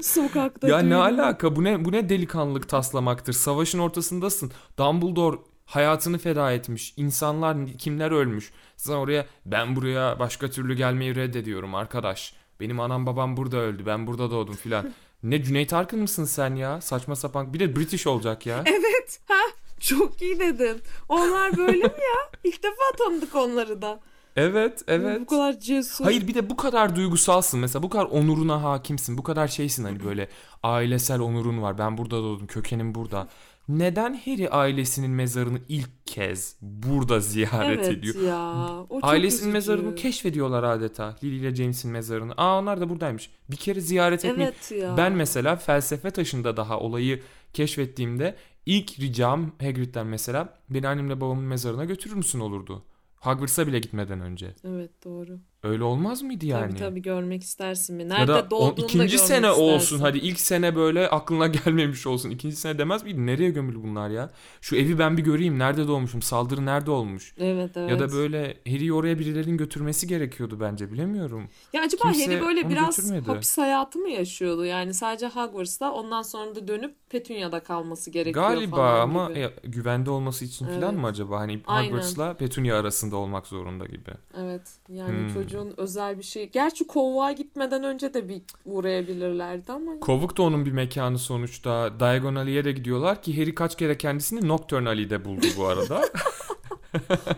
Sokakta 0.00 0.68
ya 0.68 0.78
ne 0.78 0.84
düğün. 0.84 0.90
alaka 0.90 1.56
bu 1.56 1.64
ne 1.64 1.84
bu 1.84 1.92
ne 1.92 2.08
delikanlılık 2.08 2.68
taslamaktır. 2.68 3.32
Savaşın 3.32 3.78
ortasındasın. 3.78 4.52
Dumbledore 4.78 5.36
hayatını 5.64 6.18
feda 6.18 6.52
etmiş. 6.52 6.94
İnsanlar 6.96 7.56
kimler 7.78 8.10
ölmüş. 8.10 8.50
Sen 8.76 8.92
oraya 8.92 9.26
ben 9.46 9.76
buraya 9.76 10.18
başka 10.18 10.50
türlü 10.50 10.74
gelmeyi 10.74 11.14
reddediyorum 11.14 11.74
arkadaş. 11.74 12.34
Benim 12.60 12.80
anam 12.80 13.06
babam 13.06 13.36
burada 13.36 13.56
öldü. 13.56 13.86
Ben 13.86 14.06
burada 14.06 14.30
doğdum 14.30 14.54
filan. 14.54 14.92
Ne 15.22 15.42
Cüneyt 15.42 15.72
Arkın 15.72 16.00
mısın 16.00 16.24
sen 16.24 16.54
ya? 16.54 16.80
Saçma 16.80 17.16
sapan. 17.16 17.54
Bir 17.54 17.60
de 17.60 17.76
British 17.76 18.06
olacak 18.06 18.46
ya. 18.46 18.64
Evet. 18.66 19.20
Ha, 19.28 19.40
çok 19.80 20.22
iyi 20.22 20.40
dedin. 20.40 20.80
Onlar 21.08 21.56
böyle 21.56 21.76
mi 21.82 21.82
ya? 21.84 22.30
İlk 22.44 22.62
defa 22.62 22.96
tanıdık 22.98 23.34
onları 23.34 23.82
da. 23.82 24.00
Evet, 24.36 24.82
evet. 24.88 25.20
Bu 25.20 25.26
kadar 25.26 25.60
cesur. 25.60 26.04
Hayır 26.04 26.28
bir 26.28 26.34
de 26.34 26.50
bu 26.50 26.56
kadar 26.56 26.96
duygusalsın 26.96 27.60
mesela 27.60 27.82
bu 27.82 27.88
kadar 27.88 28.04
onuruna 28.04 28.62
hakimsin 28.62 29.18
bu 29.18 29.22
kadar 29.22 29.48
şeysin 29.48 29.84
hani 29.84 30.04
böyle 30.04 30.28
ailesel 30.62 31.20
onurun 31.20 31.62
var 31.62 31.78
ben 31.78 31.98
burada 31.98 32.16
doğdum 32.16 32.46
kökenim 32.46 32.94
burada. 32.94 33.28
Neden 33.68 34.14
Harry 34.14 34.48
ailesinin 34.48 35.10
mezarını 35.10 35.58
ilk 35.68 36.06
kez 36.06 36.56
burada 36.62 37.20
ziyaret 37.20 37.78
evet 37.78 37.98
ediyor? 37.98 38.14
ya. 38.22 38.66
O 38.90 39.00
çok 39.00 39.04
Ailesinin 39.10 39.40
üzücü. 39.40 39.52
mezarını 39.52 39.94
keşfediyorlar 39.94 40.62
adeta. 40.62 41.16
Lily 41.24 41.36
ile 41.36 41.54
James'in 41.54 41.90
mezarını. 41.90 42.32
Aa 42.36 42.58
onlar 42.58 42.80
da 42.80 42.88
buradaymış. 42.88 43.30
Bir 43.50 43.56
kere 43.56 43.80
ziyaret 43.80 44.24
etmeyi. 44.24 44.48
Evet 44.48 44.72
ya. 44.82 44.96
Ben 44.96 45.12
mesela 45.12 45.56
felsefe 45.56 46.10
taşında 46.10 46.56
daha 46.56 46.80
olayı 46.80 47.22
keşfettiğimde 47.52 48.36
ilk 48.66 49.00
ricam 49.00 49.52
Hagrid'den 49.60 50.06
mesela 50.06 50.54
beni 50.70 50.88
annemle 50.88 51.20
babamın 51.20 51.44
mezarına 51.44 51.84
götürür 51.84 52.14
müsün 52.16 52.40
olurdu. 52.40 52.84
Hogwarts'a 53.16 53.66
bile 53.66 53.78
gitmeden 53.78 54.20
önce. 54.20 54.54
Evet 54.64 55.04
doğru. 55.04 55.38
Öyle 55.66 55.84
olmaz 55.84 56.22
mıydı 56.22 56.46
yani? 56.46 56.68
Tabii 56.70 56.78
tabii 56.78 57.02
görmek 57.02 57.42
istersin 57.42 57.96
mi? 57.96 58.08
Nerede 58.08 58.32
ya 58.32 58.38
da 58.38 58.42
on, 58.42 58.50
doğduğunu 58.50 58.76
da 58.76 58.82
ikinci 58.86 59.18
sene 59.18 59.38
istersin. 59.46 59.62
olsun 59.62 59.98
hadi 59.98 60.18
ilk 60.18 60.40
sene 60.40 60.76
böyle 60.76 61.08
aklına 61.08 61.46
gelmemiş 61.64 62.06
olsun. 62.06 62.30
İkinci 62.30 62.56
sene 62.56 62.78
demez 62.78 63.02
miydi? 63.04 63.26
Nereye 63.26 63.50
gömülü 63.50 63.82
bunlar 63.82 64.10
ya? 64.10 64.30
Şu 64.60 64.76
evi 64.76 64.98
ben 64.98 65.16
bir 65.16 65.22
göreyim. 65.22 65.58
Nerede 65.58 65.88
doğmuşum? 65.88 66.22
Saldırı 66.22 66.66
nerede 66.66 66.90
olmuş? 66.90 67.34
Evet 67.38 67.70
evet. 67.76 67.90
Ya 67.90 67.98
da 67.98 68.12
böyle 68.12 68.56
Harry'i 68.68 68.92
oraya 68.92 69.18
birilerinin 69.18 69.56
götürmesi 69.56 70.06
gerekiyordu 70.06 70.60
bence 70.60 70.92
bilemiyorum. 70.92 71.48
Ya 71.72 71.82
acaba 71.82 72.02
kimse 72.02 72.26
Harry 72.32 72.40
böyle 72.40 72.68
biraz 72.68 72.96
götürmedi. 72.96 73.26
hapis 73.26 73.58
hayatı 73.58 73.98
mı 73.98 74.08
yaşıyordu? 74.10 74.64
Yani 74.64 74.94
sadece 74.94 75.28
Hogwarts'ta 75.28 75.92
ondan 75.92 76.22
sonra 76.22 76.54
da 76.54 76.68
dönüp 76.68 76.94
Petunia'da 77.10 77.60
kalması 77.60 78.10
gerekiyor 78.10 78.48
Galiba 78.48 78.76
falan 78.76 79.00
ama 79.00 79.28
gibi. 79.28 79.38
ya, 79.38 79.50
güvende 79.64 80.10
olması 80.10 80.44
için 80.44 80.66
falan 80.66 80.82
Evet. 80.82 80.98
mı 81.00 81.06
acaba? 81.06 81.38
Hani. 81.40 81.60
Hogwarts'la 81.66 82.34
Petunia 82.34 82.78
arasında 82.78 83.16
olmak 83.16 83.46
zorunda 83.46 83.84
gibi. 83.86 84.10
Evet 84.38 84.62
yani 84.88 85.08
Hmm. 85.08 85.28
Çocuğun 85.56 85.74
özel 85.76 86.18
bir 86.18 86.22
şey. 86.22 86.50
Gerçi 86.50 86.86
kovuğa 86.86 87.32
gitmeden 87.32 87.84
önce 87.84 88.14
de 88.14 88.28
bir 88.28 88.42
uğrayabilirlerdi 88.64 89.72
ama. 89.72 90.00
Kovuk 90.00 90.36
da 90.36 90.42
onun 90.42 90.66
bir 90.66 90.72
mekanı 90.72 91.18
sonuçta. 91.18 92.00
Diagon 92.00 92.34
Alley'e 92.34 92.64
de 92.64 92.72
gidiyorlar 92.72 93.22
ki 93.22 93.40
Harry 93.40 93.54
kaç 93.54 93.76
kere 93.76 93.98
kendisini 93.98 94.48
Nocturne 94.48 94.88
Alley'de 94.88 95.24
buldu 95.24 95.46
bu 95.56 95.66
arada. 95.66 96.02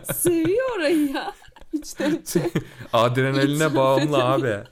Seviyor 0.13 0.75
orayı 0.77 1.11
ya. 1.11 1.33
İçten 1.73 2.15
içe. 2.15 2.49
Adrenaline 2.93 3.75
bağımlı 3.75 4.23
abi. 4.23 4.63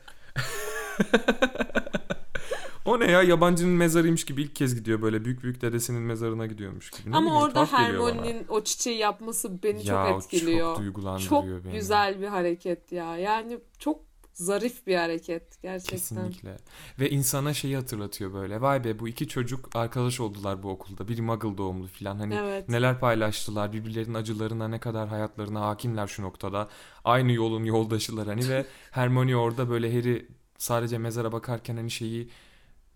O 2.87 2.99
ne 2.99 3.11
ya 3.11 3.23
yabancının 3.23 3.73
mezarıymış 3.73 4.25
gibi 4.25 4.41
ilk 4.41 4.55
kez 4.55 4.75
gidiyor 4.75 5.01
böyle 5.01 5.25
büyük 5.25 5.43
büyük 5.43 5.61
dedesinin 5.61 6.01
mezarına 6.01 6.45
gidiyormuş 6.45 6.91
gibi. 6.91 7.11
Ne 7.11 7.15
ama 7.15 7.25
bileyim, 7.29 7.43
orada. 7.45 7.65
Hermione'nin 7.65 8.45
o 8.49 8.63
çiçeği 8.63 8.97
yapması 8.97 9.63
beni 9.63 9.87
ya, 9.87 10.07
çok 10.09 10.23
etkiliyor. 10.23 10.75
çok 10.75 10.83
duygulandırıyor 10.83 11.29
Çok 11.29 11.65
beni. 11.65 11.73
güzel 11.73 12.21
bir 12.21 12.27
hareket 12.27 12.91
ya. 12.91 13.17
Yani 13.17 13.59
çok 13.79 13.99
zarif 14.33 14.87
bir 14.87 14.95
hareket 14.95 15.61
gerçekten. 15.61 15.97
Kesinlikle. 15.97 16.57
Ve 16.99 17.09
insana 17.09 17.53
şeyi 17.53 17.75
hatırlatıyor 17.75 18.33
böyle. 18.33 18.61
Vay 18.61 18.83
be 18.83 18.99
bu 18.99 19.07
iki 19.07 19.27
çocuk 19.27 19.69
arkadaş 19.75 20.19
oldular 20.19 20.63
bu 20.63 20.69
okulda. 20.69 21.07
Biri 21.07 21.21
Muggle 21.21 21.57
doğumlu 21.57 21.87
falan. 21.87 22.17
Hani 22.19 22.35
Evet. 22.35 22.69
neler 22.69 22.99
paylaştılar. 22.99 23.73
Birbirlerinin 23.73 24.13
acılarına 24.13 24.67
ne 24.67 24.79
kadar 24.79 25.07
hayatlarına 25.07 25.61
hakimler 25.61 26.07
şu 26.07 26.21
noktada. 26.23 26.67
Aynı 27.03 27.31
yolun 27.31 27.63
yoldaşılar 27.63 28.27
hani 28.27 28.49
ve 28.49 28.65
Hermione 28.91 29.35
orada 29.35 29.69
böyle 29.69 29.93
Harry 29.97 30.27
sadece 30.57 30.97
mezara 30.97 31.31
bakarken 31.31 31.75
hani 31.77 31.91
şeyi 31.91 32.29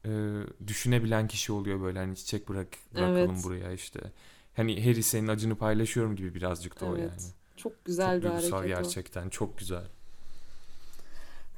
e, 0.06 0.10
düşünebilen 0.68 1.28
kişi 1.28 1.52
oluyor 1.52 1.82
böyle 1.82 2.00
hani 2.00 2.16
çiçek 2.16 2.50
bırak 2.50 2.68
bırakalım 2.96 3.18
Evet. 3.34 3.44
buraya 3.44 3.72
işte. 3.72 4.00
Hani 4.56 4.86
Harry 4.86 5.04
senin 5.04 5.28
acını 5.28 5.56
paylaşıyorum 5.56 6.16
gibi 6.16 6.36
birazcık 6.36 6.82
da 6.82 6.86
o 6.86 6.90
Evet. 6.98 7.00
yani. 7.12 7.32
Çok 7.58 7.86
güzel 7.86 8.16
Çok 8.22 8.24
bir 8.24 8.30
hareket 8.36 8.54
o. 8.54 8.66
gerçekten 8.68 9.30
çok 9.30 9.58
güzel. 9.58 9.84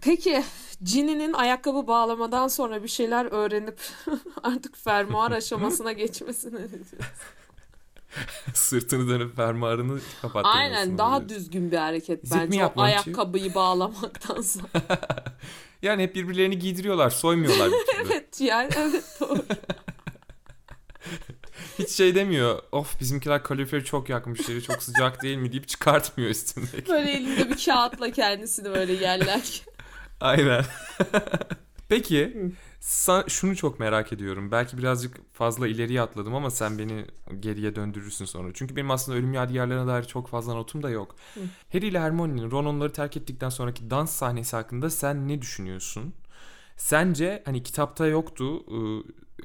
Peki 0.02 0.44
Ginny'nin 0.84 1.34
ayakkabı 1.34 1.88
bağlamadan 1.88 2.48
sonra 2.48 2.84
bir 2.84 2.88
şeyler 2.88 3.26
öğrenip 3.26 3.80
artık 4.44 4.78
fermuar 4.78 5.32
aşamasına 5.38 5.92
geçmesini? 5.92 6.60
Sırtını 8.54 9.10
dönüp 9.10 9.36
fermuarını 9.36 10.00
kapattırmasını 10.22 10.62
Aynen 10.62 10.98
daha 10.98 11.20
diyorsun. 11.20 11.30
düzgün 11.40 11.72
bir 11.72 11.78
hareket 11.78 12.28
Zip 12.28 12.38
bence 12.38 12.66
o 12.66 12.82
ayakkabıyı 12.82 13.56
bağlamaktansa. 13.56 14.60
Yani 15.84 16.04
hep 16.04 16.16
birbirlerini 16.16 16.60
giydiriyorlar, 16.60 17.10
soymuyorlar 17.10 17.72
bir 17.72 17.86
türlü. 17.98 18.14
evet 18.14 18.42
yani 18.42 18.70
evet 18.78 19.18
doğru. 19.20 19.46
Hiç 21.80 21.90
şey 21.90 22.16
demiyor. 22.16 22.60
Of 22.72 23.00
bizimkiler 23.00 23.44
kaloriferi 23.44 23.86
çok 23.86 24.10
yakmış, 24.10 24.50
yeri 24.50 24.64
çok 24.64 24.84
sıcak 24.84 25.24
değil 25.24 25.38
mi 25.38 25.52
deyip 25.52 25.68
çıkartmıyor 25.68 26.30
üstündeki. 26.30 26.90
Böyle 26.92 27.12
elinde 27.12 27.50
bir 27.50 27.66
kağıtla 27.66 28.12
kendisini 28.12 28.74
böyle 28.74 28.94
yerler. 28.94 29.62
Aynen. 30.22 30.66
Peki 31.90 32.34
Sa- 32.84 33.30
şunu 33.30 33.56
çok 33.56 33.80
merak 33.80 34.14
ediyorum. 34.14 34.52
Belki 34.52 34.78
birazcık 34.78 35.34
fazla 35.34 35.68
ileriye 35.68 36.02
atladım 36.02 36.36
ama 36.36 36.50
sen 36.52 36.78
beni 36.78 37.06
geriye 37.40 37.76
döndürürsün 37.76 38.26
sonra. 38.26 38.52
Çünkü 38.54 38.76
benim 38.76 38.92
aslında 38.92 39.18
ölüm 39.18 39.34
yadigarlarına 39.34 39.88
dair 39.88 40.04
çok 40.04 40.28
fazla 40.28 40.54
notum 40.54 40.84
da 40.84 40.90
yok. 40.90 41.16
Hı. 41.34 41.40
Harry 41.74 41.88
ile 41.88 42.00
Hermione'nin 42.00 42.52
Ron 42.52 42.66
onları 42.66 42.92
terk 42.94 43.18
ettikten 43.18 43.50
sonraki 43.50 43.90
dans 43.90 44.12
sahnesi 44.12 44.56
hakkında 44.56 44.90
sen 44.90 45.28
ne 45.28 45.42
düşünüyorsun? 45.42 46.14
Sence 46.78 47.44
hani 47.46 47.64
kitapta 47.64 48.08
yoktu 48.08 48.66
ıı, 48.72 49.04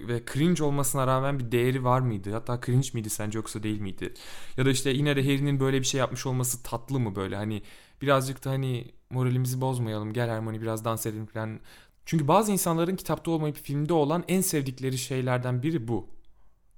ve 0.08 0.22
cringe 0.32 0.64
olmasına 0.64 1.06
rağmen 1.06 1.38
bir 1.38 1.52
değeri 1.52 1.84
var 1.84 2.00
mıydı? 2.00 2.32
Hatta 2.32 2.60
cringe 2.66 2.88
miydi 2.94 3.10
sence 3.10 3.38
yoksa 3.38 3.62
değil 3.62 3.80
miydi? 3.80 4.14
Ya 4.56 4.66
da 4.66 4.70
işte 4.70 4.90
yine 4.90 5.16
de 5.16 5.22
Harry'nin 5.22 5.60
böyle 5.60 5.80
bir 5.80 5.86
şey 5.86 5.98
yapmış 6.00 6.26
olması 6.26 6.62
tatlı 6.62 7.00
mı 7.00 7.16
böyle 7.16 7.36
hani 7.36 7.62
birazcık 8.02 8.44
da 8.44 8.50
hani 8.50 8.92
moralimizi 9.10 9.60
bozmayalım 9.60 10.12
gel 10.12 10.28
Hermione 10.30 10.60
biraz 10.62 10.84
dans 10.84 11.06
edelim 11.06 11.26
falan. 11.26 11.60
Çünkü 12.08 12.28
bazı 12.28 12.52
insanların 12.52 12.96
kitapta 12.96 13.30
olmayıp 13.30 13.56
filmde 13.56 13.92
olan 13.92 14.24
en 14.28 14.40
sevdikleri 14.40 14.98
şeylerden 14.98 15.62
biri 15.62 15.88
bu. 15.88 16.06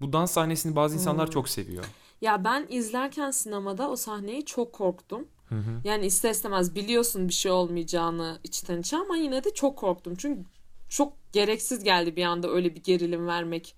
Bu 0.01 0.13
dans 0.13 0.31
sahnesini 0.33 0.77
bazı 0.77 0.95
insanlar 0.95 1.27
Hmm. 1.27 1.33
çok 1.33 1.49
seviyor. 1.49 1.85
Ya 2.21 2.45
ben 2.45 2.67
izlerken 2.69 3.31
sinemada 3.31 3.91
o 3.91 3.97
sahneyi 3.97 4.45
çok 4.45 4.73
korktum. 4.73 5.29
Hı 5.49 5.55
hı. 5.55 5.81
Yani 5.85 6.07
ister 6.07 6.31
istemez 6.31 6.75
biliyorsun 6.75 7.29
bir 7.29 7.33
şey 7.33 7.53
olmayacağını 7.53 8.39
içten 8.45 8.81
içe 8.81 8.97
ama 8.97 9.17
yine 9.17 9.45
de 9.45 9.55
çok 9.55 9.79
korktum. 9.79 10.15
Çünkü 10.19 10.45
çok 10.89 11.13
gereksiz 11.33 11.85
geldi 11.85 12.17
bir 12.17 12.25
anda 12.25 12.51
öyle 12.51 12.75
bir 12.75 12.83
gerilim 12.83 13.27
vermek 13.27 13.77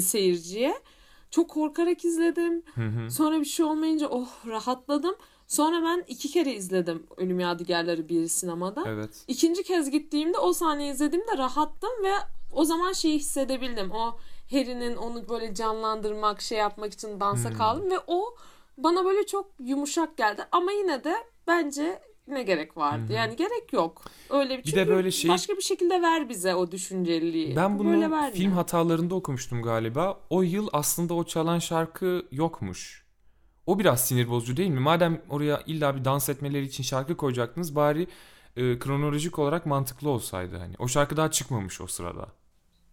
seyirciye. 0.00 0.74
Çok 1.30 1.50
korkarak 1.50 2.04
izledim. 2.04 2.62
Hı 2.74 2.86
hı. 2.86 3.10
Sonra 3.10 3.40
bir 3.40 3.44
şey 3.44 3.66
olmayınca 3.66 4.08
oh 4.08 4.28
rahatladım. 4.46 5.14
Sonra 5.50 5.82
ben 5.84 6.04
iki 6.08 6.30
kere 6.30 6.52
izledim 6.54 7.06
Ölüm 7.16 7.40
Yadigarları 7.40 8.08
bir 8.08 8.28
sinemada. 8.28 8.84
Evet. 8.86 9.10
İkinci 9.28 9.62
kez 9.62 9.90
gittiğimde 9.90 10.38
o 10.38 10.52
sahneyi 10.52 10.92
izlediğimde 10.92 11.38
rahattım 11.38 11.90
ve 12.04 12.12
o 12.52 12.64
zaman 12.64 12.92
şeyi 12.92 13.18
hissedebildim. 13.18 13.90
O 13.90 14.16
Harry'nin 14.50 14.96
onu 14.96 15.28
böyle 15.28 15.54
canlandırmak, 15.54 16.40
şey 16.40 16.58
yapmak 16.58 16.92
için 16.92 17.20
dansa 17.20 17.50
Hmm. 17.50 17.56
kaldım 17.58 17.90
ve 17.90 17.98
o 18.06 18.34
bana 18.78 19.04
böyle 19.04 19.26
çok 19.26 19.46
yumuşak 19.58 20.16
geldi. 20.16 20.42
Ama 20.52 20.72
yine 20.72 21.04
de 21.04 21.14
bence 21.46 22.02
ne 22.28 22.42
gerek 22.42 22.76
vardı? 22.76 23.02
Hı 23.04 23.08
hı. 23.08 23.12
Yani 23.12 23.36
gerek 23.36 23.72
yok. 23.72 24.02
Öyle 24.30 24.58
bir 24.58 24.64
Bir 24.64 24.74
de 24.74 24.88
böyle 24.88 25.10
şey- 25.10 25.30
başka 25.30 25.56
bir 25.56 25.62
şekilde 25.62 26.02
ver 26.02 26.28
bize 26.28 26.54
o 26.54 26.70
düşünceliliği. 26.72 27.56
Ben 27.56 27.78
bunu 27.78 27.88
Böyle 27.88 28.32
film 28.32 28.52
hatalarında 28.52 29.14
okumuştum 29.14 29.62
galiba. 29.62 30.20
O 30.30 30.42
yıl 30.42 30.68
aslında 30.72 31.14
o 31.14 31.24
çalan 31.24 31.58
şarkı 31.58 32.22
yokmuş. 32.32 32.99
O 33.70 33.78
biraz 33.78 34.08
sinir 34.08 34.28
bozucu 34.28 34.56
değil 34.56 34.70
mi? 34.70 34.80
Madem 34.80 35.22
oraya 35.28 35.62
illa 35.66 35.96
bir 35.96 36.04
dans 36.04 36.28
etmeleri 36.28 36.64
için 36.64 36.82
şarkı 36.82 37.16
koyacaktınız 37.16 37.76
bari 37.76 38.06
e, 38.56 38.78
kronolojik 38.78 39.38
olarak 39.38 39.66
mantıklı 39.66 40.08
olsaydı 40.08 40.56
hani. 40.56 40.74
O 40.78 40.88
şarkı 40.88 41.16
daha 41.16 41.30
çıkmamış 41.30 41.80
o 41.80 41.86
sırada. 41.86 42.28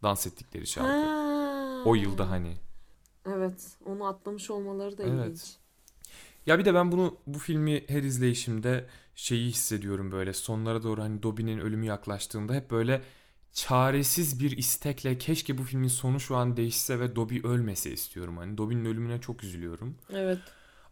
Dans 0.04 0.28
ettikleri 0.28 0.68
şarkı. 0.68 0.90
Ha. 0.90 1.82
O 1.86 1.96
yılda 1.96 2.30
hani. 2.30 2.58
Evet, 3.26 3.78
onu 3.86 4.06
atlamış 4.06 4.50
olmaları 4.52 4.98
da 4.98 5.04
Evet. 5.04 5.26
ilginç. 5.26 5.42
Ya 6.46 6.60
bir 6.60 6.66
de 6.66 6.74
ben 6.74 6.92
bunu 6.92 7.18
bu 7.28 7.40
filmi 7.40 7.84
her 7.88 8.04
izleyişimde 8.04 8.88
şeyi 9.16 9.50
hissediyorum 9.50 10.12
böyle 10.12 10.34
sonlara 10.34 10.84
doğru 10.84 11.02
hani 11.02 11.24
Dobby'nin 11.24 11.60
ölümü 11.60 11.86
yaklaştığında 11.86 12.54
hep 12.54 12.72
böyle 12.72 13.02
çaresiz 13.54 14.40
bir 14.40 14.58
istekle 14.58 15.18
keşke 15.18 15.58
bu 15.58 15.64
filmin 15.64 15.88
sonu 15.88 16.20
şu 16.20 16.36
an 16.36 16.58
değişse 16.58 17.00
ve 17.00 17.16
Dobby 17.16 17.40
ölmese 17.44 17.92
istiyorum. 17.92 18.38
Hani 18.38 18.58
Dobby'nin 18.58 18.86
ölümüne 18.86 19.22
çok 19.22 19.44
üzülüyorum. 19.44 19.96
Evet. 20.14 20.40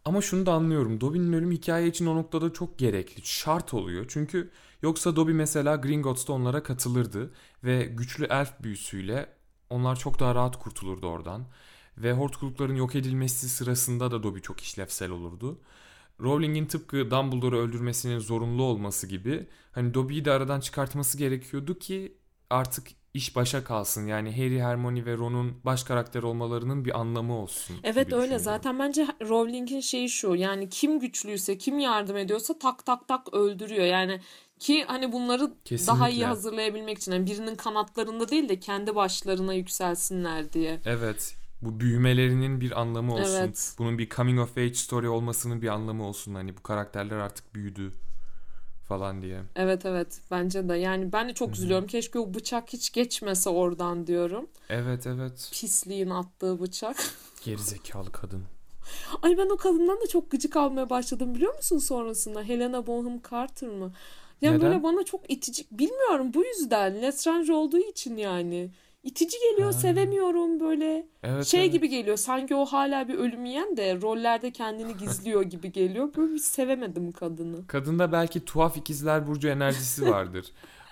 Ama 0.06 0.22
şunu 0.22 0.46
da 0.46 0.52
anlıyorum. 0.52 1.00
Dobby'nin 1.00 1.32
ölümü 1.32 1.54
hikaye 1.54 1.88
için 1.88 2.06
o 2.06 2.16
noktada 2.16 2.52
çok 2.52 2.78
gerekli. 2.78 3.26
Şart 3.26 3.74
oluyor. 3.74 4.04
Çünkü 4.08 4.50
yoksa 4.82 5.16
Dobby 5.16 5.32
mesela 5.32 5.76
Gringotts'ta 5.76 6.32
onlara 6.32 6.62
katılırdı. 6.62 7.32
Ve 7.64 7.84
güçlü 7.84 8.24
elf 8.24 8.62
büyüsüyle 8.62 9.28
onlar 9.70 9.96
çok 9.96 10.20
daha 10.20 10.34
rahat 10.34 10.58
kurtulurdu 10.58 11.06
oradan. 11.06 11.46
Ve 11.98 12.12
hortkulukların 12.12 12.74
yok 12.74 12.94
edilmesi 12.94 13.48
sırasında 13.48 14.10
da 14.10 14.22
Dobby 14.22 14.40
çok 14.40 14.60
işlevsel 14.60 15.10
olurdu. 15.10 15.60
Rowling'in 16.20 16.66
tıpkı 16.66 17.10
Dumbledore'u 17.10 17.58
öldürmesinin 17.58 18.18
zorunlu 18.18 18.62
olması 18.62 19.06
gibi 19.06 19.48
hani 19.72 19.94
Dobby'yi 19.94 20.24
de 20.24 20.32
aradan 20.32 20.60
çıkartması 20.60 21.18
gerekiyordu 21.18 21.78
ki 21.78 22.18
artık 22.50 22.88
iş 23.16 23.36
başa 23.36 23.64
kalsın. 23.64 24.06
Yani 24.06 24.36
Harry, 24.36 24.62
Hermione 24.62 25.06
ve 25.06 25.16
Ron'un 25.16 25.52
baş 25.64 25.84
karakter 25.84 26.22
olmalarının 26.22 26.84
bir 26.84 27.00
anlamı 27.00 27.34
olsun. 27.38 27.76
Evet 27.82 28.12
öyle 28.12 28.38
zaten 28.38 28.78
bence 28.78 29.06
Rowling'in 29.22 29.80
şeyi 29.80 30.08
şu 30.08 30.34
yani 30.34 30.68
kim 30.68 31.00
güçlüyse 31.00 31.58
kim 31.58 31.78
yardım 31.78 32.16
ediyorsa 32.16 32.58
tak 32.58 32.86
tak 32.86 33.08
tak 33.08 33.34
öldürüyor 33.34 33.84
yani 33.84 34.20
ki 34.58 34.84
hani 34.84 35.12
bunları 35.12 35.40
daha 35.40 35.64
Kesinlikle. 35.64 36.10
iyi 36.10 36.26
hazırlayabilmek 36.26 36.98
için 36.98 37.12
yani 37.12 37.26
birinin 37.26 37.54
kanatlarında 37.54 38.28
değil 38.28 38.48
de 38.48 38.60
kendi 38.60 38.94
başlarına 38.94 39.54
yükselsinler 39.54 40.52
diye. 40.52 40.80
Evet. 40.84 41.36
Bu 41.62 41.80
büyümelerinin 41.80 42.60
bir 42.60 42.80
anlamı 42.80 43.14
olsun. 43.14 43.36
Evet. 43.38 43.74
Bunun 43.78 43.98
bir 43.98 44.10
coming 44.10 44.40
of 44.40 44.58
age 44.58 44.74
story 44.74 45.08
olmasının 45.08 45.62
bir 45.62 45.68
anlamı 45.68 46.06
olsun. 46.06 46.34
Hani 46.34 46.56
bu 46.56 46.62
karakterler 46.62 47.16
artık 47.16 47.54
büyüdü 47.54 47.92
falan 48.88 49.22
diye. 49.22 49.40
Evet 49.56 49.86
evet 49.86 50.20
bence 50.30 50.68
de 50.68 50.74
yani 50.76 51.12
ben 51.12 51.28
de 51.28 51.34
çok 51.34 51.52
üzülüyorum 51.52 51.86
keşke 51.86 52.18
o 52.18 52.34
bıçak 52.34 52.72
hiç 52.72 52.92
geçmese 52.92 53.50
oradan 53.50 54.06
diyorum. 54.06 54.46
Evet 54.68 55.06
evet. 55.06 55.50
Pisliğin 55.52 56.10
attığı 56.10 56.60
bıçak. 56.60 56.96
Gerizekalı 57.44 58.12
kadın. 58.12 58.44
Ay 59.22 59.38
ben 59.38 59.48
o 59.48 59.56
kadından 59.56 60.00
da 60.00 60.06
çok 60.06 60.30
gıcık 60.30 60.56
almaya 60.56 60.90
başladım 60.90 61.34
biliyor 61.34 61.56
musun 61.56 61.78
sonrasında? 61.78 62.42
Helena 62.42 62.86
Bonham 62.86 63.20
Carter 63.30 63.68
mı? 63.68 63.92
Yani 64.40 64.58
Neden? 64.58 64.70
böyle 64.70 64.82
bana 64.82 65.04
çok 65.04 65.30
itici 65.30 65.66
bilmiyorum 65.70 66.34
bu 66.34 66.44
yüzden 66.44 67.02
Lestrange 67.02 67.52
olduğu 67.52 67.78
için 67.78 68.16
yani. 68.16 68.70
İtici 69.06 69.40
geliyor 69.50 69.72
Ha. 69.72 69.78
sevemiyorum 69.78 70.60
böyle. 70.60 71.06
Evet, 71.22 71.46
şey 71.46 71.62
evet. 71.62 71.72
gibi 71.72 71.88
geliyor 71.88 72.16
sanki 72.16 72.54
o 72.54 72.64
hala 72.64 73.08
bir 73.08 73.14
ölüm 73.14 73.44
yiyen 73.44 73.76
de 73.76 74.00
rollerde 74.00 74.50
kendini 74.50 74.96
gizliyor 74.96 75.42
gibi 75.42 75.72
geliyor. 75.72 76.08
Böyle 76.16 76.32
bir 76.32 76.38
sevemedim 76.38 77.12
kadını. 77.12 77.66
Kadında 77.66 78.12
belki 78.12 78.44
tuhaf 78.44 78.76
ikizler 78.76 79.26
burcu 79.26 79.48
enerjisi 79.48 80.10
vardır. 80.10 80.46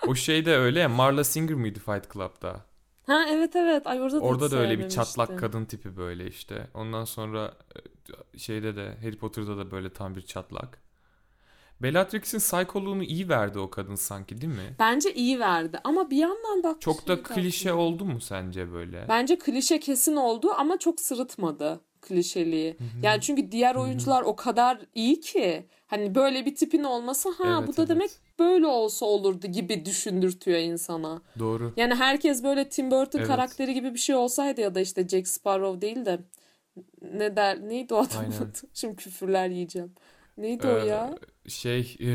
o 0.07 0.15
şey 0.15 0.45
de 0.45 0.55
öyle 0.55 0.79
ya 0.79 0.89
Marla 0.89 1.23
Singer 1.23 1.55
mıydı 1.55 1.79
Fight 1.79 2.13
Club'da? 2.13 2.65
Ha 3.07 3.25
evet 3.29 3.55
evet 3.55 3.87
ay 3.87 4.01
orada 4.01 4.15
da 4.15 4.21
Orada 4.21 4.51
da 4.51 4.57
öyle 4.57 4.79
bir 4.79 4.89
çatlak 4.89 5.39
kadın 5.39 5.65
tipi 5.65 5.97
böyle 5.97 6.27
işte. 6.27 6.67
Ondan 6.73 7.05
sonra 7.05 7.53
e, 8.33 8.37
şeyde 8.37 8.75
de 8.75 8.97
Harry 9.01 9.17
Potter'da 9.17 9.57
da 9.57 9.71
böyle 9.71 9.89
tam 9.89 10.15
bir 10.15 10.21
çatlak. 10.21 10.84
Bellatrix'in 11.81 12.39
psikoloğunu 12.39 13.03
iyi 13.03 13.29
verdi 13.29 13.59
o 13.59 13.69
kadın 13.69 13.95
sanki 13.95 14.41
değil 14.41 14.53
mi? 14.53 14.75
Bence 14.79 15.13
iyi 15.13 15.39
verdi 15.39 15.79
ama 15.83 16.09
bir 16.11 16.17
yandan 16.17 16.63
bak 16.63 16.81
Çok 16.81 17.07
da 17.07 17.15
şey 17.15 17.23
klişe 17.23 17.69
aklıma- 17.69 17.83
oldu 17.83 18.05
mu 18.05 18.21
sence 18.21 18.71
böyle? 18.73 19.05
Bence 19.09 19.37
klişe 19.39 19.79
kesin 19.79 20.15
oldu 20.15 20.51
ama 20.57 20.77
çok 20.79 20.99
sırıtmadı 20.99 21.81
klişeliği. 22.01 22.77
Yani 23.03 23.21
çünkü 23.21 23.51
diğer 23.51 23.75
oyuncular 23.75 24.21
o 24.21 24.35
kadar 24.35 24.79
iyi 24.95 25.19
ki 25.19 25.65
hani 25.87 26.15
böyle 26.15 26.45
bir 26.45 26.55
tipin 26.55 26.83
olması 26.83 27.29
ha 27.29 27.57
Evet, 27.59 27.67
bu 27.67 27.77
da 27.77 27.81
evet. 27.81 27.89
demek 27.89 28.11
böyle 28.39 28.67
olsa 28.67 29.05
olurdu 29.05 29.47
gibi 29.47 29.85
düşündürtüyor 29.85 30.59
insana. 30.59 31.21
Doğru. 31.39 31.73
Yani 31.77 31.95
herkes 31.95 32.43
böyle 32.43 32.69
Tim 32.69 32.91
Burton 32.91 33.19
Evet. 33.19 33.27
karakteri 33.27 33.73
gibi 33.73 33.93
bir 33.93 33.99
şey 33.99 34.15
olsaydı 34.15 34.61
ya 34.61 34.75
da 34.75 34.79
işte 34.79 35.07
Jack 35.07 35.27
Sparrow 35.27 35.81
değil 35.81 36.05
de 36.05 36.19
ne 37.01 37.35
der 37.35 37.61
neydi 37.69 37.93
o 37.93 37.97
adamın 37.97 38.31
adı? 38.31 38.51
Şimdi 38.73 38.95
küfürler 38.95 39.49
yiyeceğim. 39.49 39.93
Neydi 40.37 40.67
o 40.67 40.77
Ee, 40.79 40.85
ya? 40.85 41.15
Şey 41.47 41.97
e, 42.01 42.09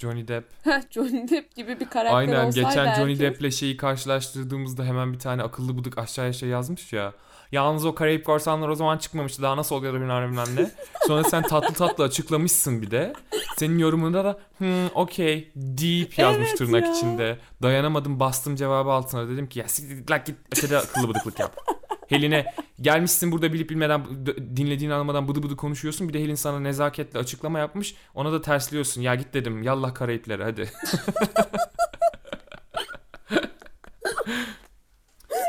Johnny 0.00 0.28
Depp. 0.28 0.44
Johnny 0.90 1.28
Depp 1.28 1.56
gibi 1.56 1.80
bir 1.80 1.88
karakter 1.90 2.16
Aynen 2.18 2.46
olsaydı 2.46 2.68
geçen 2.68 2.94
Johnny 2.94 3.12
herkes- 3.12 3.20
Depp'le 3.20 3.52
şeyi 3.52 3.76
karşılaştırdığımızda 3.76 4.84
hemen 4.84 5.12
bir 5.12 5.18
tane 5.18 5.42
akıllı 5.42 5.78
bıdık 5.78 5.98
aşağıya 5.98 6.32
şey 6.32 6.48
yazmış 6.48 6.92
ya. 6.92 7.12
Yalnız 7.52 7.84
o 7.86 7.94
Karayip 7.94 8.26
Korsanlar 8.26 8.68
o 8.68 8.74
zaman 8.74 8.98
çıkmamıştı. 8.98 9.42
Daha 9.42 9.56
nasıl 9.56 9.76
oluyor 9.76 9.94
da 9.94 10.00
bilmem 10.00 10.30
bilmem 10.30 10.46
ne. 10.56 10.70
Sonra 11.06 11.24
sen 11.24 11.42
tatlı 11.42 11.74
tatlı 11.74 12.04
açıklamışsın 12.04 12.82
bir 12.82 12.90
de. 12.90 13.12
Senin 13.56 13.78
yorumunda 13.78 14.24
da 14.24 14.38
hmm, 14.58 14.86
okey 14.94 15.52
deep 15.56 16.18
yazmış 16.18 16.48
Evet 16.48 16.58
tırnak 16.58 16.84
ya. 16.84 16.92
içinde. 16.92 17.38
Dayanamadım 17.62 18.20
bastım 18.20 18.56
cevabı 18.56 18.90
altına. 18.90 19.28
Dedim 19.28 19.48
ki 19.48 19.58
ya 19.58 19.68
siktir 19.68 20.16
git 20.26 20.36
ötede 20.52 20.78
akıllı 20.78 21.08
bıdıklık 21.08 21.38
yap. 21.38 21.56
Helin'e 22.08 22.54
gelmişsin 22.80 23.32
burada 23.32 23.52
bilip 23.52 23.70
bilmeden 23.70 24.04
dinlediğini 24.56 24.94
anlamadan 24.94 25.28
bıdı 25.28 25.42
bıdı 25.42 25.56
konuşuyorsun. 25.56 26.08
Bir 26.08 26.14
de 26.14 26.20
Helin 26.20 26.34
sana 26.34 26.60
nezaketle 26.60 27.18
açıklama 27.18 27.58
yapmış. 27.58 27.94
Ona 28.14 28.32
da 28.32 28.42
tersliyorsun. 28.42 29.02
Ya 29.02 29.14
git 29.14 29.34
dedim. 29.34 29.62
Yallah 29.62 29.94
Karayiplere 29.94 30.44
hadi. 30.44 30.70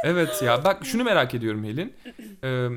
evet 0.04 0.42
ya 0.44 0.64
bak 0.64 0.86
şunu 0.86 1.04
merak 1.04 1.34
ediyorum 1.34 1.64
Helin. 1.64 1.94
Ee, 2.44 2.70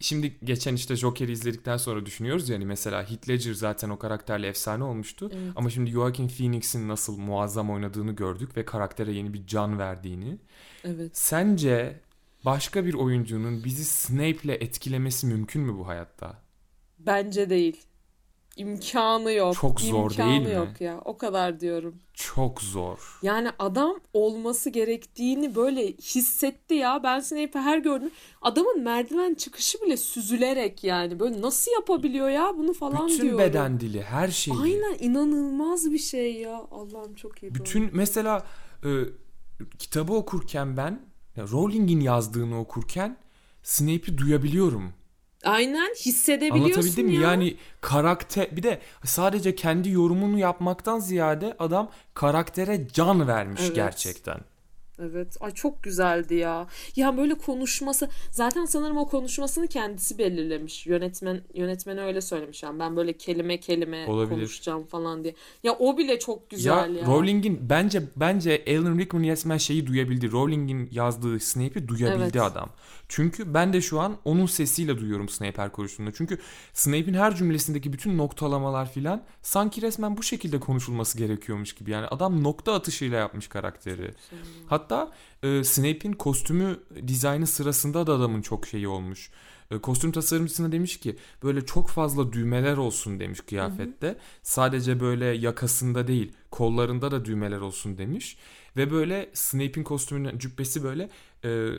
şimdi 0.00 0.36
geçen 0.44 0.74
işte 0.74 0.96
Joker'i 0.96 1.32
izledikten 1.32 1.76
sonra 1.76 2.06
düşünüyoruz 2.06 2.48
yani 2.48 2.64
mesela 2.64 3.10
Heath 3.10 3.28
Ledger 3.28 3.54
zaten 3.54 3.90
o 3.90 3.98
karakterle 3.98 4.46
efsane 4.46 4.84
olmuştu. 4.84 5.30
Evet. 5.34 5.52
Ama 5.56 5.70
şimdi 5.70 5.90
Joaquin 5.90 6.28
Phoenix'in 6.28 6.88
nasıl 6.88 7.18
muazzam 7.18 7.70
oynadığını 7.70 8.12
gördük 8.12 8.56
ve 8.56 8.64
karaktere 8.64 9.12
yeni 9.12 9.34
bir 9.34 9.46
can 9.46 9.78
verdiğini. 9.78 10.38
Evet. 10.84 11.18
Sence 11.18 12.00
başka 12.44 12.84
bir 12.86 12.94
oyuncunun 12.94 13.64
bizi 13.64 13.84
Snape'le 13.84 14.48
etkilemesi 14.62 15.26
mümkün 15.26 15.62
mü 15.62 15.78
bu 15.78 15.88
hayatta? 15.88 16.42
Bence 16.98 17.50
değil. 17.50 17.80
imkanı 18.56 19.32
yok. 19.32 19.54
Çok 19.54 19.80
zor 19.80 20.10
İmkanı 20.10 20.30
değil 20.30 20.42
mi? 20.42 20.54
yok 20.54 20.80
ya. 20.80 21.00
O 21.04 21.18
kadar 21.18 21.60
diyorum. 21.60 21.94
Çok 22.14 22.62
zor. 22.62 23.18
Yani 23.22 23.50
adam 23.58 24.00
olması 24.12 24.70
gerektiğini 24.70 25.54
böyle 25.54 25.86
hissetti 25.92 26.74
ya. 26.74 27.00
Ben 27.02 27.20
Snape'i 27.20 27.62
her 27.62 27.78
gördüm. 27.78 28.10
Adamın 28.42 28.82
merdiven 28.82 29.34
çıkışı 29.34 29.78
bile 29.82 29.96
süzülerek 29.96 30.84
yani. 30.84 31.20
Böyle 31.20 31.40
nasıl 31.42 31.72
yapabiliyor 31.72 32.28
ya 32.28 32.52
bunu 32.56 32.72
falan 32.74 33.08
Bütün 33.08 33.22
diyorum. 33.22 33.38
beden 33.38 33.80
dili, 33.80 34.02
her 34.02 34.28
şey. 34.28 34.54
Aynen 34.62 34.96
inanılmaz 35.00 35.90
bir 35.92 35.98
şey 35.98 36.34
ya. 36.34 36.62
Allah'ım 36.70 37.14
çok 37.14 37.42
iyi. 37.42 37.54
Bütün 37.54 37.90
mesela 37.92 38.46
e, 38.84 38.90
kitabı 39.78 40.12
okurken 40.12 40.76
ben 40.76 41.00
ya 41.36 41.44
Rowling'in 41.44 42.00
yazdığını 42.00 42.60
okurken 42.60 43.16
Snape'i 43.62 44.18
duyabiliyorum. 44.18 44.92
Aynen 45.44 45.94
hissedebiliyorsun 45.94 46.64
Anlatabildim 46.80 47.06
mi? 47.06 47.14
ya. 47.14 47.20
Yani 47.20 47.56
karakter 47.80 48.56
bir 48.56 48.62
de 48.62 48.80
sadece 49.04 49.54
kendi 49.54 49.90
yorumunu 49.90 50.38
yapmaktan 50.38 50.98
ziyade 50.98 51.56
adam 51.58 51.90
karaktere 52.14 52.88
can 52.92 53.28
vermiş 53.28 53.60
Evet. 53.64 53.74
gerçekten. 53.76 54.40
Evet. 54.98 55.36
Ay 55.40 55.50
çok 55.50 55.82
güzeldi 55.82 56.34
ya. 56.34 56.66
Ya 56.96 57.16
böyle 57.16 57.34
konuşması 57.34 58.08
zaten 58.30 58.64
sanırım 58.64 58.96
o 58.96 59.08
konuşmasını 59.08 59.66
kendisi 59.66 60.18
belirlemiş. 60.18 60.86
Yönetmen 60.86 61.40
yönetmeni 61.54 62.00
öyle 62.00 62.20
söylemiş 62.20 62.62
yani 62.62 62.78
ben 62.78 62.96
böyle 62.96 63.12
kelime 63.12 63.60
kelime 63.60 64.06
Olabilir. 64.06 64.36
konuşacağım 64.36 64.86
falan 64.86 65.24
diye. 65.24 65.34
Ya 65.62 65.72
o 65.72 65.98
bile 65.98 66.18
çok 66.18 66.50
güzel 66.50 66.94
ya. 66.94 67.06
Rowling'in 67.06 67.58
bence 67.70 68.02
bence 68.16 68.64
Alan 68.68 68.98
Rickman 68.98 69.22
resmen 69.22 69.58
şeyi 69.58 69.86
duyabildi. 69.86 70.32
Rowling'in 70.32 70.88
yazdığı 70.92 71.40
Snape'i 71.40 71.88
duyabildi 71.88 72.22
Evet. 72.22 72.36
adam. 72.36 72.70
Çünkü 73.08 73.54
ben 73.54 73.72
de 73.72 73.80
şu 73.80 74.00
an 74.00 74.16
onun 74.24 74.46
sesiyle 74.46 74.98
duyuyorum 74.98 75.28
Snape 75.28 75.62
her 75.62 75.72
konuştuğunda. 75.72 76.10
Çünkü 76.14 76.38
Snape'in 76.72 77.14
her 77.14 77.36
cümlesindeki 77.36 77.92
bütün 77.92 78.18
noktalamalar 78.18 78.92
filan 78.92 79.22
sanki 79.42 79.82
resmen 79.82 80.16
bu 80.16 80.22
şekilde 80.22 80.60
konuşulması 80.60 81.18
gerekiyormuş 81.18 81.72
gibi. 81.72 81.90
Yani 81.90 82.06
adam 82.06 82.42
nokta 82.42 82.74
atışıyla 82.74 83.18
yapmış 83.18 83.48
karakteri. 83.48 84.14
Hatta 84.66 84.83
e, 85.42 85.64
Snape'in 85.64 86.12
kostümü 86.12 86.80
dizaynı 87.06 87.46
sırasında 87.46 88.06
da 88.06 88.12
adamın 88.12 88.42
çok 88.42 88.66
şeyi 88.66 88.88
olmuş. 88.88 89.30
E, 89.70 89.78
kostüm 89.78 90.12
tasarımcısına 90.12 90.72
demiş 90.72 91.00
ki 91.00 91.16
böyle 91.42 91.66
çok 91.66 91.88
fazla 91.88 92.32
düğmeler 92.32 92.76
olsun 92.76 93.20
demiş 93.20 93.40
kıyafette. 93.40 94.18
Sadece 94.42 95.00
böyle 95.00 95.24
yakasında 95.24 96.06
değil 96.06 96.32
kollarında 96.50 97.10
da 97.10 97.24
düğmeler 97.24 97.60
olsun 97.60 97.98
demiş. 97.98 98.38
Ve 98.76 98.90
böyle 98.90 99.30
Snape'in 99.34 99.84
kostümünün 99.84 100.38
cübbesi 100.38 100.82
böyle 100.84 101.10
e, 101.44 101.70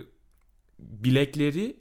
bilekleri 0.79 1.77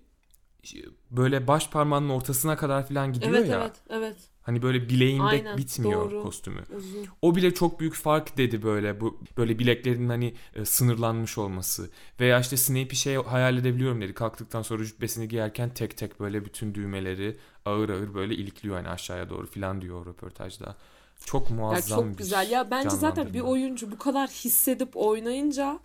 böyle 1.11 1.47
baş 1.47 1.71
parmağının 1.71 2.09
ortasına 2.09 2.57
kadar 2.57 2.89
falan 2.89 3.13
gidiyor 3.13 3.33
Evet 3.33 3.49
ya. 3.49 3.61
evet 3.61 3.77
evet. 3.89 4.17
Hani 4.45 4.63
böyle 4.63 4.89
bileğinde 4.89 5.23
Aynen, 5.23 5.59
bitmiyor 5.59 6.11
doğru. 6.11 6.23
kostümü. 6.23 6.63
Uzun. 6.77 7.07
O 7.23 7.37
bile 7.37 7.55
çok 7.55 7.81
büyük 7.81 7.95
fark 7.95 8.37
dedi 8.37 8.63
böyle 8.63 9.01
bu 9.01 9.21
böyle 9.37 9.59
bileklerinin 9.59 10.09
hani 10.09 10.35
e, 10.55 10.65
sınırlanmış 10.65 11.39
olması. 11.39 11.91
Veya 12.21 12.41
işte 12.41 12.57
Snape'i 12.57 12.97
şey 12.97 13.17
hayal 13.17 13.57
edebiliyorum 13.57 14.01
dedi. 14.01 14.15
Kalktıktan 14.15 14.63
sonra 14.63 14.85
cübbesini 14.85 15.29
giyerken 15.29 15.75
tek 15.75 15.97
tek 15.97 16.21
böyle 16.21 16.45
bütün 16.45 16.75
düğmeleri 16.75 17.37
ağır 17.65 17.89
ağır 17.89 18.15
böyle 18.15 18.35
ilikliyor 18.35 18.77
hani 18.77 18.89
aşağıya 18.89 19.31
doğru 19.31 19.47
falan 19.47 19.81
diyor 19.81 20.07
o 20.07 20.07
röportajda. 20.07 20.77
Çok 21.25 21.51
muazzam 21.51 22.01
çok 22.01 22.13
bir 22.13 22.17
güzel. 22.17 22.51
Ya 22.51 22.71
bence 22.71 22.97
zaten 22.97 23.35
bir 23.35 23.41
oyuncu 23.41 23.93
bu 23.93 23.99
kadar 23.99 24.29
hissedip 24.29 24.97
oynayınca 24.97 25.79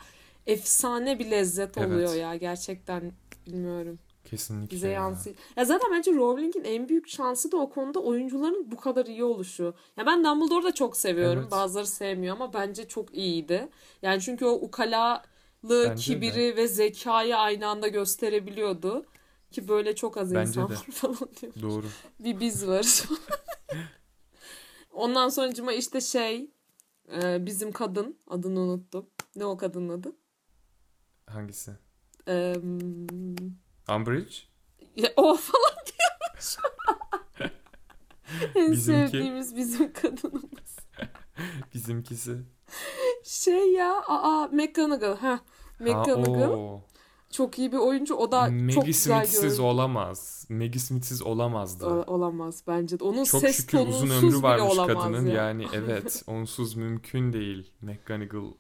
efsane 0.48 1.20
bir 1.20 1.32
lezzet 1.32 1.78
Evet. 1.78 1.88
oluyor 1.88 2.16
ya 2.16 2.36
gerçekten 2.36 3.12
bilmiyorum. 3.48 4.00
Kesinlikle. 4.30 4.76
bize 4.76 4.88
ya. 4.88 4.94
yansıyor. 4.94 5.36
Ya 5.56 5.66
zaten 5.66 5.92
bence 5.92 6.12
Rowling'in 6.16 6.64
en 6.64 6.90
büyük 6.90 7.08
şansı 7.08 7.52
da 7.52 7.58
o 7.58 7.70
konuda 7.70 8.00
oyuncuların 8.00 8.72
bu 8.72 8.78
kadar 8.78 9.06
iyi 9.06 9.24
oluşu. 9.24 9.74
Ya 9.98 10.06
ben 10.06 10.24
Dumbledore'u 10.24 10.64
da 10.64 10.74
çok 10.74 10.98
seviyorum. 10.98 11.40
Evet. 11.42 11.52
Bazıları 11.52 11.88
sevmiyor 11.88 12.36
ama 12.36 12.54
bence 12.54 12.88
çok 12.88 13.16
iyiydi. 13.16 13.70
Yani 14.02 14.22
çünkü 14.22 14.46
o 14.46 14.52
ukalalığı, 14.52 15.24
Bence 15.90 15.96
kibiri 16.04 16.56
ve 16.56 16.68
zekayı 16.68 17.38
aynı 17.38 17.68
anda 17.68 17.88
gösterebiliyordu. 17.88 19.06
Ki 19.52 19.68
böyle 19.68 19.96
çok 19.96 20.18
az 20.18 20.34
Bence 20.34 20.50
insan 20.50 20.70
de. 20.70 20.74
var 20.74 20.86
falan 20.92 21.30
diyor. 21.42 21.54
Doğru. 21.62 21.86
Bir 22.20 22.40
biz 22.40 22.68
varız. 22.68 23.06
Ondan 24.92 25.30
sonucuma 25.30 25.74
işte 25.74 26.02
şey 26.02 26.52
e, 27.22 27.46
bizim 27.46 27.72
kadın 27.72 28.18
adını 28.28 28.60
unuttum. 28.60 29.06
Ne 29.36 29.46
o 29.46 29.58
kadının 29.58 29.90
adı? 29.90 30.16
Hangisi? 31.26 31.72
E, 32.28 32.56
Umbridge? 33.96 34.36
ya, 34.96 35.10
o 35.18 35.36
falan 35.36 35.76
diyormuş. 35.86 36.58
en 38.56 38.72
Bizimki. 38.72 39.12
sevdiğimiz 39.12 39.56
bizim 39.56 39.94
kadınımız. 39.94 40.80
Bizimkisi. 41.74 42.38
Şey 43.24 43.72
ya 43.74 44.02
aa 44.08 44.48
McGonagall. 44.52 45.16
Ha, 45.18 45.30
Ha, 45.30 45.40
McGonagall 45.80 46.50
o. 46.54 46.82
çok 47.32 47.60
iyi 47.60 47.72
bir 47.72 47.78
oyuncu. 47.78 48.16
O 48.16 48.32
da 48.32 48.46
çok 48.46 48.52
Maggie 48.52 48.82
güzel 48.86 49.16
Smith'siz 49.26 49.42
görünüyor. 49.42 49.64
olamaz. 49.74 50.46
Maggie 50.50 50.80
Smith'siz 50.80 51.22
olamazdı. 51.22 51.86
olamaz 51.88 52.64
bence 52.68 53.00
de. 53.00 53.04
Onun 53.04 53.24
Çok 53.24 53.42
ses 53.42 53.58
şükür 53.58 53.80
uzun 53.80 54.10
ömrü 54.10 54.42
varmış 54.42 54.74
olamaz 54.74 55.04
kadının. 55.04 55.26
ya. 55.28 55.34
Yani 55.44 55.66
evet 55.74 56.24
onsuz 56.28 56.76
mümkün 56.76 57.34
değil. 57.34 57.72
McGonagall. 57.82 58.52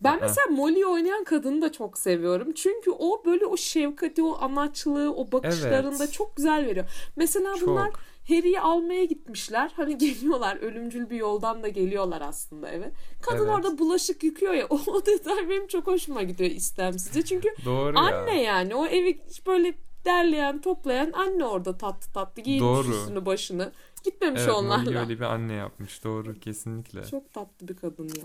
Ben 0.00 0.18
mesela 0.20 0.46
Molly 0.50 0.86
oynayan 0.86 1.24
kadını 1.24 1.62
da 1.62 1.72
çok 1.72 1.98
seviyorum. 1.98 2.52
Çünkü 2.52 2.90
o 2.90 3.22
böyle 3.24 3.46
o 3.46 3.56
şefkati, 3.56 4.22
o 4.22 4.38
anaçlığı, 4.40 5.14
o 5.14 5.32
bakışlarında 5.32 6.04
Evet. 6.04 6.12
çok 6.12 6.36
güzel 6.36 6.66
veriyor. 6.66 6.86
Mesela 7.16 7.54
Çok. 7.54 7.68
bunlar 7.68 7.90
Harry'i 8.28 8.60
almaya 8.60 9.04
gitmişler. 9.04 9.72
Hani 9.76 9.98
geliyorlar 9.98 10.56
ölümcül 10.56 11.10
bir 11.10 11.16
yoldan 11.16 11.62
da 11.62 11.68
geliyorlar 11.68 12.20
aslında 12.20 12.68
eve. 12.68 12.90
Kadın 13.22 13.44
Evet. 13.46 13.54
orada 13.54 13.78
bulaşık 13.78 14.24
yıkıyor 14.24 14.52
ya. 14.54 14.66
O, 14.70 14.80
o 14.86 15.06
detay 15.06 15.48
benim 15.50 15.66
çok 15.66 15.86
hoşuma 15.86 16.22
gidiyor 16.22 16.50
istemsizce. 16.50 17.22
Çünkü 17.22 17.48
Doğru 17.64 17.96
ya. 17.96 18.02
anne 18.02 18.42
yani 18.42 18.74
o 18.74 18.86
evi 18.86 19.20
böyle 19.46 19.74
derleyen 20.04 20.60
toplayan 20.60 21.12
anne 21.12 21.44
orada 21.44 21.78
tatlı 21.78 22.12
tatlı 22.12 22.44
Doğru. 22.44 22.88
üstünü 22.90 23.26
başını. 23.26 23.72
Gitmemiş 24.04 24.40
Evet, 24.44 24.54
onlarla. 24.54 24.84
Molly 24.84 24.98
öyle 24.98 25.18
bir 25.20 25.24
anne 25.24 25.52
yapmış. 25.52 26.04
Doğru 26.04 26.40
kesinlikle. 26.40 27.04
Çok 27.04 27.32
tatlı 27.32 27.68
bir 27.68 27.76
kadın 27.76 28.08
ya. 28.08 28.24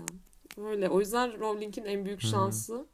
Öyle. 0.56 0.88
O 0.88 1.00
yüzden 1.00 1.40
Rowling'in 1.40 1.84
en 1.84 2.04
büyük 2.04 2.20
şansı 2.20 2.86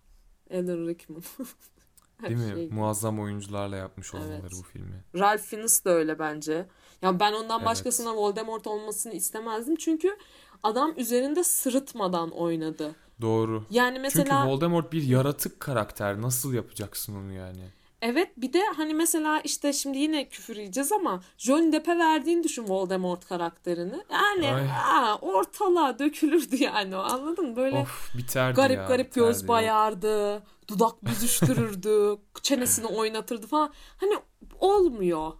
Alan 0.50 0.86
Rickman. 0.86 1.22
Değil 2.22 2.36
mi? 2.36 2.52
şey. 2.54 2.68
Muazzam 2.68 3.20
oyuncularla 3.20 3.76
yapmış 3.76 4.14
olmaları 4.14 4.40
Evet. 4.40 4.52
bu 4.58 4.62
filmi. 4.62 5.04
Ralph 5.14 5.42
Fiennes 5.42 5.84
de 5.84 5.90
öyle 5.90 6.18
bence. 6.18 6.66
Ya 7.02 7.20
ben 7.20 7.32
ondan 7.32 7.58
Evet. 7.58 7.66
başkasına 7.66 8.16
Voldemort 8.16 8.66
olmasını 8.66 9.12
istemezdim. 9.12 9.76
Çünkü 9.76 10.16
adam 10.62 10.92
üzerinde 10.96 11.44
sırıtmadan 11.44 12.30
oynadı. 12.30 12.94
Doğru. 13.20 13.64
Yani 13.70 13.98
mesela 13.98 14.24
Çünkü 14.42 14.52
Voldemort 14.54 14.92
bir 14.92 15.02
yaratık 15.02 15.60
karakter. 15.60 16.22
Nasıl 16.22 16.52
yapacaksın 16.54 17.14
onu 17.16 17.32
yani? 17.32 17.64
Evet 18.02 18.28
bir 18.36 18.52
de 18.52 18.62
hani 18.76 18.94
mesela 18.94 19.40
işte 19.40 19.72
şimdi 19.72 19.98
yine 19.98 20.28
küfür 20.28 20.56
yiyeceğiz 20.56 20.92
ama 20.92 21.20
Johnny 21.38 21.72
Depp'e 21.72 21.98
verdiğini 21.98 22.44
düşün 22.44 22.68
Voldemort 22.68 23.28
karakterini. 23.28 24.00
Yani 24.10 24.54
Ay. 24.54 24.68
aa, 24.70 25.16
ortalığa 25.16 25.98
dökülürdü 25.98 26.56
yani 26.62 26.96
o 26.96 26.98
anladın 27.00 27.50
mı? 27.50 27.56
Böyle 27.56 27.76
Of 27.78 28.14
biterdi 28.16 28.56
garip 28.56 28.76
ya. 28.76 28.86
garip 28.86 29.10
biterdi. 29.10 29.26
göz 29.26 29.48
bayardı, 29.48 30.42
dudak 30.68 31.04
büzüştürürdü, 31.04 32.16
çenesini 32.42 32.86
oynatırdı 32.86 33.46
falan. 33.46 33.72
Hani 33.96 34.14
olmuyor. 34.60 35.32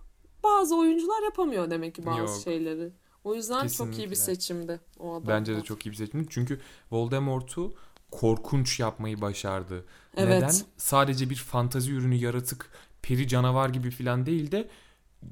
Bazı 0.42 0.76
oyuncular 0.76 1.22
yapamıyor 1.22 1.70
demek 1.70 1.94
ki 1.94 2.06
bazı 2.06 2.18
Yok. 2.20 2.40
şeyleri. 2.44 2.92
O 3.24 3.34
yüzden 3.34 3.54
çok 3.68 3.68
iyi 3.68 3.90
Kesinlikle. 3.90 4.10
bir 4.10 4.16
seçimdi 4.16 4.80
o 4.98 5.12
adam. 5.14 5.28
Bence 5.28 5.56
de 5.56 5.60
çok 5.62 5.86
iyi 5.86 5.90
bir 5.90 5.96
seçim. 5.96 6.26
Çünkü 6.30 6.60
Voldemort'u 6.92 7.74
korkunç 8.10 8.80
yapmayı 8.80 9.20
başardı. 9.20 9.84
Evet. 10.16 10.42
Neden? 10.42 10.52
Sadece 10.76 11.30
bir 11.30 11.36
fantazi 11.36 11.92
ürünü 11.92 12.14
yaratık, 12.14 12.70
peri 13.02 13.28
canavar 13.28 13.68
gibi 13.68 13.90
falan 13.90 14.26
değil 14.26 14.50
de 14.52 14.68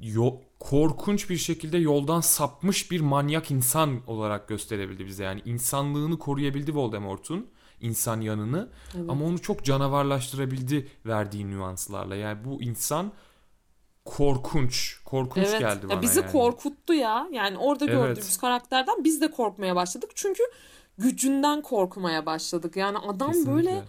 yo- 0.03 0.41
korkunç 0.61 1.31
bir 1.31 1.37
şekilde 1.37 1.79
yoldan 1.79 2.21
sapmış 2.21 2.91
bir 2.91 3.01
manyak 3.01 3.51
insan 3.51 4.01
olarak 4.07 4.49
gösterebildi 4.49 5.07
bize. 5.07 5.25
Yani 5.25 5.43
insanlığını 5.45 6.19
koruyabildi 6.19 6.75
Voldemort'un 6.75 7.47
insan 7.81 8.21
yanını 8.21 8.69
Evet. 8.97 9.11
ama 9.11 9.25
onu 9.25 9.39
çok 9.43 9.65
canavarlaştırabildi 9.65 10.89
verdiği 11.07 11.51
nüanslarla. 11.51 12.17
Yani 12.17 12.45
bu 12.45 12.63
insan 12.63 13.13
korkunç, 14.05 15.01
korkunç 15.05 15.47
Evet. 15.49 15.61
geldi 15.61 15.81
Ya 15.83 15.89
bana 15.89 16.03
bizi 16.03 16.21
yani. 16.21 16.33
korkuttu 16.33 16.95
ya. 16.95 17.29
Yani 17.33 17.59
orada 17.59 17.85
Evet. 17.85 17.95
gördüğümüz 17.95 18.37
karakterden 18.37 19.05
biz 19.05 19.21
de 19.21 19.31
korkmaya 19.31 19.77
başladık. 19.77 20.11
Çünkü 20.15 20.43
gücünden 20.99 21.63
korkmaya 21.63 22.27
başladık. 22.27 22.77
Yani 22.77 22.99
adam 22.99 23.33
Kesinlikle. 23.33 23.53
böyle 23.55 23.83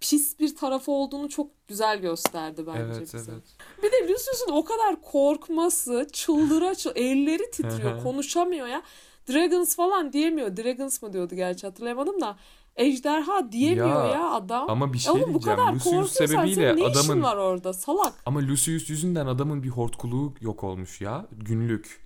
pis 0.00 0.38
bir 0.38 0.56
tarafı 0.56 0.92
olduğunu 0.92 1.28
çok 1.28 1.50
güzel 1.68 2.00
gösterdi 2.00 2.64
bence 2.66 2.80
Evet, 2.82 3.00
bize. 3.14 3.32
evet. 3.32 3.42
Bir 3.82 3.92
de 3.92 4.02
Lucius'un 4.02 4.52
o 4.52 4.64
kadar 4.64 5.02
korkması, 5.02 6.06
çıldıra 6.12 6.74
çıl 6.74 6.90
elleri 6.94 7.50
titriyor, 7.50 8.02
konuşamıyor 8.02 8.66
ya. 8.66 8.82
Dragons 9.28 9.76
falan 9.76 10.12
diyemiyor. 10.12 10.56
Dragons 10.56 11.02
mı 11.02 11.12
diyordu 11.12 11.34
gerçi 11.34 11.66
hatırlayamadım 11.66 12.20
da. 12.20 12.36
Ejderha 12.76 13.52
diyemiyor 13.52 14.04
ya, 14.04 14.10
Ya, 14.10 14.30
adam. 14.30 14.70
Ama 14.70 14.92
bir 14.92 14.98
E 14.98 15.00
şey 15.00 15.12
oğlum 15.12 15.22
bu 15.22 15.26
diyeceğim. 15.26 15.58
kadar 15.58 15.72
Lucius 15.74 16.12
sebebiyle 16.12 16.76
ne 16.76 16.80
işin 16.80 16.90
adamın 16.90 17.22
var 17.22 17.36
orada 17.36 17.72
salak. 17.72 18.12
Ama 18.26 18.40
Lucius 18.40 18.90
yüzünden 18.90 19.26
adamın 19.26 19.62
bir 19.62 19.68
hortkuluğu 19.68 20.34
yok 20.40 20.64
olmuş 20.64 21.00
ya. 21.00 21.26
Günlük. 21.32 22.00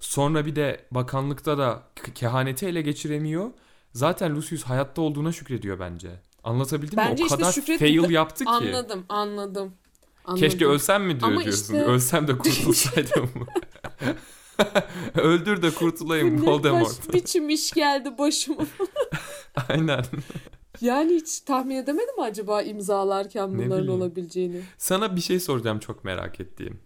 Sonra 0.00 0.46
bir 0.46 0.56
de 0.56 0.86
bakanlıkta 0.90 1.58
da 1.58 1.82
kehaneti 2.14 2.66
ele 2.66 2.82
geçiremiyor. 2.82 3.50
Zaten 3.94 4.36
Lucius 4.36 4.62
hayatta 4.62 5.02
olduğuna 5.02 5.32
şükrediyor 5.32 5.78
bence. 5.78 6.10
Anlatabildim 6.44 6.98
mi? 6.98 7.04
Bence 7.10 7.22
O 7.22 7.26
işte 7.26 7.36
kadar 7.38 7.52
şükret- 7.52 7.78
fail 7.78 8.10
yaptı 8.10 8.44
ki. 8.44 8.50
Anladım, 8.50 9.04
anladım. 9.08 9.74
anladım. 10.24 10.40
Keşke 10.40 10.66
ölsem 10.66 11.04
mi 11.04 11.20
diyor 11.20 11.32
Ama 11.32 11.42
diyorsun. 11.42 11.62
işte- 11.74 11.84
Ölsem 11.84 12.28
de 12.28 12.38
kurtulsaydım. 12.38 13.30
Öldür 15.14 15.62
de 15.62 15.70
kurtulayım 15.70 16.42
Ne 16.42 16.46
Voldemort. 16.50 17.08
baş 17.08 17.14
biçim 17.14 17.48
iş 17.50 17.72
geldi 17.72 18.18
başıma. 18.18 18.66
Aynen. 19.68 20.04
Yani 20.80 21.14
hiç 21.14 21.40
tahmin 21.40 21.76
edemedim 21.76 22.16
mi 22.16 22.22
acaba 22.22 22.62
imzalarken 22.62 23.58
bunların 23.58 23.88
olabileceğini? 23.88 24.60
Sana 24.78 25.16
bir 25.16 25.20
şey 25.20 25.40
soracağım 25.40 25.78
çok 25.78 26.04
merak 26.04 26.40
ettiğim. 26.40 26.80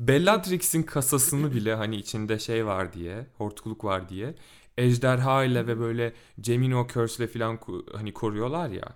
Bellatrix'in 0.00 0.82
kasasını 0.82 1.54
bile 1.54 1.74
hani 1.74 1.96
içinde 1.96 2.38
şey 2.38 2.66
var 2.66 2.92
diye, 2.92 3.26
hortkuluk 3.38 3.84
var 3.84 4.08
diye 4.08 4.34
ejderha 4.78 5.44
ile 5.44 5.66
ve 5.66 5.78
böyle 5.80 6.12
Gemino 6.40 6.86
Curse'le 6.92 7.26
falan 7.26 7.56
ku- 7.56 7.96
hani 7.96 8.12
koruyorlar 8.12 8.68
ya. 8.68 8.88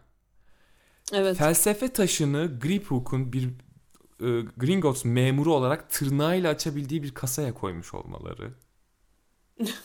Evet. 1.12 1.36
Felsefe 1.36 1.92
taşını 1.92 2.58
Griphook'un 2.60 3.32
bir 3.32 3.44
e, 4.20 4.40
Gringotts 4.56 5.04
memuru 5.04 5.54
olarak 5.54 5.90
tırnağıyla 5.90 6.50
açabildiği 6.50 7.02
bir 7.02 7.14
kasaya 7.14 7.54
koymuş 7.54 7.94
olmaları. 7.94 8.52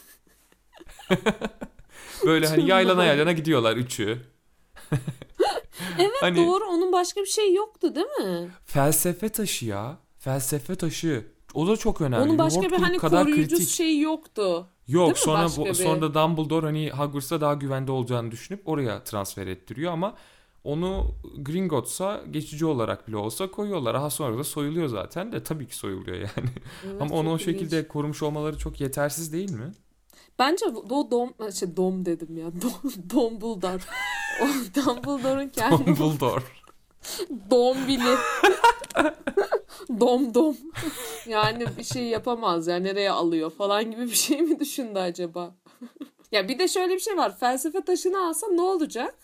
Böyle 2.25 2.47
hani 2.47 2.67
yaylana 2.69 3.05
yaylana 3.05 3.31
gidiyorlar 3.31 3.77
üçü. 3.77 4.21
Evet 5.99 6.11
Hani- 6.21 6.37
doğru 6.47 6.65
onun 6.65 6.91
başka 6.91 7.21
bir 7.21 7.25
şey 7.27 7.53
yoktu 7.53 7.95
değil 7.95 8.07
mi? 8.07 8.49
Felsefe 8.65 9.29
taşı 9.29 9.65
ya. 9.65 9.97
Felsefe 10.19 10.75
taşı. 10.75 11.25
O 11.53 11.67
da 11.67 11.77
çok 11.77 12.01
önemli. 12.01 12.23
Onun 12.23 12.37
başka 12.37 12.61
bir 12.61 12.65
Hortkuluk 12.65 12.87
hani 12.87 12.97
kadar 12.97 13.23
koruyucu 13.25 13.55
kritik. 13.55 13.69
şey 13.69 13.99
yoktu. 13.99 14.67
Yok 14.91 15.07
Değil 15.07 15.25
sonra 15.25 15.47
bu, 15.57 15.65
bir? 15.65 15.73
sonra 15.73 16.13
Dumbledore 16.13 16.65
hani 16.65 16.89
Hogwarts'ta 16.91 17.41
daha 17.41 17.53
güvende 17.53 17.91
olacağını 17.91 18.31
düşünüp 18.31 18.67
oraya 18.67 19.03
transfer 19.03 19.47
ettiriyor 19.47 19.91
ama 19.93 20.15
onu 20.63 21.15
Gringotts'a 21.37 22.21
geçici 22.31 22.65
olarak 22.65 23.07
bile 23.07 23.17
olsa 23.17 23.51
koyuyorlar. 23.51 23.93
Daha 23.93 24.09
sonra 24.09 24.37
da 24.37 24.43
soyuluyor 24.43 24.87
zaten 24.87 25.31
de 25.31 25.43
tabii 25.43 25.67
ki 25.67 25.75
soyuluyor 25.75 26.17
yani. 26.17 26.49
Evet, 26.85 27.01
ama 27.01 27.15
onu 27.15 27.29
o 27.31 27.37
çok 27.37 27.47
ilginç. 27.47 27.59
şekilde 27.59 27.87
korumuş 27.87 28.23
olmaları 28.23 28.57
çok 28.57 28.81
yetersiz 28.81 29.33
değil 29.33 29.51
mi? 29.51 29.73
Bence 30.39 30.65
o 30.89 31.11
dom 31.11 31.33
şey 31.59 31.77
dom 31.77 32.05
dedim 32.05 32.37
ya. 32.37 32.47
Dom, 32.61 32.91
Dumbledore. 33.09 33.83
o 34.41 34.45
Dumbledore'un 34.75 35.49
kendi 35.49 35.85
Dumbledore. 35.85 36.43
dombili. 37.51 38.15
Dom 39.99 40.33
dom. 40.33 40.57
Yani 41.27 41.65
bir 41.77 41.83
şey 41.83 42.03
yapamaz 42.03 42.67
ya 42.67 42.75
nereye 42.75 43.11
alıyor 43.11 43.49
falan 43.51 43.91
gibi 43.91 44.01
bir 44.01 44.15
şey 44.15 44.41
mi 44.41 44.59
düşündü 44.59 44.99
acaba? 44.99 45.55
ya 46.31 46.47
bir 46.47 46.59
de 46.59 46.67
şöyle 46.67 46.93
bir 46.93 46.99
şey 46.99 47.17
var. 47.17 47.37
Felsefe 47.37 47.81
taşını 47.81 48.27
alsa 48.27 48.47
ne 48.47 48.61
olacak? 48.61 49.15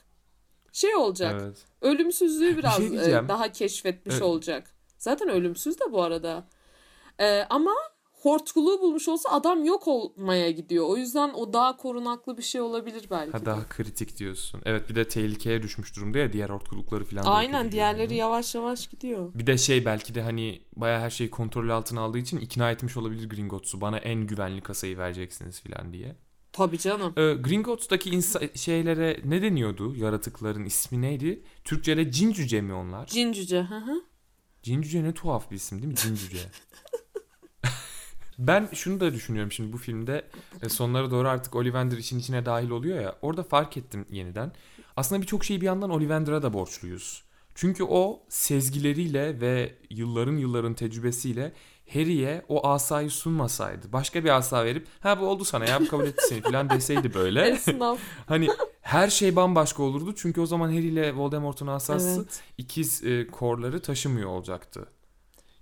Şey 0.71 0.95
olacak. 0.95 1.41
evet. 1.43 1.65
Ölümsüzlüğü 1.81 2.57
biraz 2.57 2.77
şey 2.77 2.87
e, 2.87 3.27
daha 3.27 3.51
keşfetmiş 3.51 4.15
Evet. 4.15 4.23
olacak. 4.23 4.75
Zaten 4.97 5.29
ölümsüz 5.29 5.79
de 5.79 5.91
bu 5.91 6.01
arada. 6.01 6.47
E, 7.19 7.43
ama 7.49 7.73
hortkuluğu 8.21 8.81
bulmuş 8.81 9.07
olsa 9.07 9.29
adam 9.29 9.65
yok 9.65 9.87
olmaya 9.87 10.51
gidiyor. 10.51 10.85
O 10.89 10.97
yüzden 10.97 11.33
o 11.33 11.53
daha 11.53 11.77
korunaklı 11.77 12.37
bir 12.37 12.43
şey 12.43 12.61
olabilir 12.61 13.07
belki. 13.11 13.31
Ha, 13.31 13.41
de. 13.41 13.45
daha 13.45 13.69
kritik 13.69 14.17
diyorsun. 14.17 14.61
Evet 14.65 14.89
bir 14.89 14.95
de 14.95 15.07
tehlikeye 15.07 15.63
düşmüş 15.63 15.95
durumda 15.95 16.17
ya 16.17 16.33
diğer 16.33 16.49
hortkulukları 16.49 17.05
falan. 17.05 17.23
Aynen 17.23 17.71
diğerleri 17.71 18.03
yani. 18.03 18.15
yavaş 18.15 18.55
yavaş 18.55 18.87
gidiyor. 18.87 19.33
Bir 19.33 19.47
de 19.47 19.57
şey 19.57 19.85
belki 19.85 20.15
de 20.15 20.21
hani 20.21 20.61
baya 20.75 20.99
her 21.01 21.09
şeyi 21.09 21.29
kontrol 21.29 21.69
altına 21.69 22.01
aldığı 22.01 22.17
için 22.17 22.37
ikna 22.37 22.71
etmiş 22.71 22.97
olabilir 22.97 23.29
Gringotts'u. 23.29 23.81
Bana 23.81 23.97
en 23.97 24.27
güvenli 24.27 24.61
kasayı 24.61 24.97
vereceksiniz 24.97 25.61
falan 25.61 25.93
diye. 25.93 26.15
Tabii 26.53 26.77
canım. 26.79 27.13
Ee, 27.17 27.33
Gringotts'taki 27.33 28.09
insa- 28.09 28.57
şeylere 28.57 29.21
ne 29.25 29.41
deniyordu? 29.41 29.95
Yaratıkların 29.95 30.65
ismi 30.65 31.01
neydi? 31.01 31.43
Türkçe'de 31.63 32.11
cin 32.11 32.31
cüce 32.33 32.61
mi 32.61 32.73
onlar? 32.73 33.05
Cin 33.07 33.31
cüce. 33.31 33.61
Hı 33.61 33.75
hı. 33.77 34.01
Cin 34.63 34.81
cüce 34.81 35.03
ne 35.03 35.13
tuhaf 35.13 35.51
bir 35.51 35.55
isim 35.55 35.77
değil 35.77 35.87
mi? 35.87 35.95
Cin 35.95 36.15
cüce. 36.15 36.37
ben 38.39 38.69
şunu 38.73 38.99
da 38.99 39.13
düşünüyorum 39.13 39.51
şimdi 39.51 39.73
bu 39.73 39.77
filmde 39.77 40.25
e, 40.61 40.69
sonlara 40.69 41.11
doğru 41.11 41.27
artık 41.27 41.55
Ollivander 41.55 41.97
işin 41.97 42.19
içine 42.19 42.45
dahil 42.45 42.69
oluyor 42.69 43.01
ya. 43.01 43.15
Orada 43.21 43.43
fark 43.43 43.77
ettim 43.77 44.05
yeniden. 44.11 44.51
Aslında 44.95 45.21
birçok 45.21 45.45
şeyi 45.45 45.61
bir 45.61 45.65
yandan 45.65 45.89
Ollivander'a 45.89 46.43
da 46.43 46.53
borçluyuz. 46.53 47.23
Çünkü 47.55 47.83
o 47.83 48.23
sezgileriyle 48.29 49.41
ve 49.41 49.75
yılların 49.89 50.37
yılların 50.37 50.73
tecrübesiyle 50.73 51.53
Harry'e 51.93 52.45
o 52.47 52.67
asayı 52.67 53.11
sunmasaydı, 53.11 53.93
başka 53.93 54.23
bir 54.23 54.29
asa 54.29 54.65
verip 54.65 54.87
ha 54.99 55.19
bu 55.19 55.27
oldu 55.27 55.45
sana 55.45 55.65
ya 55.65 55.81
bu 55.81 55.87
kabul 55.87 56.05
etti 56.05 56.23
seni 56.29 56.41
falan 56.41 56.69
deseydi 56.69 57.13
böyle. 57.13 57.59
Hani 58.25 58.47
her 58.81 59.09
şey 59.09 59.35
bambaşka 59.35 59.83
olurdu 59.83 60.13
çünkü 60.17 60.41
o 60.41 60.45
zaman 60.45 60.69
Harry 60.69 60.87
ile 60.87 61.15
Voldemort'un 61.15 61.67
asası 61.67 62.19
evet. 62.19 62.41
ikiz 62.57 63.03
e, 63.03 63.27
korları 63.27 63.81
taşımıyor 63.81 64.29
olacaktı. 64.29 64.87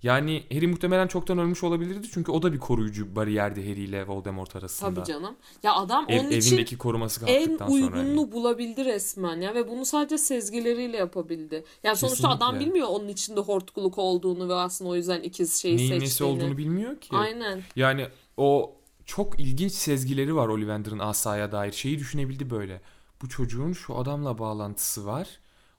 Yani 0.06 0.42
Harry 0.52 0.66
muhtemelen 0.66 1.06
çoktan 1.06 1.38
ölmüş 1.38 1.64
olabilirdi 1.64 2.06
çünkü 2.12 2.32
o 2.32 2.42
da 2.42 2.52
bir 2.52 2.58
koruyucu 2.58 3.16
bariyerdi 3.16 3.70
Harry 3.70 3.80
ile 3.80 4.06
Voldemort 4.06 4.56
arasında. 4.56 4.94
Tabii 4.94 5.06
canım. 5.06 5.34
Ya 5.62 5.74
adam 5.74 6.04
Ev- 6.08 6.20
onun 6.20 6.30
için 6.30 6.50
evindeki 6.52 6.78
koruması 6.78 7.26
en 7.26 7.38
kalktıktan 7.38 7.66
sonra. 7.68 7.74
uygununu 7.74 8.20
yani. 8.20 8.32
bulabildi 8.32 8.84
resmen 8.84 9.40
ya 9.40 9.54
ve 9.54 9.68
bunu 9.68 9.84
sadece 9.86 10.18
sezgileriyle 10.18 10.96
yapabildi. 10.96 11.64
Yani 11.84 11.96
sonuçta 11.96 12.28
adam 12.28 12.60
bilmiyor 12.60 12.88
onun 12.90 13.08
içinde 13.08 13.40
hortkuluk 13.40 13.98
olduğunu 13.98 14.48
ve 14.48 14.54
aslında 14.54 14.90
o 14.90 14.96
yüzden 14.96 15.22
ikiz 15.22 15.54
şeyi 15.62 15.76
Neyin 15.76 15.88
seçtiğini. 15.88 16.04
nesi 16.04 16.24
olduğunu 16.24 16.58
bilmiyor 16.58 17.00
ki. 17.00 17.08
Aynen. 17.16 17.62
Yani 17.76 18.06
o 18.36 18.76
çok 19.04 19.40
ilginç 19.40 19.72
sezgileri 19.72 20.36
var 20.36 20.48
Ollivander'ın 20.48 20.98
asaya 20.98 21.52
dair. 21.52 21.72
Şeyi 21.72 21.98
düşünebildi 21.98 22.50
böyle. 22.50 22.80
Bu 23.22 23.28
çocuğun 23.28 23.72
şu 23.72 23.96
adamla 23.98 24.38
bağlantısı 24.38 25.06
var. 25.06 25.28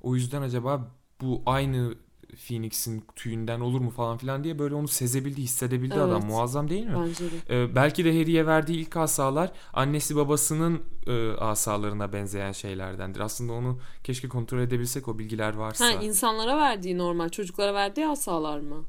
O 0.02 0.16
yüzden 0.16 0.42
acaba 0.42 0.92
bu 1.22 1.42
aynı 1.46 1.94
Phoenix'in 2.38 3.04
tüyünden 3.16 3.60
olur 3.60 3.82
mu 3.82 3.90
falan 3.90 4.18
filan 4.18 4.44
diye 4.44 4.60
böyle 4.60 4.76
onu 4.76 4.88
sezebildi, 4.88 5.42
hissedebildi 5.42 5.94
Evet. 5.98 6.06
adam. 6.08 6.26
Muazzam 6.26 6.70
değil 6.70 6.86
mi? 6.86 6.96
Bence 7.08 7.24
de. 7.26 7.36
Ee, 7.64 7.76
belki 7.76 8.06
de 8.06 8.20
Harry'e 8.20 8.46
verdiği 8.46 8.78
ilk 8.78 8.98
asalar 8.98 9.52
annesi 9.74 10.16
babasının 10.16 10.82
e, 11.08 11.32
asalarına 11.32 12.14
benzeyen 12.14 12.52
şeylerdendir. 12.52 13.20
Aslında 13.20 13.54
onu 13.54 13.80
keşke 14.04 14.30
kontrol 14.30 14.60
edebilsek 14.60 15.08
o 15.08 15.20
bilgiler 15.20 15.54
varsa. 15.54 15.86
Ha 15.86 15.92
insanlara 15.92 16.58
verdiği 16.58 16.98
normal 16.98 17.30
çocuklara 17.30 17.74
verdiği 17.74 18.08
asalar 18.08 18.60
mı? 18.60 18.86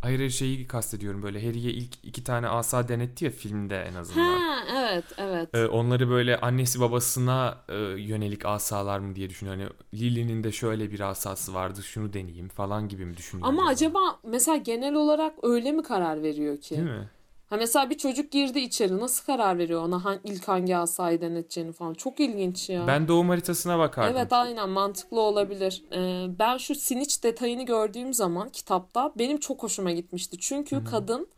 Hayır 0.00 0.30
şeyi 0.30 0.66
kastediyorum 0.66 1.22
böyle 1.22 1.46
Harry'e 1.46 1.70
ilk 1.70 1.94
iki 2.02 2.24
tane 2.24 2.48
asa 2.48 2.88
denetti 2.88 3.24
ya 3.24 3.30
filmde 3.30 3.82
en 3.82 3.94
azından. 3.94 4.24
Ha 4.40 4.64
evet 4.76 5.04
evet. 5.18 5.48
Ee, 5.54 5.66
onları 5.66 6.10
böyle 6.10 6.40
annesi 6.40 6.80
babasına 6.80 7.58
e, 7.68 7.74
yönelik 7.78 8.46
asalar 8.46 8.98
mı 8.98 9.16
diye 9.16 9.30
düşünüyor. 9.30 9.56
Hani 9.56 9.68
Lily'nin 9.94 10.44
de 10.44 10.52
şöyle 10.52 10.90
bir 10.92 11.00
asası 11.00 11.54
vardı 11.54 11.82
şunu 11.82 12.12
deneyeyim 12.12 12.48
falan 12.48 12.88
gibi 12.88 13.04
mi 13.06 13.16
düşünüyor? 13.16 13.48
Ama 13.48 13.66
acaba 13.66 14.18
mesela 14.24 14.56
genel 14.56 14.94
olarak 14.94 15.34
öyle 15.42 15.72
mi 15.72 15.82
karar 15.82 16.22
veriyor 16.22 16.60
ki? 16.60 16.76
Değil 16.76 16.88
mi? 16.88 17.08
Ha 17.50 17.56
mesela 17.56 17.90
bir 17.90 17.98
çocuk 17.98 18.30
girdi 18.32 18.58
içeri 18.58 18.98
nasıl 18.98 19.24
karar 19.26 19.58
veriyor 19.58 19.82
ona 19.84 20.04
han- 20.04 20.20
ilk 20.24 20.48
hangi 20.48 20.76
asayı 20.76 21.20
deneteceğini 21.20 21.72
falan. 21.72 21.94
Çok 21.94 22.20
ilginç 22.20 22.70
ya. 22.70 22.86
Ben 22.86 23.08
doğum 23.08 23.28
haritasına 23.28 23.78
bakardım. 23.78 24.16
Evet 24.16 24.32
aynen 24.32 24.68
mantıklı 24.68 25.20
olabilir. 25.20 25.84
Ee, 25.92 26.26
ben 26.38 26.56
şu 26.56 26.74
Snitch 26.74 27.22
detayını 27.22 27.62
gördüğüm 27.62 28.14
zaman 28.14 28.48
kitapta 28.48 29.12
benim 29.18 29.38
çok 29.40 29.62
hoşuma 29.62 29.90
gitmişti. 29.90 30.36
Çünkü 30.40 30.84
kadın 30.84 31.28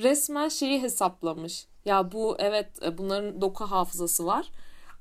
resmen 0.00 0.48
şeyi 0.48 0.82
hesaplamış. 0.82 1.66
Ya 1.84 2.12
bu 2.12 2.36
evet 2.38 2.82
e, 2.82 2.98
bunların 2.98 3.40
doku 3.40 3.64
hafızası 3.64 4.26
var. 4.26 4.46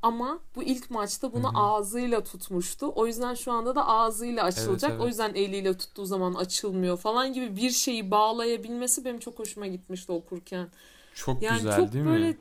Ama 0.06 0.40
bu 0.56 0.64
ilk 0.64 0.92
maçta 0.92 1.34
bunu 1.34 1.52
ağzıyla 1.54 2.24
tutmuştu. 2.24 2.92
O 2.96 3.08
yüzden 3.08 3.34
şu 3.34 3.52
anda 3.52 3.76
da 3.76 3.88
ağzıyla 3.88 4.44
açılacak. 4.44 4.92
evet. 4.92 5.02
O 5.02 5.08
yüzden 5.08 5.34
eliyle 5.34 5.78
tuttuğu 5.78 6.06
zaman 6.06 6.34
açılmıyor 6.34 6.98
falan 6.98 7.34
gibi 7.34 7.56
bir 7.56 7.70
şeyi 7.72 8.12
bağlayabilmesi 8.12 9.06
benim 9.06 9.20
çok 9.20 9.40
hoşuma 9.40 9.68
gitmişti 9.68 10.12
okurken. 10.12 10.68
Çok 11.16 11.42
Yani 11.42 11.58
güzel 11.58 11.78
çok 11.78 11.94
değil 11.94 12.06
böyle 12.06 12.28
mi? 12.30 12.38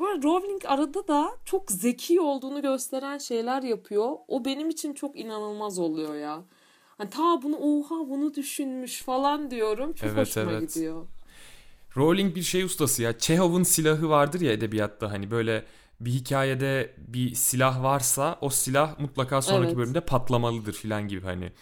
böyle 0.00 0.22
Rowling 0.22 0.62
arada 0.66 1.08
da 1.08 1.30
çok 1.44 1.70
zeki 1.70 2.20
olduğunu 2.20 2.62
gösteren 2.62 3.18
şeyler 3.18 3.62
yapıyor. 3.62 4.12
O 4.28 4.44
benim 4.44 4.70
için 4.70 4.94
çok 4.94 5.18
inanılmaz 5.18 5.78
oluyor 5.78 6.14
ya. 6.14 6.42
Hani 6.98 7.10
ta 7.10 7.42
bunu 7.42 7.56
oha 7.56 8.08
bunu 8.08 8.34
düşünmüş 8.34 9.02
falan 9.02 9.50
diyorum. 9.50 9.92
Çok 9.92 10.08
Evet, 10.08 10.18
hoşuma 10.28 10.52
evet. 10.52 10.74
gidiyor. 10.74 11.06
Rowling 11.96 12.36
bir 12.36 12.42
şey 12.42 12.62
ustası 12.64 13.02
ya. 13.02 13.18
Chekhov'un 13.18 13.62
silahı 13.62 14.08
vardır 14.08 14.40
ya 14.40 14.52
edebiyatta 14.52 15.10
hani 15.10 15.30
böyle 15.30 15.64
bir 16.00 16.10
hikayede 16.10 16.94
bir 16.98 17.34
silah 17.34 17.82
varsa 17.82 18.38
o 18.40 18.50
silah 18.50 18.98
mutlaka 18.98 19.42
sonraki 19.42 19.66
Evet. 19.68 19.76
bölümde 19.76 20.00
patlamalıdır 20.00 20.72
filan 20.72 21.08
gibi 21.08 21.22
hani. 21.26 21.52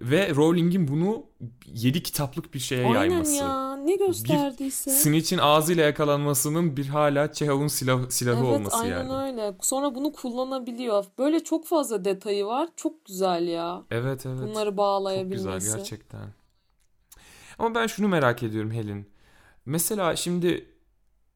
Ve 0.00 0.34
Rowling'in 0.34 0.88
bunu 0.88 1.26
7 1.66 2.02
kitaplık 2.02 2.54
bir 2.54 2.58
şeye 2.58 2.84
Aynen 2.86 2.94
yayması. 3.00 3.34
ya 3.34 3.76
ne 3.76 3.96
gösterdiyse. 3.96 4.90
Snitch'in 4.90 5.38
ağzıyla 5.38 5.84
yakalanmasının 5.84 6.76
bir 6.76 6.86
hala 6.86 7.32
Chekhov'un 7.32 7.66
silah, 7.66 8.10
silahı 8.10 8.44
evet 8.46 8.56
olması 8.56 8.76
aynen 8.76 9.04
yani. 9.08 9.12
öyle. 9.32 9.54
Sonra 9.60 9.94
bunu 9.94 10.12
kullanabiliyor. 10.12 11.04
Böyle 11.18 11.44
çok 11.44 11.66
fazla 11.66 12.04
detayı 12.04 12.44
var. 12.46 12.68
Çok 12.76 13.04
güzel 13.04 13.48
ya. 13.48 13.82
Evet 13.90 14.26
evet. 14.26 14.40
Bunları 14.42 14.68
Çok 14.70 14.76
bağlayabilmesi. 14.76 15.44
güzel 15.58 15.76
gerçekten. 15.76 16.34
Ama 17.58 17.74
ben 17.74 17.86
şunu 17.86 18.08
merak 18.08 18.42
ediyorum 18.42 18.70
Helin. 18.70 19.08
Mesela 19.66 20.16
şimdi 20.16 20.68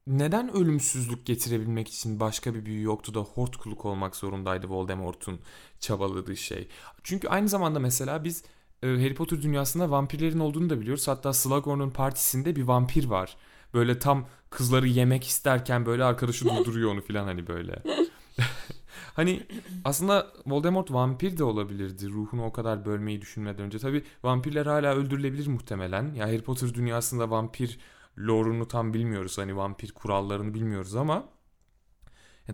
neden 0.09 0.55
ölümsüzlük 0.55 1.25
getirebilmek 1.25 1.87
için 1.87 2.19
başka 2.19 2.53
bir 2.53 2.65
büyü 2.65 2.83
yoktu 2.83 3.13
da 3.13 3.19
hortkuluk 3.19 3.85
olmak 3.85 4.15
zorundaydı 4.15 4.69
Voldemort'un 4.69 5.39
çabaladığı 5.79 6.37
şey. 6.37 6.67
Çünkü 7.03 7.27
aynı 7.27 7.49
zamanda 7.49 7.79
mesela 7.79 8.23
biz 8.23 8.43
e, 8.83 8.87
Harry 8.87 9.15
Potter 9.15 9.41
dünyasında 9.41 9.91
vampirlerin 9.91 10.39
olduğunu 10.39 10.69
da 10.69 10.81
biliyoruz. 10.81 11.07
Hatta 11.07 11.33
Slughorn'un 11.33 11.89
partisinde 11.89 12.55
bir 12.55 12.63
vampir 12.63 13.05
var. 13.05 13.37
Böyle 13.73 13.99
tam 13.99 14.27
kızları 14.49 14.87
yemek 14.87 15.27
isterken 15.27 15.85
böyle 15.85 16.03
arkadaşı 16.03 16.45
durduruyor 16.49 16.91
onu 16.91 17.01
falan 17.01 17.23
hani 17.23 17.47
böyle. 17.47 17.83
hani 19.13 19.43
aslında 19.85 20.27
Voldemort 20.45 20.91
vampir 20.91 21.37
de 21.37 21.43
olabilirdi. 21.43 22.09
Ruhunu 22.09 22.45
o 22.45 22.51
kadar 22.51 22.85
bölmeyi 22.85 23.21
düşünmeden 23.21 23.65
önce. 23.65 23.79
Tabi 23.79 24.03
vampirler 24.23 24.65
hala 24.65 24.95
öldürülebilir 24.95 25.47
muhtemelen. 25.47 26.13
Ya 26.13 26.27
Harry 26.27 26.41
Potter 26.41 26.73
dünyasında 26.73 27.29
vampir 27.29 27.79
lore'unu 28.17 28.67
tam 28.67 28.93
bilmiyoruz. 28.93 29.37
Hani 29.37 29.55
vampir 29.55 29.91
kurallarını 29.91 30.53
bilmiyoruz 30.53 30.95
ama 30.95 31.29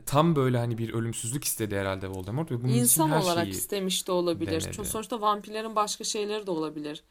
tam 0.06 0.36
böyle 0.36 0.58
hani 0.58 0.78
bir 0.78 0.93
ölümsüzlük 0.93 1.43
istedi 1.43 1.78
herhalde 1.78 2.08
Voldemort 2.08 2.51
ve 2.51 2.64
bunun 2.64 2.74
İnsan 2.74 3.08
için 3.08 3.16
her 3.16 3.22
olarak 3.22 3.43
şeyi 3.43 3.56
istemiş 3.56 4.08
de 4.08 4.12
olabilir. 4.12 4.51
denedi. 4.51 4.72
Çünkü 4.76 4.89
sonuçta 4.89 5.22
vampirlerin 5.22 5.76
başka 5.76 6.03
şeyleri 6.03 6.47
de 6.47 6.51
olabilir. 6.51 7.03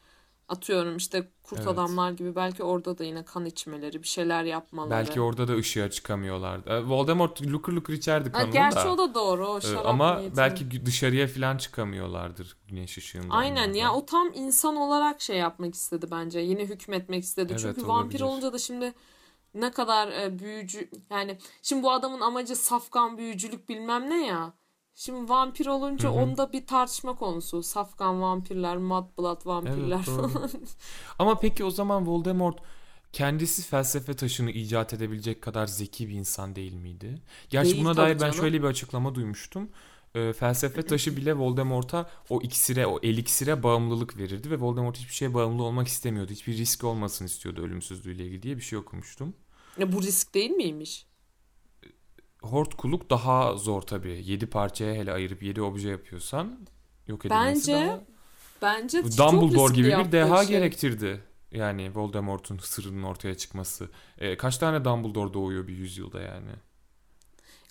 Atıyorum 0.49 0.97
işte 0.97 1.31
kurt 1.43 1.59
Evet. 1.59 1.67
adamlar 1.69 2.11
gibi 2.11 2.35
belki 2.35 2.63
orada 2.63 2.97
da 2.97 3.03
yine 3.03 3.25
kan 3.25 3.45
içmeleri, 3.45 4.03
bir 4.03 4.07
şeyler 4.07 4.43
yapmaları. 4.43 4.91
belki 4.91 5.21
orada 5.21 5.47
da 5.47 5.55
ışığa 5.55 5.89
çıkamıyorlardı. 5.89 6.69
E, 6.69 6.83
Voldemort 6.83 7.41
lukur 7.41 7.73
lukur 7.73 7.93
içerdi 7.93 8.29
Ha, 8.31 8.37
kanını 8.37 8.51
gerçi 8.53 8.75
da. 8.75 8.93
o 8.93 8.97
da 8.97 9.13
doğru. 9.13 9.47
O 9.47 9.57
E, 9.57 9.61
şarap 9.61 9.85
ama 9.85 10.15
niyetine. 10.19 10.37
belki 10.37 10.85
dışarıya 10.85 11.27
falan 11.27 11.57
çıkamıyorlardır 11.57 12.57
güneş 12.67 12.97
ışığında. 12.97 13.33
Aynen 13.33 13.55
onlardan. 13.63 13.73
ya 13.73 13.93
o 13.93 14.05
tam 14.05 14.31
insan 14.33 14.75
olarak 14.75 15.21
şey 15.21 15.37
yapmak 15.37 15.75
istedi 15.75 16.05
bence. 16.11 16.39
Yine 16.39 16.65
hükmetmek 16.65 17.23
istedi. 17.23 17.47
Evet, 17.51 17.61
Çünkü 17.61 17.87
vampir 17.87 18.21
olabilir. 18.21 18.21
olunca 18.21 18.53
da 18.53 18.57
şimdi 18.57 18.93
ne 19.53 19.71
kadar 19.71 20.07
e, 20.07 20.39
büyücü 20.39 20.89
yani 21.09 21.37
şimdi 21.61 21.83
bu 21.83 21.91
adamın 21.91 22.21
amacı 22.21 22.55
safkan 22.55 23.17
büyücülük 23.17 23.69
bilmem 23.69 24.09
ne 24.09 24.25
ya. 24.25 24.53
Şimdi 24.95 25.29
vampir 25.29 25.65
olunca 25.65 26.09
Hı 26.09 26.13
hı. 26.13 26.17
onda 26.17 26.53
bir 26.53 26.65
tartışma 26.67 27.15
konusu. 27.15 27.63
Safkan 27.63 28.21
vampirler, 28.21 28.77
mudblood 28.77 29.45
vampirler 29.45 29.95
Evet, 29.95 30.05
falan. 30.05 30.51
Ama 31.19 31.39
peki 31.39 31.63
o 31.63 31.71
zaman 31.71 32.07
Voldemort 32.07 32.59
kendisi 33.13 33.61
felsefe 33.63 34.13
taşını 34.15 34.51
icat 34.51 34.93
edebilecek 34.93 35.41
kadar 35.41 35.67
zeki 35.67 36.09
bir 36.09 36.13
insan 36.13 36.55
değil 36.55 36.73
miydi? 36.73 37.21
Gerçi 37.49 37.71
Değil 37.71 37.83
buna 37.83 37.97
dair 37.97 38.21
ben 38.21 38.31
canım. 38.31 38.33
şöyle 38.33 38.59
bir 38.61 38.67
açıklama 38.67 39.15
duymuştum. 39.15 39.69
Ee, 40.15 40.33
felsefe 40.33 40.81
taşı 40.85 41.17
bile 41.17 41.33
Voldemort'a 41.37 42.09
o 42.29 42.41
iksire, 42.41 42.87
o 42.87 42.99
eliksire 43.03 43.63
bağımlılık 43.63 44.17
verirdi 44.17 44.51
ve 44.51 44.59
Voldemort 44.59 44.97
hiçbir 44.97 45.13
şeye 45.13 45.33
bağımlı 45.33 45.63
olmak 45.63 45.87
istemiyordu. 45.87 46.31
Hiçbir 46.31 46.57
risk 46.57 46.83
olmasın 46.83 47.25
istiyordu 47.25 47.61
ölümsüzlüğüyle 47.61 48.25
ilgili 48.25 48.43
diye 48.43 48.57
bir 48.57 48.61
şey 48.61 48.77
okumuştum. 48.79 49.35
Ya 49.77 49.91
bu 49.93 50.01
risk 50.03 50.33
değil 50.33 50.51
miymiş? 50.51 51.05
Hortkuluk 52.51 53.09
daha 53.09 53.55
zor 53.55 53.81
tabii. 53.81 54.21
7 54.25 54.45
parçaya 54.45 54.93
hele 54.93 55.11
ayırıp 55.13 55.43
7 55.43 55.61
obje 55.61 55.89
yapıyorsan 55.89 56.59
yok 57.07 57.25
edilmesi 57.25 57.71
Bence 57.71 57.87
daha... 57.87 58.01
Bence 58.61 59.03
Dumbledore 59.03 59.73
gibi 59.73 59.87
bir 59.87 60.11
deha 60.11 60.45
şey. 60.45 60.55
gerektirdi. 60.55 61.21
Yani 61.51 61.95
Voldemort'un 61.95 62.57
sırrının 62.57 63.03
ortaya 63.03 63.35
çıkması. 63.35 63.89
E, 64.17 64.37
kaç 64.37 64.57
tane 64.57 64.85
Dumbledore 64.85 65.33
doğuyor 65.33 65.67
bir 65.67 65.77
yüzyılda 65.77 66.21
yani? 66.21 66.51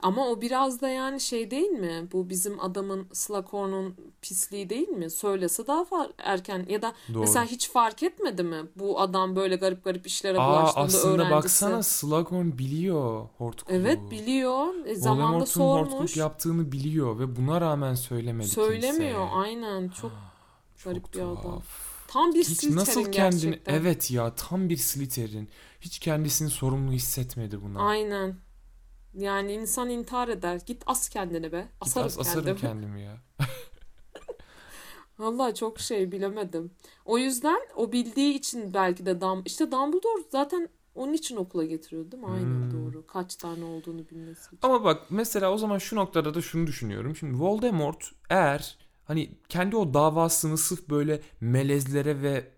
Ama 0.05 0.29
o 0.29 0.41
biraz 0.41 0.81
da 0.81 0.89
yani 0.89 1.21
şey 1.21 1.51
değil 1.51 1.71
mi? 1.71 2.09
Bu 2.13 2.29
bizim 2.31 2.61
adamın 2.61 3.07
Slughorn'un 3.13 3.97
pisliği 4.23 4.71
değil 4.71 4.89
mi? 4.89 5.11
Söylese 5.11 5.67
daha 5.67 5.83
fa- 5.83 6.13
erken 6.19 6.67
ya 6.69 6.83
da 6.83 6.93
Doğru. 7.15 7.21
mesela 7.21 7.45
hiç 7.45 7.71
fark 7.71 8.03
etmedi 8.03 8.43
mi? 8.43 8.57
Bu 8.77 9.01
adam 9.01 9.37
böyle 9.37 9.57
garip 9.57 9.85
garip 9.85 10.07
işlere 10.07 10.39
Aa 10.39 10.51
bulaştığında 10.51 10.85
aslında 10.85 11.15
öğrencisi. 11.15 11.31
baksana 11.31 11.83
Slughorn 11.83 12.59
biliyor 12.59 13.27
Hortkuluğu. 13.39 13.77
Evet 13.77 13.99
biliyor. 14.11 14.87
E, 14.87 14.95
zamanında 14.95 15.47
sormuş. 15.47 15.91
Hortkuluk 15.93 16.17
yaptığını 16.17 16.73
biliyor 16.73 17.19
ve 17.19 17.37
buna 17.37 17.61
rağmen 17.61 17.95
söylemedi 17.95 18.49
Söylemiyor. 18.49 18.93
kimseye. 18.93 19.17
Aynen. 19.17 19.89
Çok 19.89 20.13
Çok 20.77 20.85
garip 20.93 21.15
bir 21.15 21.21
adam. 21.21 21.63
tam 22.09 22.35
bir 22.35 22.39
Hiç 22.45 22.47
Slytherin 22.49 22.77
nasıl 22.77 23.05
kendini 23.13 23.41
gerçekten. 23.51 23.75
evet 23.75 24.11
ya 24.11 24.35
tam 24.35 24.69
bir 24.69 24.77
Slytherin. 24.77 25.49
Hiç 25.81 25.99
kendisini 25.99 26.51
sorumlu 26.51 26.93
hissetmedi 26.93 27.63
buna. 27.63 27.81
Aynen. 27.89 28.37
Yani 29.19 29.53
insan 29.53 29.91
intihar 29.91 30.29
eder. 30.29 30.61
Git 30.67 30.83
as 30.87 31.09
kendini 31.09 31.53
be. 31.53 31.59
Git 31.61 31.69
Asarım 31.81 32.07
as- 32.07 32.19
asarım 32.19 32.45
kendimi. 32.45 32.61
kendimi 32.61 33.03
ya. 33.03 33.17
Vallahi 35.19 35.55
çok 35.55 35.81
şey 35.81 36.13
bilemedim. 36.13 36.71
O 37.05 37.19
yüzden 37.19 37.61
o 37.77 37.93
bildiği 37.93 38.35
için 38.35 38.75
belki 38.75 39.07
de 39.07 39.21
Dum 39.21 39.43
işte 39.47 39.73
Dumbledore 39.73 40.23
zaten 40.33 40.69
onun 40.95 41.13
için 41.13 41.37
okula 41.37 41.65
getiriyor 41.65 42.11
değil 42.11 42.23
mi? 42.23 42.29
Aynen 42.31 42.45
Hmm. 42.47 42.71
doğru. 42.71 43.07
Kaç 43.07 43.37
tane 43.37 43.65
olduğunu 43.65 44.09
bilmesi 44.09 44.47
için. 44.47 44.59
Ama 44.63 44.85
bak 44.85 45.03
mesela 45.11 45.53
o 45.53 45.59
zaman 45.59 45.79
şu 45.79 45.97
noktada 45.97 46.35
da 46.35 46.43
şunu 46.43 46.67
düşünüyorum. 46.67 47.17
Şimdi 47.17 47.41
Voldemort 47.43 48.11
eğer 48.31 48.79
hani 49.05 49.31
kendi 49.49 49.77
o 49.77 49.95
davasını 49.95 50.59
sırf 50.59 50.89
böyle 50.89 51.21
melezlere 51.41 52.23
ve 52.23 52.51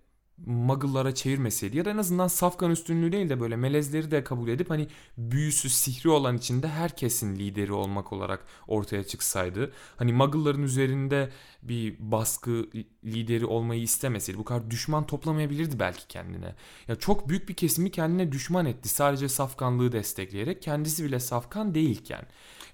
muggle'lara 0.47 1.15
çevirmeseydi 1.15 1.77
ya 1.77 1.85
da 1.85 1.91
en 1.91 1.97
azından 1.97 2.29
safkan 2.29 2.71
üstünlüğü 2.71 3.13
değil 3.13 3.29
de 3.29 3.41
böyle 3.41 3.57
melezleri 3.57 4.11
de 4.11 4.25
kabul 4.25 4.49
edip 4.49 4.71
hani 4.71 4.89
büyüsü 5.19 5.71
sihri 5.71 6.09
olan 6.09 6.37
içinde 6.37 6.69
herkesin 6.69 7.37
lideri 7.37 7.73
olmak 7.73 8.13
olarak 8.13 8.45
ortaya 8.69 9.05
çıksaydı. 9.05 9.73
Hani 9.97 10.13
muggle'ların 10.13 10.63
üzerinde 10.63 11.31
bir 11.63 11.97
baskı 11.99 12.67
lideri 13.05 13.47
olmayı 13.47 13.83
istemeseydi 13.83 14.39
bu 14.39 14.45
kadar 14.45 14.71
düşman 14.71 15.07
toplamayabilirdi 15.07 15.79
belki 15.79 16.07
kendine. 16.09 16.55
Ya 16.89 16.97
çok 16.97 17.29
büyük 17.29 17.49
bir 17.49 17.55
kesimi 17.55 17.91
kendine 17.91 18.33
düşman 18.33 18.67
etti 18.67 18.89
sadece 18.89 19.29
safkanlığı 19.29 19.93
destekleyerek 19.93 20.63
kendisi 20.63 21.05
bile 21.05 21.21
safkan 21.21 21.75
değilken. 21.75 22.27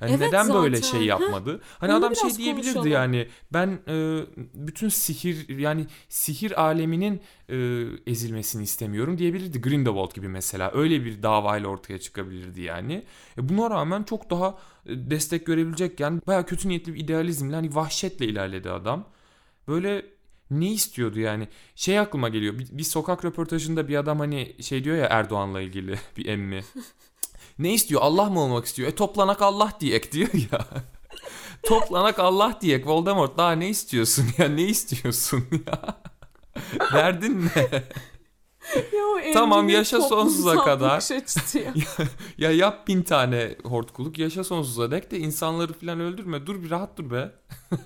Yani 0.02 0.10
Evet 0.10 0.20
neden 0.32 0.54
böyle 0.54 0.76
zaten. 0.76 0.98
şey 0.98 1.06
yapmadı? 1.06 1.60
Hani 1.78 1.90
Onu 1.92 1.98
adam 1.98 2.16
şey 2.16 2.36
diyebilirdi 2.36 2.66
konuşalım. 2.74 2.92
yani 2.92 3.28
ben 3.52 3.78
e, 3.88 4.20
bütün 4.54 4.88
sihir 4.88 5.58
yani 5.58 5.86
sihir 6.08 6.62
aleminin 6.62 7.20
e, 7.48 7.56
ezilmesini 8.06 8.62
istemiyorum 8.62 9.18
diyebilirdi. 9.18 9.60
Grindelwald 9.60 10.14
gibi 10.14 10.28
mesela 10.28 10.70
öyle 10.74 11.04
bir 11.04 11.22
davayla 11.22 11.68
ortaya 11.68 11.98
çıkabilirdi 11.98 12.60
yani. 12.60 13.04
E, 13.38 13.48
buna 13.48 13.70
rağmen 13.70 14.02
çok 14.02 14.30
daha 14.30 14.58
e, 14.86 15.10
destek 15.10 15.46
görebilecekken 15.46 16.22
baya 16.26 16.46
kötü 16.46 16.68
niyetli 16.68 16.94
bir 16.94 17.00
idealizmle 17.00 17.54
hani 17.54 17.74
vahşetle 17.74 18.26
ilerledi 18.26 18.70
adam. 18.70 19.08
Böyle 19.68 20.06
ne 20.50 20.72
istiyordu 20.72 21.20
yani? 21.20 21.48
Şey 21.74 21.98
aklıma 21.98 22.28
geliyor. 22.28 22.58
Bir, 22.58 22.68
bir 22.78 22.82
sokak 22.82 23.24
röportajında 23.24 23.88
bir 23.88 23.96
adam 23.96 24.18
hani 24.18 24.56
şey 24.60 24.84
diyor 24.84 24.96
ya 24.96 25.06
Erdoğan'la 25.06 25.60
ilgili 25.60 25.94
bir 26.16 26.26
emmi. 26.26 26.60
Ne 27.62 27.74
istiyor? 27.74 28.00
Allah 28.02 28.24
mı 28.24 28.40
olmak 28.40 28.64
istiyor? 28.64 28.88
E 28.88 28.94
toplanak 28.94 29.42
Allah 29.42 29.72
diyek 29.80 30.12
diyor 30.12 30.28
ya. 30.52 30.66
toplanak 31.62 32.18
Allah 32.18 32.58
diyek 32.60 32.86
Voldemort 32.86 33.38
daha 33.38 33.52
ne 33.52 33.68
istiyorsun 33.68 34.26
ya? 34.38 34.48
Ne 34.48 34.62
istiyorsun 34.62 35.44
ya? 35.66 35.96
Derdin 36.92 37.50
ne? 37.56 37.82
Ya 38.76 39.04
o 39.04 39.32
Tamam, 39.34 39.68
yaşa 39.68 40.00
sonsuza 40.00 40.56
kadar. 40.64 41.02
ya. 41.64 41.72
ya 42.38 42.50
yap 42.52 42.88
bin 42.88 43.02
tane 43.02 43.56
hortkuluk 43.64 44.18
yaşa 44.18 44.44
sonsuza 44.44 44.90
dek 44.90 45.10
de 45.10 45.18
insanları 45.18 45.72
falan 45.72 46.00
öldürme. 46.00 46.46
Dur 46.46 46.62
bir 46.62 46.70
rahat 46.70 46.98
dur 46.98 47.10
be. 47.10 47.30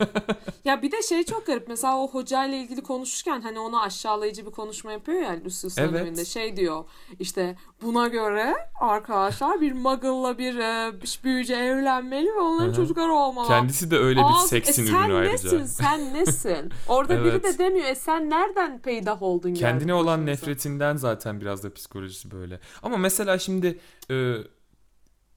Ya 0.65 0.83
bir 0.83 0.93
de 0.93 1.03
şey 1.03 1.23
çok 1.25 1.47
garip. 1.47 1.69
Mesela 1.69 1.99
o 1.99 2.09
hocayla 2.11 2.57
ilgili 2.59 2.83
konuşurken 2.83 3.41
hani 3.41 3.59
ona 3.59 3.81
aşağılayıcı 3.83 4.47
bir 4.47 4.51
konuşma 4.51 4.93
yapıyor 4.93 5.21
ya 5.23 5.37
Lucius 5.45 5.79
Evet. 5.79 5.93
döneminde. 5.93 6.25
Şey 6.25 6.57
diyor 6.57 6.85
işte 7.19 7.57
buna 7.83 8.09
göre 8.09 8.55
arkadaşlar 8.81 9.61
bir 9.61 9.73
muggle'la 9.73 10.39
bir 10.39 10.59
e, 10.59 10.93
büyücü 11.25 11.53
evlenmeli 11.53 12.27
ve 12.27 12.41
onların 12.41 12.67
Hı 12.67 12.71
hı. 12.73 12.77
çocukları 12.77 13.13
olmalı. 13.13 13.49
Kendisi 13.49 13.91
de 13.91 13.99
öyle 13.99 14.21
bir 14.21 14.25
Ağız- 14.25 14.49
seksin 14.49 14.83
e, 14.83 14.87
ürünü 14.87 14.97
sen 15.03 15.11
ayrıca. 15.11 15.33
nesin 15.33 15.65
sen 15.65 16.15
nesin? 16.15 16.73
Orada 16.89 17.15
Evet. 17.19 17.25
biri 17.35 17.43
de 17.43 17.59
demiyor 17.59 17.87
e 17.87 17.95
sen 17.95 18.31
nereden 18.31 18.79
peydah 18.79 19.23
oldun 19.23 19.55
Kendine 19.55 19.95
olan 19.95 20.21
başımıza?" 20.27 20.47
Nefretinden 20.67 20.97
zaten 20.97 21.41
biraz 21.41 21.63
da 21.65 21.75
psikolojisi 21.75 22.31
böyle. 22.31 22.61
Ama 22.83 22.97
mesela 22.97 23.39
şimdi 23.39 23.79
e, 24.11 24.35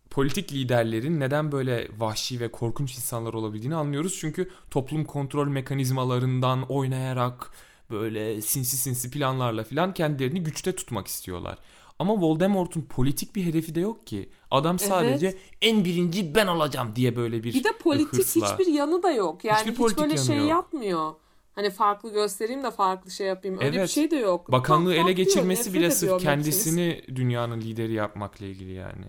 politik 0.09 0.53
liderlerin 0.53 1.19
neden 1.19 1.51
böyle 1.51 1.87
vahşi 1.97 2.39
ve 2.39 2.51
korkunç 2.51 2.95
insanlar 2.95 3.33
olabildiğini 3.33 3.75
anlıyoruz. 3.75 4.17
Çünkü 4.19 4.49
toplum 4.71 5.05
kontrol 5.05 5.47
mekanizmalarından 5.47 6.63
oynayarak 6.71 7.51
böyle 7.91 8.41
sinsi 8.41 8.77
sinsi 8.77 9.11
planlarla 9.11 9.63
falan 9.63 9.93
kendilerini 9.93 10.43
güçte 10.43 10.75
tutmak 10.75 11.07
istiyorlar. 11.07 11.57
Ama 11.99 12.13
Voldemort'un 12.21 12.81
politik 12.81 13.35
bir 13.35 13.45
hedefi 13.45 13.75
de 13.75 13.79
yok 13.79 14.07
ki. 14.07 14.29
Adam 14.51 14.79
sadece 14.79 15.37
en 15.61 15.85
birinci 15.85 16.35
ben 16.35 16.47
olacağım 16.47 16.95
diye 16.95 17.15
böyle 17.15 17.43
bir 17.43 17.53
Bir 17.53 17.63
de 17.63 17.71
politik 17.83 18.13
hırsla. 18.13 18.51
hiçbir 18.59 18.73
yanı 18.73 19.03
da 19.03 19.11
yok. 19.11 19.43
Yani 19.45 19.59
Hiçbir 19.59 19.85
hiç 19.89 19.97
böyle 19.97 20.17
şey 20.17 20.37
yok. 20.37 20.49
yapmıyor. 20.49 21.13
Hani 21.59 21.69
farklı 21.69 22.13
göstereyim 22.13 22.63
de 22.63 22.71
farklı 22.71 23.11
şey 23.11 23.27
yapayım. 23.27 23.57
Öyle 23.59 23.71
bir 23.71 23.77
Evet. 23.77 23.89
şey 23.89 24.11
de 24.11 24.15
yok. 24.15 24.51
Bakanlığı 24.51 24.89
Tak 24.89 24.97
ele 24.97 25.05
tak 25.07 25.17
geçirmesi 25.17 25.73
bile 25.73 25.91
sırf 25.91 26.21
kendisini 26.21 27.01
dünyanın 27.15 27.61
lideri 27.61 27.93
yapmakla 27.93 28.45
ilgili 28.45 28.71
yani. 28.73 29.05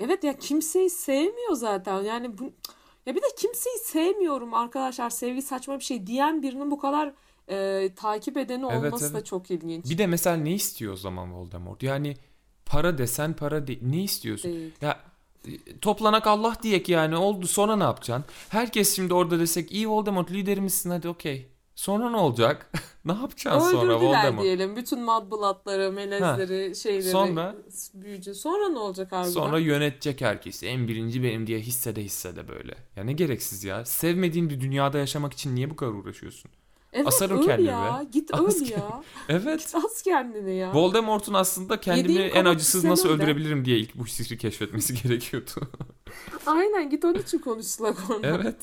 Evet 0.00 0.24
ya 0.24 0.38
kimseyi 0.38 0.90
sevmiyor 0.90 1.52
zaten. 1.52 2.02
Yani 2.02 2.38
bu 2.38 2.52
ya 3.06 3.14
bir 3.14 3.22
de 3.22 3.26
kimseyi 3.38 3.78
sevmiyorum 3.78 4.54
arkadaşlar. 4.54 5.10
Sevgi 5.10 5.42
saçma 5.42 5.78
bir 5.78 5.84
şey 5.84 6.06
diyen 6.06 6.42
birinin 6.42 6.70
bu 6.70 6.78
kadar 6.78 7.12
e, 7.48 7.88
takip 7.94 8.36
edeni 8.36 8.66
Evet, 8.70 8.84
olması 8.84 9.14
da 9.14 9.18
evet. 9.18 9.26
çok 9.26 9.50
ilginç. 9.50 9.90
Bir 9.90 9.98
de 9.98 10.06
mesela 10.06 10.36
ne 10.36 10.52
istiyor 10.52 10.92
o 10.92 10.96
zaman 10.96 11.34
Voldemort? 11.34 11.82
Yani 11.82 12.16
para 12.66 12.98
desen 12.98 13.32
para 13.32 13.66
değil. 13.66 13.80
Ne 13.82 14.02
istiyorsun? 14.02 14.52
Değil. 14.52 14.72
Ya 14.80 15.00
toplanak 15.80 16.26
Allah 16.26 16.56
diyek 16.62 16.88
yani 16.88 17.16
oldu 17.16 17.46
sonra 17.46 17.76
ne 17.76 17.84
yapacaksın? 17.84 18.24
Herkes 18.48 18.96
şimdi 18.96 19.14
orada 19.14 19.38
desek 19.38 19.72
iyi 19.72 19.88
Voldemort 19.88 20.30
liderimizsin 20.30 20.90
hadi 20.90 21.08
okey. 21.08 21.51
Sonra 21.82 22.10
ne 22.10 22.16
olacak? 22.16 22.70
ne 23.04 23.12
yapacaksın 23.12 23.70
sonra 23.70 23.92
Öldürdüler 23.92 24.18
Voldemort? 24.18 24.44
diyelim. 24.44 24.76
Bütün 24.76 25.00
madbulatları, 25.00 25.92
melezleri, 25.92 26.76
şeyleri, 26.76 27.10
Sonra? 27.10 27.54
büyücü. 27.94 28.34
Sonra 28.34 28.68
ne 28.68 28.78
olacak 28.78 29.12
harbiden? 29.12 29.32
Sonra 29.32 29.58
yönetecek 29.58 30.20
herkesi. 30.20 30.66
En 30.66 30.88
birinci 30.88 31.22
benim 31.22 31.46
diye 31.46 31.58
hissede 31.58 32.02
hissede 32.02 32.48
böyle. 32.48 32.74
Ya 32.96 33.04
ne 33.04 33.12
gereksiz 33.12 33.64
ya. 33.64 33.84
Sevmediğin 33.84 34.50
bir 34.50 34.60
dünyada 34.60 34.98
yaşamak 34.98 35.32
için 35.32 35.54
niye 35.54 35.70
bu 35.70 35.76
kadar 35.76 35.92
uğraşıyorsun? 35.92 36.50
Evet, 36.92 37.06
asarım 37.06 37.38
öl 37.38 37.44
kendimi 37.44 37.68
ya. 37.68 38.04
Git 38.12 38.30
öl 38.34 38.46
kendimi. 38.48 38.70
ya. 38.70 39.02
Evet. 39.28 39.74
As 39.84 40.02
kendini 40.02 40.54
ya. 40.56 40.74
Voldemort'un 40.74 41.34
aslında 41.34 41.80
kendimi 41.80 42.12
Yediğin 42.12 42.34
en 42.34 42.44
acısız 42.44 42.84
nasıl 42.84 43.08
öl 43.08 43.18
de. 43.18 43.22
öldürebilirim 43.22 43.64
diye 43.64 43.78
ilk 43.78 43.94
bu 43.94 44.04
fikri 44.04 44.38
keşfetmesi 44.38 44.94
gerekiyordu. 45.02 45.50
Aynen 46.46 46.90
git 46.90 47.04
onun 47.04 47.14
için 47.18 47.38
konuş 47.38 47.66
Slughorn'la. 47.66 48.26
evet. 48.28 48.56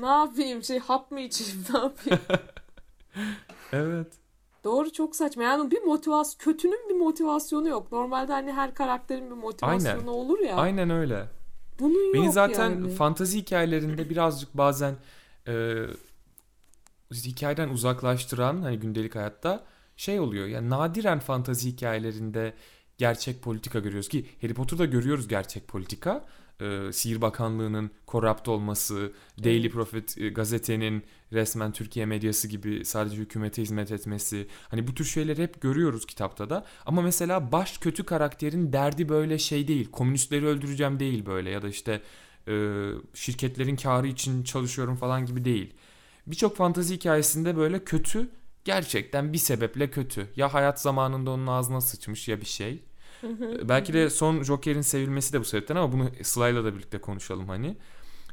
Ne 0.00 0.06
yapayım 0.06 0.62
şey 0.62 0.78
hap 0.78 1.10
mı 1.10 1.20
içeyim 1.20 1.64
ne 1.74 1.78
yapayım? 1.78 2.20
Evet. 3.72 4.06
Doğru 4.64 4.92
çok 4.92 5.16
saçma. 5.16 5.42
Yani 5.42 5.70
bir 5.70 5.82
motivasyon 5.82 6.38
kötünün 6.38 6.88
bir 6.88 6.94
motivasyonu 6.94 7.68
yok. 7.68 7.92
Normalde 7.92 8.32
hani 8.32 8.52
her 8.52 8.74
karakterin 8.74 9.30
bir 9.30 9.34
motivasyonu 9.36 9.98
Aynen. 9.98 10.06
olur 10.06 10.38
ya. 10.38 10.56
Aynen 10.56 10.90
öyle. 10.90 11.26
Bunun 11.78 12.14
Beni 12.14 12.24
yok 12.24 12.34
zaten 12.34 12.70
yani. 12.70 12.90
fantazi 12.90 13.38
hikayelerinde 13.38 14.10
birazcık 14.10 14.54
bazen 14.56 14.94
e, 15.48 15.74
hikayeden 17.10 17.68
uzaklaştıran 17.68 18.62
hani 18.62 18.78
gündelik 18.78 19.14
hayatta 19.14 19.64
şey 19.96 20.20
oluyor. 20.20 20.46
Yani 20.46 20.70
nadiren 20.70 21.18
fantazi 21.18 21.72
hikayelerinde 21.72 22.54
gerçek 22.98 23.42
politika 23.42 23.78
görüyoruz 23.78 24.08
ki 24.08 24.26
Harry 24.42 24.54
Potter'da 24.54 24.84
görüyoruz 24.84 25.28
gerçek 25.28 25.68
politika. 25.68 26.26
E, 26.60 26.92
Sihir 26.92 27.20
Bakanlığı'nın 27.20 27.90
korrupt 28.06 28.48
olması, 28.48 29.12
Daily. 29.44 29.70
Prophet 29.70 30.18
e, 30.18 30.28
gazetenin 30.28 31.02
resmen 31.32 31.72
Türkiye 31.72 32.06
medyası 32.06 32.48
gibi 32.48 32.84
sadece 32.84 33.16
hükümete 33.16 33.62
hizmet 33.62 33.92
etmesi. 33.92 34.46
Hani 34.68 34.86
bu 34.86 34.94
tür 34.94 35.04
şeyleri 35.04 35.42
hep 35.42 35.60
görüyoruz 35.60 36.06
kitapta 36.06 36.50
da. 36.50 36.66
Ama 36.86 37.02
mesela 37.02 37.52
baş 37.52 37.78
kötü 37.78 38.04
karakterin 38.04 38.72
derdi 38.72 39.08
böyle 39.08 39.38
şey 39.38 39.68
değil. 39.68 39.90
Komünistleri 39.90 40.46
öldüreceğim 40.46 41.00
değil 41.00 41.26
böyle 41.26 41.50
ya 41.50 41.62
da 41.62 41.68
işte 41.68 42.02
e, 42.48 42.86
şirketlerin 43.14 43.76
karı 43.76 44.06
için 44.06 44.42
çalışıyorum 44.42 44.96
falan 44.96 45.26
gibi 45.26 45.44
değil. 45.44 45.74
Birçok 46.30 46.56
fantazi 46.56 46.94
hikayesinde 46.94 47.56
böyle 47.56 47.84
kötü 47.84 48.28
gerçekten 48.64 49.32
bir 49.32 49.38
sebeple 49.38 49.90
kötü. 49.90 50.26
Ya 50.36 50.54
hayat 50.54 50.80
zamanında 50.80 51.30
onun 51.30 51.46
ağzına 51.46 51.80
sıçmış 51.80 52.28
ya 52.28 52.40
bir 52.40 52.46
şey. 52.46 52.82
E, 53.22 53.68
Belki 53.68 53.92
de 53.92 54.10
son 54.10 54.42
Joker'in 54.42 54.80
sevilmesi 54.80 55.32
de 55.32 55.40
bu 55.40 55.44
sebepten 55.44 55.76
ama 55.76 55.92
bunu 55.92 56.10
Sıla'yla 56.22 56.64
da 56.64 56.74
birlikte 56.74 56.98
konuşalım 57.00 57.48
hani. 57.48 57.76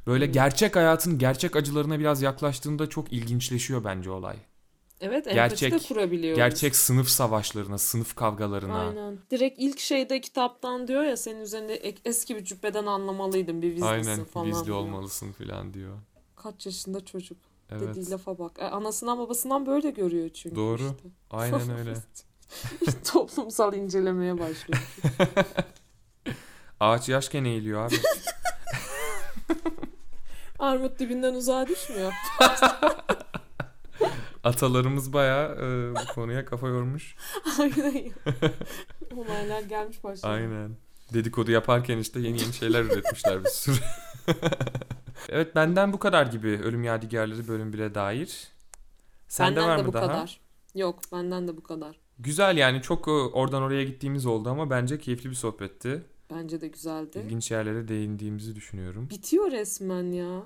Böyle 0.08 0.26
gerçek 0.26 0.76
hayatın 0.76 1.18
gerçek 1.18 1.56
acılarına 1.56 2.00
biraz 2.00 2.22
yaklaştığında 2.22 2.90
çok 2.90 3.14
ilginçleşiyor 3.14 3.84
bence 3.84 4.10
olay. 4.10 4.38
Evet 5.02 5.26
Gerçek- 5.26 5.74
de 5.74 5.78
kurabiliyoruz. 5.80 6.38
Gerçek 6.38 6.76
sınıf 6.76 7.10
savaşlarına, 7.10 7.78
sınıf 7.78 8.16
kavgalarına. 8.16 8.80
Aynen. 8.88 9.18
Direkt 9.32 9.60
ilk 9.60 9.80
şeyde 9.80 10.22
kitaptan 10.22 10.88
diyor 10.88 11.04
ya 11.04 11.18
senin 11.18 11.40
üzerinde 11.42 11.76
eski 12.06 12.36
bir 12.36 12.44
cübbeden 12.44 12.86
anlamalıydın 12.86 13.62
bir 13.62 13.68
vizlisin 13.72 13.86
Aynen 13.88 14.24
falan. 14.26 14.48
vizli 14.48 14.66
diyor. 14.66 14.78
olmalısın 14.78 15.32
falan 15.32 15.74
diyor. 15.74 15.98
Kaç 16.36 16.66
yaşında 16.66 17.06
çocuk 17.06 17.38
Evet. 17.72 17.82
dediği 17.82 18.10
lafa 18.10 18.40
bak. 18.40 18.52
E, 18.60 18.64
anasından 18.66 19.20
babasından 19.20 19.66
böyle 19.66 19.90
görüyor 19.90 20.30
çünkü 20.30 20.56
Doğru. 20.56 20.82
işte. 20.82 21.10
Aynen 21.32 21.78
öyle. 21.80 21.94
Toplumsal 23.12 23.74
incelemeye 23.74 24.40
başlıyor. 24.40 24.82
Ağaç 26.80 27.10
yaşken 27.10 27.44
eğiliyor 27.44 27.82
abi. 27.82 27.96
Armut 30.60 31.00
dibinden 31.00 31.34
uzağa 31.34 31.68
düşmüyor. 31.68 32.14
Atalarımız 34.44 35.14
bayağı 35.14 35.56
e, 35.56 35.96
bu 35.96 36.14
konuya 36.14 36.46
kafa 36.46 36.68
yormuş. 36.68 37.16
Aynen. 37.60 38.12
Olaylar 39.16 39.62
gelmiş 39.62 40.04
başına. 40.04 40.30
Aynen. 40.30 40.78
Dedikodu 41.14 41.52
yaparken 41.52 41.98
işte 41.98 42.20
yeni 42.20 42.42
yeni 42.42 42.54
şeyler 42.54 42.84
üretmişler 42.84 43.44
bir 43.44 43.50
sürü. 43.50 43.80
evet 45.30 45.56
benden 45.56 45.94
bu 45.94 46.00
kadar 46.00 46.26
gibi 46.26 46.48
Ölüm 46.64 46.84
Yadigarları 46.84 47.48
bölüm 47.48 47.72
1'e 47.74 47.96
dair. 47.96 48.48
Sende 49.28 49.56
Benden 49.56 49.70
var 49.70 49.78
de 49.78 49.82
mı 49.82 49.88
bu 49.88 49.94
daha? 49.94 50.08
kadar. 50.08 50.40
Yok 50.76 51.00
benden 51.12 51.48
de 51.48 51.58
bu 51.58 51.64
kadar. 51.64 51.96
Güzel 52.20 52.58
yani 52.58 52.82
çok 52.82 53.08
e, 53.08 53.12
oradan 53.12 53.62
oraya 53.64 53.84
gittiğimiz 53.84 54.26
oldu 54.26 54.50
ama 54.50 54.70
bence 54.70 55.00
keyifli 55.00 55.30
bir 55.30 55.36
sohbetti. 55.36 56.04
Bence 56.34 56.62
de 56.62 56.68
güzeldi. 56.68 57.20
İlginç 57.26 57.52
yerlere 57.52 57.88
değindiğimizi 57.88 58.56
düşünüyorum. 58.56 59.10
Bitiyor 59.10 59.52
resmen 59.52 60.12
ya. 60.12 60.44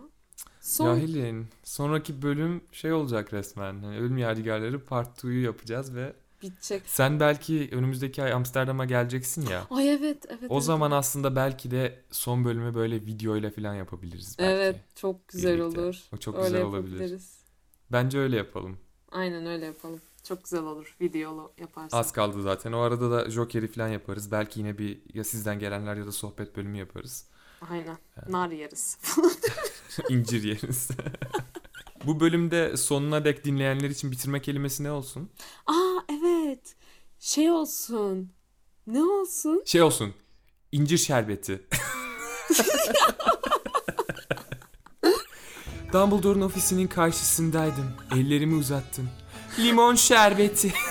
Son 0.61 0.87
Ya 0.87 1.01
Helin, 1.01 1.47
sonraki 1.63 2.21
bölüm 2.21 2.61
şey 2.71 2.93
olacak 2.93 3.33
resmen. 3.33 3.83
Hani 3.83 3.97
Ölüm 3.97 4.17
Yadigarları 4.17 4.85
Part 4.85 5.23
2'yu 5.23 5.43
yapacağız 5.43 5.95
ve 5.95 6.13
bitecek. 6.41 6.83
sen 6.85 7.19
belki 7.19 7.69
önümüzdeki 7.71 8.23
ay 8.23 8.33
Amsterdam'a 8.33 8.85
geleceksin 8.85 9.47
ya. 9.47 9.67
Ay 9.69 9.89
evet 9.89 10.25
evet. 10.29 10.51
O 10.51 10.53
evet, 10.53 10.63
zaman 10.63 10.91
aslında 10.91 11.35
belki 11.35 11.71
de 11.71 12.03
son 12.11 12.45
bölümü 12.45 12.73
böyle 12.73 12.95
videoyla 12.95 13.51
falan 13.51 13.75
yapabiliriz 13.75 14.35
belki. 14.39 14.51
Evet 14.51 14.75
çok 14.95 15.27
güzel 15.27 15.57
Birlikte. 15.59 15.81
olur. 15.81 15.99
O 16.13 16.17
çok 16.17 16.35
öyle 16.35 16.47
güzel 16.47 16.63
olabilir. 16.63 17.21
Bence 17.91 18.19
öyle 18.19 18.37
yapalım. 18.37 18.77
Aynen 19.11 19.45
öyle 19.45 19.65
yapalım. 19.65 20.01
Çok 20.23 20.43
güzel 20.43 20.63
olur. 20.63 20.95
Videolu 21.01 21.53
yaparsak. 21.57 21.99
Az 21.99 22.11
kaldı 22.11 22.41
zaten. 22.41 22.71
O 22.71 22.79
arada 22.79 23.11
da 23.11 23.29
Joker'i 23.29 23.67
falan 23.67 23.87
yaparız. 23.87 24.31
Belki 24.31 24.59
yine 24.59 24.77
bir 24.77 25.01
ya 25.13 25.23
sizden 25.23 25.59
gelenler 25.59 25.95
ya 25.95 26.05
da 26.05 26.11
sohbet 26.11 26.55
bölümü 26.55 26.77
yaparız. 26.77 27.25
Aynen. 27.69 27.97
Nar 28.29 28.51
yeriz. 28.51 28.97
İncir 30.09 30.43
yeriz. 30.43 30.89
Bu 32.03 32.19
bölümde 32.19 32.77
sonuna 32.77 33.25
dek 33.25 33.45
dinleyenler 33.45 33.89
için 33.89 34.11
bitirme 34.11 34.41
kelimesi 34.41 34.83
ne 34.83 34.91
olsun? 34.91 35.29
Aa 35.67 35.99
evet. 36.09 36.75
Şey 37.19 37.51
olsun. 37.51 38.31
Ne 38.87 39.03
olsun? 39.03 39.63
Şey 39.65 39.81
olsun. 39.81 40.13
İncir 40.71 40.97
şerbeti. 40.97 41.61
Dumbledore'un 45.93 46.41
ofisinin 46.41 46.87
karşısındaydım. 46.87 47.93
Ellerimi 48.15 48.55
uzattım. 48.55 49.09
Limon 49.59 49.95
şerbeti. 49.95 50.73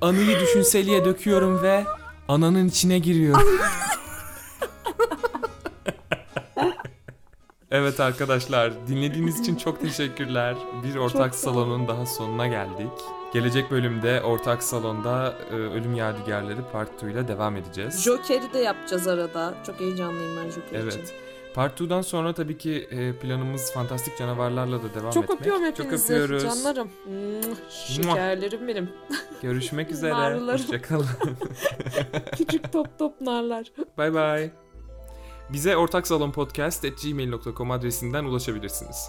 Anıyı 0.00 0.40
düşünseliye 0.40 1.04
döküyorum 1.04 1.62
ve 1.62 1.84
ananın 2.28 2.68
içine 2.68 2.98
giriyorum. 2.98 3.60
evet 7.76 8.00
arkadaşlar 8.00 8.72
dinlediğiniz 8.88 9.40
için 9.40 9.56
çok 9.56 9.80
teşekkürler. 9.80 10.56
Bir 10.84 10.96
ortak 10.96 11.34
salonun 11.34 11.88
daha 11.88 12.06
sonuna 12.06 12.46
geldik. 12.46 12.90
Gelecek 13.32 13.70
bölümde 13.70 14.22
ortak 14.22 14.62
salonda 14.62 15.34
e, 15.50 15.54
Ölüm 15.54 15.94
Yadigarları 15.94 16.70
Part 16.72 17.02
2 17.02 17.06
ile 17.06 17.28
devam 17.28 17.56
edeceğiz. 17.56 18.02
Joker'i 18.04 18.52
de 18.52 18.58
yapacağız 18.58 19.06
arada. 19.08 19.54
Çok 19.66 19.80
heyecanlıyım 19.80 20.36
ben 20.36 20.50
Joker 20.50 20.86
için. 20.86 20.98
Evet. 20.98 21.14
Part 21.54 21.80
2'dan 21.80 22.02
sonra 22.02 22.32
tabii 22.32 22.58
ki 22.58 22.88
e, 22.90 23.12
planımız 23.12 23.72
fantastik 23.72 24.18
canavarlarla 24.18 24.82
da 24.82 24.94
devam 25.00 25.10
Çok 25.12 25.24
etmek. 25.24 25.40
öpüyorum 25.40 25.64
Çok 25.64 25.78
hepinizi. 25.78 26.14
öpüyoruz. 26.14 26.42
Canlarım. 26.42 26.88
Şekerlerim 27.70 28.68
benim. 28.68 28.90
Görüşmek 29.42 29.90
üzere. 29.96 30.40
Hoşçakalın. 30.52 31.06
Küçük 32.36 32.72
top 32.72 32.98
top 32.98 33.20
narlar. 33.20 33.66
Bye 33.98 34.14
bye. 34.14 34.65
Bize 35.52 35.76
ortak 35.76 36.06
salon 36.06 36.32
podcast 36.32 36.84
adresinden 37.70 38.24
ulaşabilirsiniz. 38.24 39.08